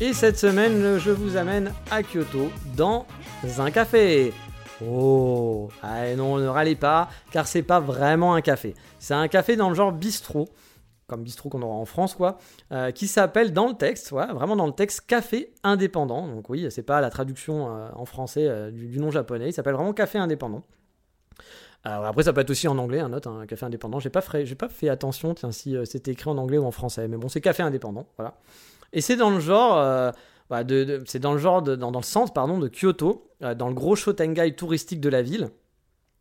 Et 0.00 0.12
cette 0.12 0.38
semaine, 0.38 0.98
je 0.98 1.10
vous 1.10 1.36
amène 1.36 1.72
à 1.90 2.02
Kyoto 2.02 2.50
dans 2.76 3.06
un 3.58 3.70
café. 3.70 4.32
Oh, 4.84 5.68
ah 5.82 6.14
non, 6.16 6.38
ne 6.38 6.46
râlez 6.46 6.74
pas, 6.74 7.08
car 7.30 7.46
c'est 7.46 7.62
pas 7.62 7.78
vraiment 7.78 8.34
un 8.34 8.40
café. 8.40 8.74
C'est 8.98 9.14
un 9.14 9.28
café 9.28 9.54
dans 9.56 9.68
le 9.68 9.74
genre 9.74 9.92
bistrot 9.92 10.48
comme 11.06 11.22
bistrot 11.22 11.48
qu'on 11.48 11.62
aura 11.62 11.74
en 11.74 11.84
France, 11.84 12.14
quoi, 12.14 12.38
euh, 12.72 12.90
qui 12.90 13.06
s'appelle 13.06 13.52
dans 13.52 13.68
le 13.68 13.74
texte, 13.74 14.10
vraiment 14.10 14.56
dans 14.56 14.66
le 14.66 14.72
texte, 14.72 15.02
café 15.06 15.52
indépendant. 15.62 16.26
Donc 16.26 16.48
oui, 16.48 16.66
c'est 16.70 16.82
pas 16.82 17.00
la 17.00 17.10
traduction 17.10 17.68
euh, 17.68 17.88
en 17.94 18.04
français 18.04 18.46
euh, 18.48 18.70
du, 18.70 18.98
nom 18.98 19.10
japonais, 19.10 19.50
il 19.50 19.52
s'appelle 19.52 19.74
vraiment 19.74 19.92
café 19.92 20.18
indépendant. 20.18 20.62
après, 21.84 22.22
ça 22.22 22.32
peut 22.32 22.40
être 22.40 22.50
aussi 22.50 22.68
en 22.68 22.78
anglais, 22.78 23.00
un 23.00 23.12
autre, 23.12 23.28
un 23.28 23.46
café 23.46 23.66
indépendant. 23.66 24.00
J'ai 24.00 24.10
pas, 24.10 24.22
pas 24.22 24.68
fait 24.68 24.88
attention, 24.88 25.34
tiens, 25.34 25.52
si 25.52 25.76
c'était 25.84 26.12
écrit 26.12 26.30
en 26.30 26.38
anglais 26.38 26.58
ou 26.58 26.64
en 26.64 26.70
français, 26.70 27.06
mais 27.06 27.18
bon, 27.18 27.28
c'est 27.28 27.42
café 27.42 27.62
indépendant, 27.62 28.06
voilà. 28.16 28.34
Et 28.94 29.02
c'est 29.02 29.16
dans 29.16 29.30
le 29.30 29.40
genre, 29.40 30.12
bah, 30.48 30.64
de, 30.64 31.02
c'est 31.04 31.18
dans 31.18 31.32
le 31.32 31.38
genre, 31.38 31.60
dans, 31.60 31.90
le 31.90 32.02
centre, 32.02 32.32
pardon, 32.32 32.58
de 32.58 32.68
Kyoto, 32.68 33.28
dans 33.40 33.68
le 33.68 33.74
gros 33.74 33.96
Shotengai 33.96 34.54
touristique 34.54 35.00
de 35.00 35.10
la 35.10 35.20
ville. 35.20 35.50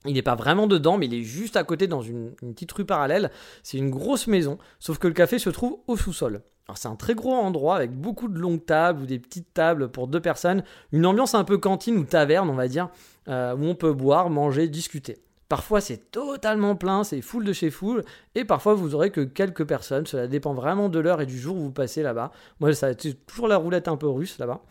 Il 0.06 0.14
n'est 0.14 0.22
pas 0.22 0.36
vraiment 0.36 0.68
dedans, 0.68 0.98
mais 0.98 1.06
il 1.06 1.14
est 1.14 1.24
juste 1.24 1.56
à 1.56 1.64
côté 1.64 1.88
dans 1.88 2.02
une, 2.02 2.32
petite 2.32 2.72
rue 2.74 2.86
parallèle. 2.86 3.32
C'est 3.64 3.78
une 3.78 3.90
grosse 3.90 4.28
maison, 4.28 4.58
sauf 4.80 4.98
que 4.98 5.08
le 5.08 5.14
café 5.14 5.40
se 5.40 5.50
trouve 5.50 5.78
au 5.88 5.96
sous-sol. 5.96 6.42
Alors 6.68 6.78
c'est 6.78 6.88
un 6.88 6.96
très 6.96 7.14
gros 7.14 7.34
endroit 7.34 7.76
avec 7.76 7.92
beaucoup 7.92 8.28
de 8.28 8.40
longues 8.40 8.66
tables 8.66 9.02
ou 9.02 9.06
des 9.06 9.20
petites 9.20 9.54
tables 9.54 9.90
pour 9.90 10.08
deux 10.08 10.22
personnes. 10.22 10.64
Une 10.92 11.06
ambiance 11.06 11.36
un 11.36 11.44
peu 11.44 11.58
cantine 11.58 11.98
ou 11.98 12.04
taverne, 12.04 12.50
on 12.50 12.56
va 12.56 12.68
dire, 12.68 12.90
euh, 13.28 13.56
où 13.56 13.66
on 13.66 13.76
peut 13.76 13.94
boire, 13.94 14.30
manger, 14.30 14.68
discuter. 14.68 15.18
Parfois 15.54 15.82
c'est 15.82 16.10
totalement 16.10 16.76
plein, 16.76 17.04
c'est 17.04 17.22
full 17.22 17.46
de 17.46 17.54
chez 17.54 17.70
full, 17.70 18.04
et 18.34 18.44
parfois 18.44 18.74
vous 18.74 18.96
aurez 18.96 19.12
que 19.12 19.22
quelques 19.22 19.66
personnes. 19.66 20.08
Cela 20.08 20.26
dépend 20.26 20.56
vraiment 20.56 20.90
de 20.90 20.98
l'heure 20.98 21.22
et 21.22 21.28
du 21.28 21.38
jour 21.38 21.56
où 21.56 21.60
vous 21.60 21.72
passez 21.72 22.02
là-bas. 22.02 22.32
Moi, 22.60 22.74
ça 22.74 22.90
c'est 22.98 23.14
toujours 23.28 23.48
la 23.48 23.58
roulette 23.58 23.88
un 23.88 23.96
peu 23.96 24.08
russe 24.08 24.40
là-bas. 24.40 24.62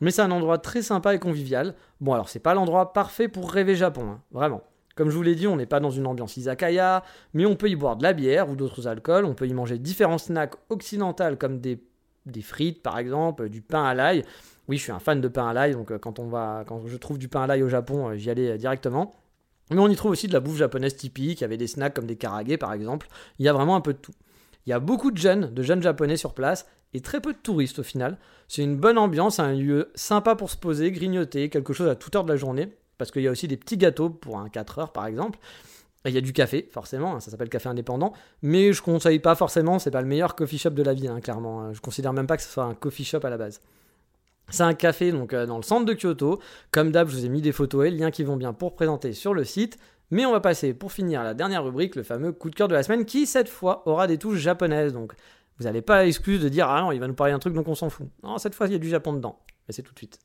Mais 0.00 0.10
c'est 0.10 0.22
un 0.22 0.30
endroit 0.30 0.56
très 0.56 0.80
sympa 0.80 1.14
et 1.14 1.18
convivial. 1.18 1.74
Bon, 2.00 2.14
alors 2.14 2.30
c'est 2.30 2.38
pas 2.38 2.54
l'endroit 2.54 2.94
parfait 2.94 3.28
pour 3.28 3.52
rêver 3.52 3.76
Japon, 3.76 4.04
hein, 4.08 4.20
vraiment. 4.30 4.62
Comme 4.96 5.10
je 5.10 5.16
vous 5.16 5.22
l'ai 5.22 5.34
dit, 5.34 5.46
on 5.46 5.56
n'est 5.56 5.66
pas 5.66 5.80
dans 5.80 5.90
une 5.90 6.06
ambiance 6.06 6.38
izakaya, 6.38 7.04
mais 7.34 7.44
on 7.44 7.54
peut 7.54 7.68
y 7.68 7.76
boire 7.76 7.96
de 7.96 8.02
la 8.02 8.14
bière 8.14 8.48
ou 8.48 8.56
d'autres 8.56 8.88
alcools, 8.88 9.26
on 9.26 9.34
peut 9.34 9.46
y 9.46 9.52
manger 9.52 9.76
différents 9.76 10.16
snacks 10.16 10.54
occidentaux 10.70 11.36
comme 11.38 11.60
des 11.60 11.84
des 12.24 12.40
frites 12.40 12.82
par 12.82 12.98
exemple, 12.98 13.50
du 13.50 13.60
pain 13.60 13.84
à 13.84 13.92
l'ail. 13.92 14.24
Oui, 14.66 14.78
je 14.78 14.84
suis 14.84 14.92
un 14.92 14.98
fan 14.98 15.20
de 15.20 15.28
pain 15.28 15.46
à 15.48 15.52
l'ail, 15.52 15.72
donc 15.72 15.94
quand, 15.98 16.18
on 16.20 16.28
va, 16.28 16.64
quand 16.66 16.86
je 16.86 16.96
trouve 16.96 17.18
du 17.18 17.28
pain 17.28 17.42
à 17.42 17.46
l'ail 17.46 17.62
au 17.62 17.68
Japon, 17.68 18.14
j'y 18.14 18.30
allais 18.30 18.56
directement. 18.56 19.12
Mais 19.72 19.80
on 19.80 19.88
y 19.88 19.96
trouve 19.96 20.12
aussi 20.12 20.28
de 20.28 20.32
la 20.32 20.40
bouffe 20.40 20.56
japonaise 20.56 20.96
typique, 20.96 21.40
il 21.40 21.42
y 21.42 21.44
avait 21.44 21.56
des 21.56 21.66
snacks 21.66 21.94
comme 21.94 22.06
des 22.06 22.16
karages 22.16 22.56
par 22.58 22.72
exemple. 22.72 23.08
Il 23.38 23.46
y 23.46 23.48
a 23.48 23.52
vraiment 23.52 23.76
un 23.76 23.80
peu 23.80 23.92
de 23.92 23.98
tout. 23.98 24.12
Il 24.66 24.70
y 24.70 24.72
a 24.72 24.80
beaucoup 24.80 25.10
de 25.10 25.18
jeunes, 25.18 25.52
de 25.52 25.62
jeunes 25.62 25.82
japonais 25.82 26.16
sur 26.16 26.34
place 26.34 26.66
et 26.94 27.00
très 27.00 27.20
peu 27.20 27.32
de 27.32 27.38
touristes 27.38 27.78
au 27.78 27.82
final. 27.82 28.18
C'est 28.48 28.62
une 28.62 28.76
bonne 28.76 28.98
ambiance, 28.98 29.40
un 29.40 29.52
lieu 29.52 29.90
sympa 29.94 30.36
pour 30.36 30.50
se 30.50 30.56
poser, 30.56 30.92
grignoter, 30.92 31.48
quelque 31.48 31.72
chose 31.72 31.88
à 31.88 31.96
toute 31.96 32.14
heure 32.14 32.24
de 32.24 32.28
la 32.30 32.36
journée, 32.36 32.68
parce 32.98 33.10
qu'il 33.10 33.22
y 33.22 33.28
a 33.28 33.30
aussi 33.30 33.48
des 33.48 33.56
petits 33.56 33.76
gâteaux 33.76 34.10
pour 34.10 34.38
un 34.38 34.48
4 34.48 34.78
heures 34.78 34.92
par 34.92 35.06
exemple. 35.06 35.38
Il 36.04 36.12
y 36.12 36.18
a 36.18 36.20
du 36.20 36.32
café, 36.32 36.68
forcément, 36.72 37.14
hein, 37.14 37.20
ça 37.20 37.30
s'appelle 37.30 37.48
café 37.48 37.68
indépendant, 37.68 38.12
mais 38.42 38.72
je 38.72 38.82
conseille 38.82 39.20
pas 39.20 39.36
forcément, 39.36 39.78
c'est 39.78 39.92
pas 39.92 40.00
le 40.00 40.08
meilleur 40.08 40.34
coffee 40.34 40.58
shop 40.58 40.70
de 40.70 40.82
la 40.82 40.94
ville, 40.94 41.06
hein, 41.06 41.20
clairement. 41.20 41.62
Hein. 41.62 41.72
Je 41.74 41.80
considère 41.80 42.12
même 42.12 42.26
pas 42.26 42.36
que 42.36 42.42
ce 42.42 42.48
soit 42.48 42.64
un 42.64 42.74
coffee 42.74 43.04
shop 43.04 43.20
à 43.22 43.30
la 43.30 43.38
base. 43.38 43.60
C'est 44.52 44.62
un 44.62 44.74
café 44.74 45.12
donc 45.12 45.32
euh, 45.32 45.46
dans 45.46 45.56
le 45.56 45.62
centre 45.62 45.86
de 45.86 45.94
Kyoto. 45.94 46.38
Comme 46.70 46.92
d'hab, 46.92 47.08
je 47.08 47.16
vous 47.16 47.24
ai 47.24 47.28
mis 47.30 47.40
des 47.40 47.52
photos 47.52 47.86
et 47.86 47.90
liens 47.90 48.10
qui 48.10 48.22
vont 48.22 48.36
bien 48.36 48.52
pour 48.52 48.74
présenter 48.74 49.14
sur 49.14 49.32
le 49.32 49.44
site. 49.44 49.78
Mais 50.10 50.26
on 50.26 50.32
va 50.32 50.40
passer 50.40 50.74
pour 50.74 50.92
finir 50.92 51.22
à 51.22 51.24
la 51.24 51.32
dernière 51.32 51.64
rubrique, 51.64 51.96
le 51.96 52.02
fameux 52.02 52.32
coup 52.32 52.50
de 52.50 52.54
cœur 52.54 52.68
de 52.68 52.74
la 52.74 52.82
semaine, 52.82 53.06
qui 53.06 53.24
cette 53.26 53.48
fois 53.48 53.82
aura 53.88 54.06
des 54.06 54.18
touches 54.18 54.38
japonaises. 54.38 54.92
Donc 54.92 55.14
vous 55.58 55.64
n'avez 55.64 55.80
pas 55.80 56.04
l'excuse 56.04 56.42
de 56.42 56.50
dire 56.50 56.68
ah 56.68 56.82
non, 56.82 56.92
il 56.92 57.00
va 57.00 57.08
nous 57.08 57.14
parler 57.14 57.32
un 57.32 57.38
truc 57.38 57.54
donc 57.54 57.66
on 57.66 57.74
s'en 57.74 57.88
fout. 57.88 58.08
Non, 58.22 58.36
cette 58.36 58.54
fois 58.54 58.66
il 58.66 58.72
y 58.74 58.76
a 58.76 58.78
du 58.78 58.90
Japon 58.90 59.14
dedans. 59.14 59.38
Mais 59.66 59.72
c'est 59.72 59.82
tout 59.82 59.94
de 59.94 59.98
suite. 59.98 60.18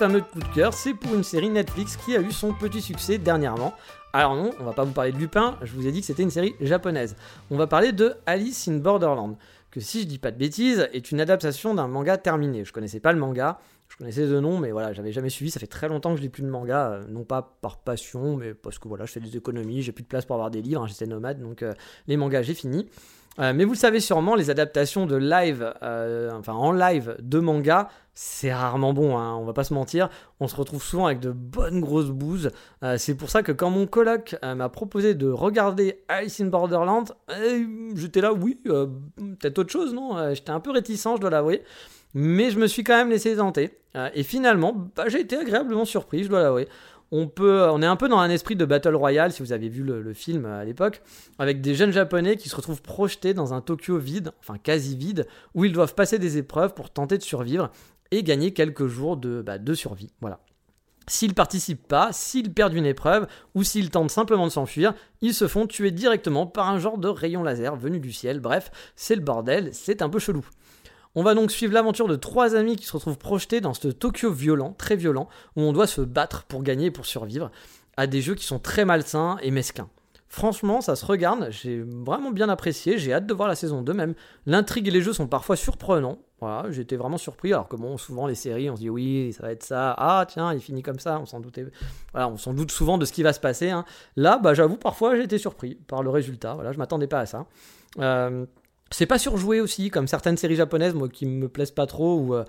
Fameux 0.00 0.22
coup 0.22 0.38
de 0.38 0.54
cœur, 0.54 0.72
c'est 0.72 0.94
pour 0.94 1.14
une 1.14 1.22
série 1.22 1.50
Netflix 1.50 1.98
qui 1.98 2.16
a 2.16 2.22
eu 2.22 2.32
son 2.32 2.54
petit 2.54 2.80
succès 2.80 3.18
dernièrement. 3.18 3.74
Alors 4.14 4.34
non, 4.34 4.50
on 4.58 4.64
va 4.64 4.72
pas 4.72 4.82
vous 4.82 4.94
parler 4.94 5.12
de 5.12 5.18
Lupin, 5.18 5.58
je 5.60 5.74
vous 5.74 5.86
ai 5.86 5.92
dit 5.92 6.00
que 6.00 6.06
c'était 6.06 6.22
une 6.22 6.30
série 6.30 6.54
japonaise. 6.58 7.16
On 7.50 7.58
va 7.58 7.66
parler 7.66 7.92
de 7.92 8.14
Alice 8.24 8.66
in 8.66 8.78
Borderland, 8.78 9.36
que 9.70 9.78
si 9.78 10.00
je 10.00 10.06
dis 10.06 10.18
pas 10.18 10.30
de 10.30 10.38
bêtises, 10.38 10.88
est 10.94 11.12
une 11.12 11.20
adaptation 11.20 11.74
d'un 11.74 11.86
manga 11.86 12.16
terminé. 12.16 12.64
Je 12.64 12.72
connaissais 12.72 12.98
pas 12.98 13.12
le 13.12 13.18
manga, 13.18 13.60
je 13.88 13.98
connaissais 13.98 14.26
de 14.26 14.40
nom, 14.40 14.56
mais 14.56 14.70
voilà, 14.70 14.94
j'avais 14.94 15.12
jamais 15.12 15.28
suivi. 15.28 15.50
Ça 15.50 15.60
fait 15.60 15.66
très 15.66 15.86
longtemps 15.86 16.12
que 16.12 16.16
je 16.16 16.22
lis 16.22 16.30
plus 16.30 16.44
de 16.44 16.48
manga, 16.48 16.92
euh, 16.92 17.04
non 17.06 17.24
pas 17.24 17.58
par 17.60 17.76
passion, 17.80 18.36
mais 18.36 18.54
parce 18.54 18.78
que 18.78 18.88
voilà, 18.88 19.04
je 19.04 19.12
fais 19.12 19.20
des 19.20 19.36
économies, 19.36 19.82
j'ai 19.82 19.92
plus 19.92 20.04
de 20.04 20.08
place 20.08 20.24
pour 20.24 20.34
avoir 20.34 20.50
des 20.50 20.62
livres, 20.62 20.82
hein, 20.82 20.86
j'étais 20.86 21.06
nomade, 21.06 21.42
donc 21.42 21.62
euh, 21.62 21.74
les 22.06 22.16
mangas 22.16 22.40
j'ai 22.40 22.54
fini. 22.54 22.88
Euh, 23.38 23.52
mais 23.54 23.64
vous 23.64 23.72
le 23.72 23.78
savez 23.78 24.00
sûrement, 24.00 24.34
les 24.34 24.50
adaptations 24.50 25.06
de 25.06 25.16
live, 25.16 25.72
euh, 25.82 26.30
enfin 26.32 26.52
en 26.52 26.72
live 26.72 27.16
de 27.20 27.38
manga, 27.38 27.88
c'est 28.12 28.52
rarement 28.52 28.92
bon, 28.92 29.16
hein, 29.16 29.36
on 29.36 29.44
va 29.44 29.52
pas 29.52 29.64
se 29.64 29.72
mentir. 29.72 30.10
On 30.40 30.48
se 30.48 30.56
retrouve 30.56 30.82
souvent 30.82 31.06
avec 31.06 31.20
de 31.20 31.30
bonnes 31.30 31.80
grosses 31.80 32.10
bouses. 32.10 32.50
Euh, 32.82 32.96
c'est 32.98 33.14
pour 33.14 33.30
ça 33.30 33.42
que 33.42 33.52
quand 33.52 33.70
mon 33.70 33.86
coloc 33.86 34.36
m'a 34.42 34.68
proposé 34.68 35.14
de 35.14 35.28
regarder 35.28 36.02
Alice 36.08 36.40
in 36.40 36.46
Borderland, 36.46 37.14
j'étais 37.94 38.20
là, 38.20 38.32
oui, 38.32 38.56
peut-être 38.64 39.58
autre 39.58 39.72
chose, 39.72 39.94
non 39.94 40.34
J'étais 40.34 40.50
un 40.50 40.60
peu 40.60 40.70
réticent, 40.72 41.16
je 41.16 41.20
dois 41.20 41.30
l'avouer. 41.30 41.62
Mais 42.12 42.50
je 42.50 42.58
me 42.58 42.66
suis 42.66 42.82
quand 42.82 42.96
même 42.96 43.10
laissé 43.10 43.36
tenter. 43.36 43.78
et 44.14 44.24
finalement, 44.24 44.74
bah, 44.96 45.04
j'ai 45.06 45.20
été 45.20 45.36
agréablement 45.36 45.84
surpris, 45.84 46.24
je 46.24 46.28
dois 46.28 46.42
l'avouer 46.42 46.68
on 47.12 47.26
peut, 47.26 47.68
on 47.70 47.82
est 47.82 47.86
un 47.86 47.96
peu 47.96 48.08
dans 48.08 48.18
un 48.18 48.30
esprit 48.30 48.56
de 48.56 48.64
Battle 48.64 48.94
Royale, 48.94 49.32
si 49.32 49.42
vous 49.42 49.52
avez 49.52 49.68
vu 49.68 49.82
le, 49.82 50.14
film 50.14 50.46
à 50.46 50.64
l'époque, 50.64 51.02
avec 51.38 51.60
des 51.60 51.74
jeunes 51.74 51.92
japonais 51.92 52.36
qui 52.36 52.48
se 52.48 52.56
retrouvent 52.56 52.82
projetés 52.82 53.34
dans 53.34 53.52
un 53.54 53.60
Tokyo 53.60 53.98
vide, 53.98 54.32
enfin 54.40 54.58
quasi 54.58 54.96
vide, 54.96 55.26
où 55.54 55.64
ils 55.64 55.72
doivent 55.72 55.94
passer 55.94 56.18
des 56.18 56.38
épreuves 56.38 56.74
pour 56.74 56.90
tenter 56.90 57.18
de 57.18 57.22
survivre 57.22 57.70
et 58.10 58.22
gagner 58.22 58.52
quelques 58.52 58.86
jours 58.86 59.16
de, 59.16 59.42
bah, 59.42 59.58
de 59.58 59.74
survie. 59.74 60.12
Voilà. 60.20 60.40
S'ils 61.06 61.34
participent 61.34 61.88
pas, 61.88 62.10
s'ils 62.12 62.52
perdent 62.54 62.74
une 62.74 62.86
épreuve 62.86 63.26
ou 63.54 63.64
s'ils 63.64 63.90
tentent 63.90 64.12
simplement 64.12 64.46
de 64.46 64.52
s'enfuir, 64.52 64.94
ils 65.22 65.34
se 65.34 65.48
font 65.48 65.66
tuer 65.66 65.90
directement 65.90 66.46
par 66.46 66.68
un 66.68 66.78
genre 66.78 66.98
de 66.98 67.08
rayon 67.08 67.42
laser 67.42 67.74
venu 67.74 67.98
du 67.98 68.12
ciel. 68.12 68.38
Bref, 68.38 68.70
c'est 68.94 69.16
le 69.16 69.20
bordel, 69.20 69.70
c'est 69.72 70.02
un 70.02 70.08
peu 70.08 70.20
chelou. 70.20 70.44
On 71.16 71.24
va 71.24 71.34
donc 71.34 71.50
suivre 71.50 71.74
l'aventure 71.74 72.06
de 72.06 72.14
trois 72.14 72.54
amis 72.54 72.76
qui 72.76 72.86
se 72.86 72.92
retrouvent 72.92 73.18
projetés 73.18 73.60
dans 73.60 73.74
ce 73.74 73.88
Tokyo 73.88 74.30
violent, 74.30 74.74
très 74.78 74.94
violent, 74.94 75.28
où 75.56 75.62
on 75.62 75.72
doit 75.72 75.88
se 75.88 76.00
battre 76.00 76.44
pour 76.44 76.62
gagner 76.62 76.86
et 76.86 76.90
pour 76.90 77.06
survivre, 77.06 77.50
à 77.96 78.06
des 78.06 78.20
jeux 78.20 78.36
qui 78.36 78.44
sont 78.44 78.60
très 78.60 78.84
malsains 78.84 79.36
et 79.42 79.50
mesquins. 79.50 79.88
Franchement, 80.28 80.80
ça 80.80 80.94
se 80.94 81.04
regarde, 81.04 81.48
j'ai 81.50 81.80
vraiment 81.80 82.30
bien 82.30 82.48
apprécié, 82.48 82.98
j'ai 82.98 83.12
hâte 83.12 83.26
de 83.26 83.34
voir 83.34 83.48
la 83.48 83.56
saison 83.56 83.82
2 83.82 83.92
même. 83.92 84.14
L'intrigue 84.46 84.86
et 84.86 84.92
les 84.92 85.02
jeux 85.02 85.12
sont 85.12 85.26
parfois 85.26 85.56
surprenants. 85.56 86.18
Voilà, 86.40 86.70
j'étais 86.70 86.94
vraiment 86.94 87.18
surpris, 87.18 87.52
alors 87.52 87.66
que 87.66 87.76
souvent 87.98 88.28
les 88.28 88.36
séries, 88.36 88.70
on 88.70 88.76
se 88.76 88.80
dit 88.80 88.88
oui, 88.88 89.32
ça 89.32 89.42
va 89.42 89.50
être 89.50 89.64
ça, 89.64 89.92
ah 89.98 90.24
tiens, 90.28 90.54
il 90.54 90.60
finit 90.60 90.82
comme 90.82 91.00
ça, 91.00 91.18
on 91.18 91.26
s'en 91.26 91.40
doutait. 91.40 91.66
On 92.14 92.36
s'en 92.36 92.54
doute 92.54 92.70
souvent 92.70 92.96
de 92.96 93.04
ce 93.04 93.12
qui 93.12 93.24
va 93.24 93.32
se 93.32 93.40
passer. 93.40 93.70
Hein. 93.70 93.84
Là, 94.14 94.38
bah, 94.38 94.54
j'avoue, 94.54 94.76
parfois 94.76 95.16
j'ai 95.16 95.24
été 95.24 95.36
surpris 95.36 95.74
par 95.74 96.04
le 96.04 96.10
résultat, 96.10 96.54
voilà, 96.54 96.70
je 96.70 96.78
m'attendais 96.78 97.08
pas 97.08 97.18
à 97.18 97.26
ça. 97.26 97.46
Euh, 97.98 98.46
c'est 98.92 99.06
pas 99.06 99.18
surjoué 99.18 99.60
aussi, 99.60 99.88
comme 99.88 100.08
certaines 100.08 100.36
séries 100.36 100.56
japonaises, 100.56 100.94
moi, 100.94 101.08
qui 101.08 101.24
me 101.24 101.48
plaisent 101.48 101.70
pas 101.70 101.86
trop, 101.86 102.18
où, 102.18 102.34
euh, 102.34 102.44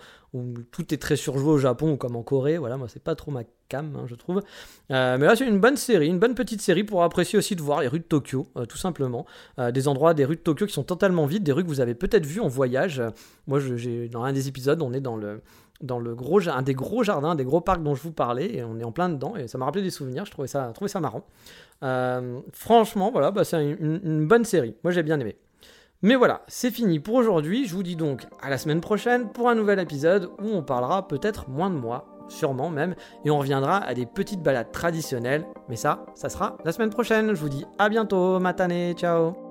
tout 0.71 0.91
est 0.91 0.97
très 0.97 1.15
surjoué 1.15 1.51
au 1.51 1.57
Japon 1.59 1.91
ou 1.91 1.97
comme 1.97 2.15
en 2.15 2.23
Corée. 2.23 2.57
Voilà, 2.57 2.77
moi, 2.77 2.87
c'est 2.89 3.03
pas 3.03 3.13
trop 3.13 3.29
ma 3.29 3.43
cam, 3.69 3.95
hein, 3.95 4.05
je 4.07 4.15
trouve. 4.15 4.41
Euh, 4.89 5.17
mais 5.19 5.27
là, 5.27 5.35
c'est 5.35 5.45
une 5.45 5.59
bonne 5.59 5.77
série, 5.77 6.07
une 6.07 6.17
bonne 6.17 6.33
petite 6.33 6.61
série 6.61 6.83
pour 6.83 7.03
apprécier 7.03 7.37
aussi 7.37 7.55
de 7.55 7.61
voir 7.61 7.81
les 7.81 7.87
rues 7.87 7.99
de 7.99 8.05
Tokyo, 8.05 8.47
euh, 8.57 8.65
tout 8.65 8.77
simplement. 8.77 9.25
des 9.71 9.87
endroits, 9.87 10.15
des 10.15 10.25
rues 10.25 10.35
de 10.35 10.41
Tokyo 10.41 10.65
qui 10.65 10.73
sont 10.73 10.83
totalement 10.83 11.27
vides, 11.27 11.43
des 11.43 11.51
rues 11.51 11.63
que 11.63 11.69
vous 11.69 11.79
avez 11.79 11.93
peut-être 11.93 12.25
vues 12.25 12.41
en 12.41 12.47
voyage. 12.47 13.01
moi, 13.45 13.59
j'ai 13.59 14.09
dans 14.09 14.23
un 14.23 14.33
des 14.33 14.47
épisodes, 14.47 14.81
on 14.81 14.93
est 14.93 15.01
dans 15.01 15.15
le 15.15 15.41
dans 15.81 15.97
le 15.99 16.13
gros, 16.13 16.47
un 16.47 16.61
des 16.61 16.75
gros 16.75 17.03
jardins, 17.03 17.33
des 17.33 17.43
gros 17.43 17.59
parcs 17.59 17.81
dont 17.81 17.95
je 17.95 18.03
vous 18.03 18.11
parlais, 18.11 18.55
et 18.55 18.63
on 18.63 18.79
est 18.79 18.83
en 18.83 18.91
plein 18.91 19.09
dedans, 19.09 19.35
et 19.35 19.47
ça 19.47 19.57
m'a 19.57 19.65
rappelé 19.65 19.83
des 19.83 19.89
souvenirs, 19.89 20.25
je 20.25 20.31
trouvais 20.31 20.47
ça, 20.47 20.71
marrant. 20.99 21.25
franchement, 22.53 23.09
voilà, 23.11 23.31
bah, 23.31 23.43
c'est 23.43 23.63
une 23.63 24.27
bonne 24.27 24.45
série, 24.45 24.75
moi 24.83 24.91
j'ai 24.91 25.01
bien 25.01 25.19
aimé. 25.19 25.37
Mais 26.03 26.15
voilà, 26.15 26.41
c'est 26.47 26.71
fini 26.71 26.99
pour 26.99 27.15
aujourd'hui. 27.15 27.67
Je 27.67 27.75
vous 27.75 27.83
dis 27.83 27.95
donc 27.95 28.25
à 28.41 28.49
la 28.49 28.57
semaine 28.57 28.81
prochaine 28.81 29.29
pour 29.29 29.49
un 29.49 29.55
nouvel 29.55 29.79
épisode 29.79 30.31
où 30.41 30.47
on 30.47 30.63
parlera 30.63 31.07
peut-être 31.07 31.49
moins 31.49 31.69
de 31.69 31.75
moi, 31.75 32.05
sûrement 32.27 32.69
même, 32.69 32.95
et 33.23 33.29
on 33.29 33.37
reviendra 33.37 33.77
à 33.77 33.93
des 33.93 34.07
petites 34.07 34.41
balades 34.41 34.71
traditionnelles. 34.71 35.45
Mais 35.69 35.75
ça, 35.75 36.05
ça 36.15 36.29
sera 36.29 36.57
la 36.65 36.71
semaine 36.71 36.89
prochaine. 36.89 37.33
Je 37.33 37.39
vous 37.39 37.49
dis 37.49 37.65
à 37.77 37.89
bientôt, 37.89 38.39
matane, 38.39 38.93
ciao 38.93 39.50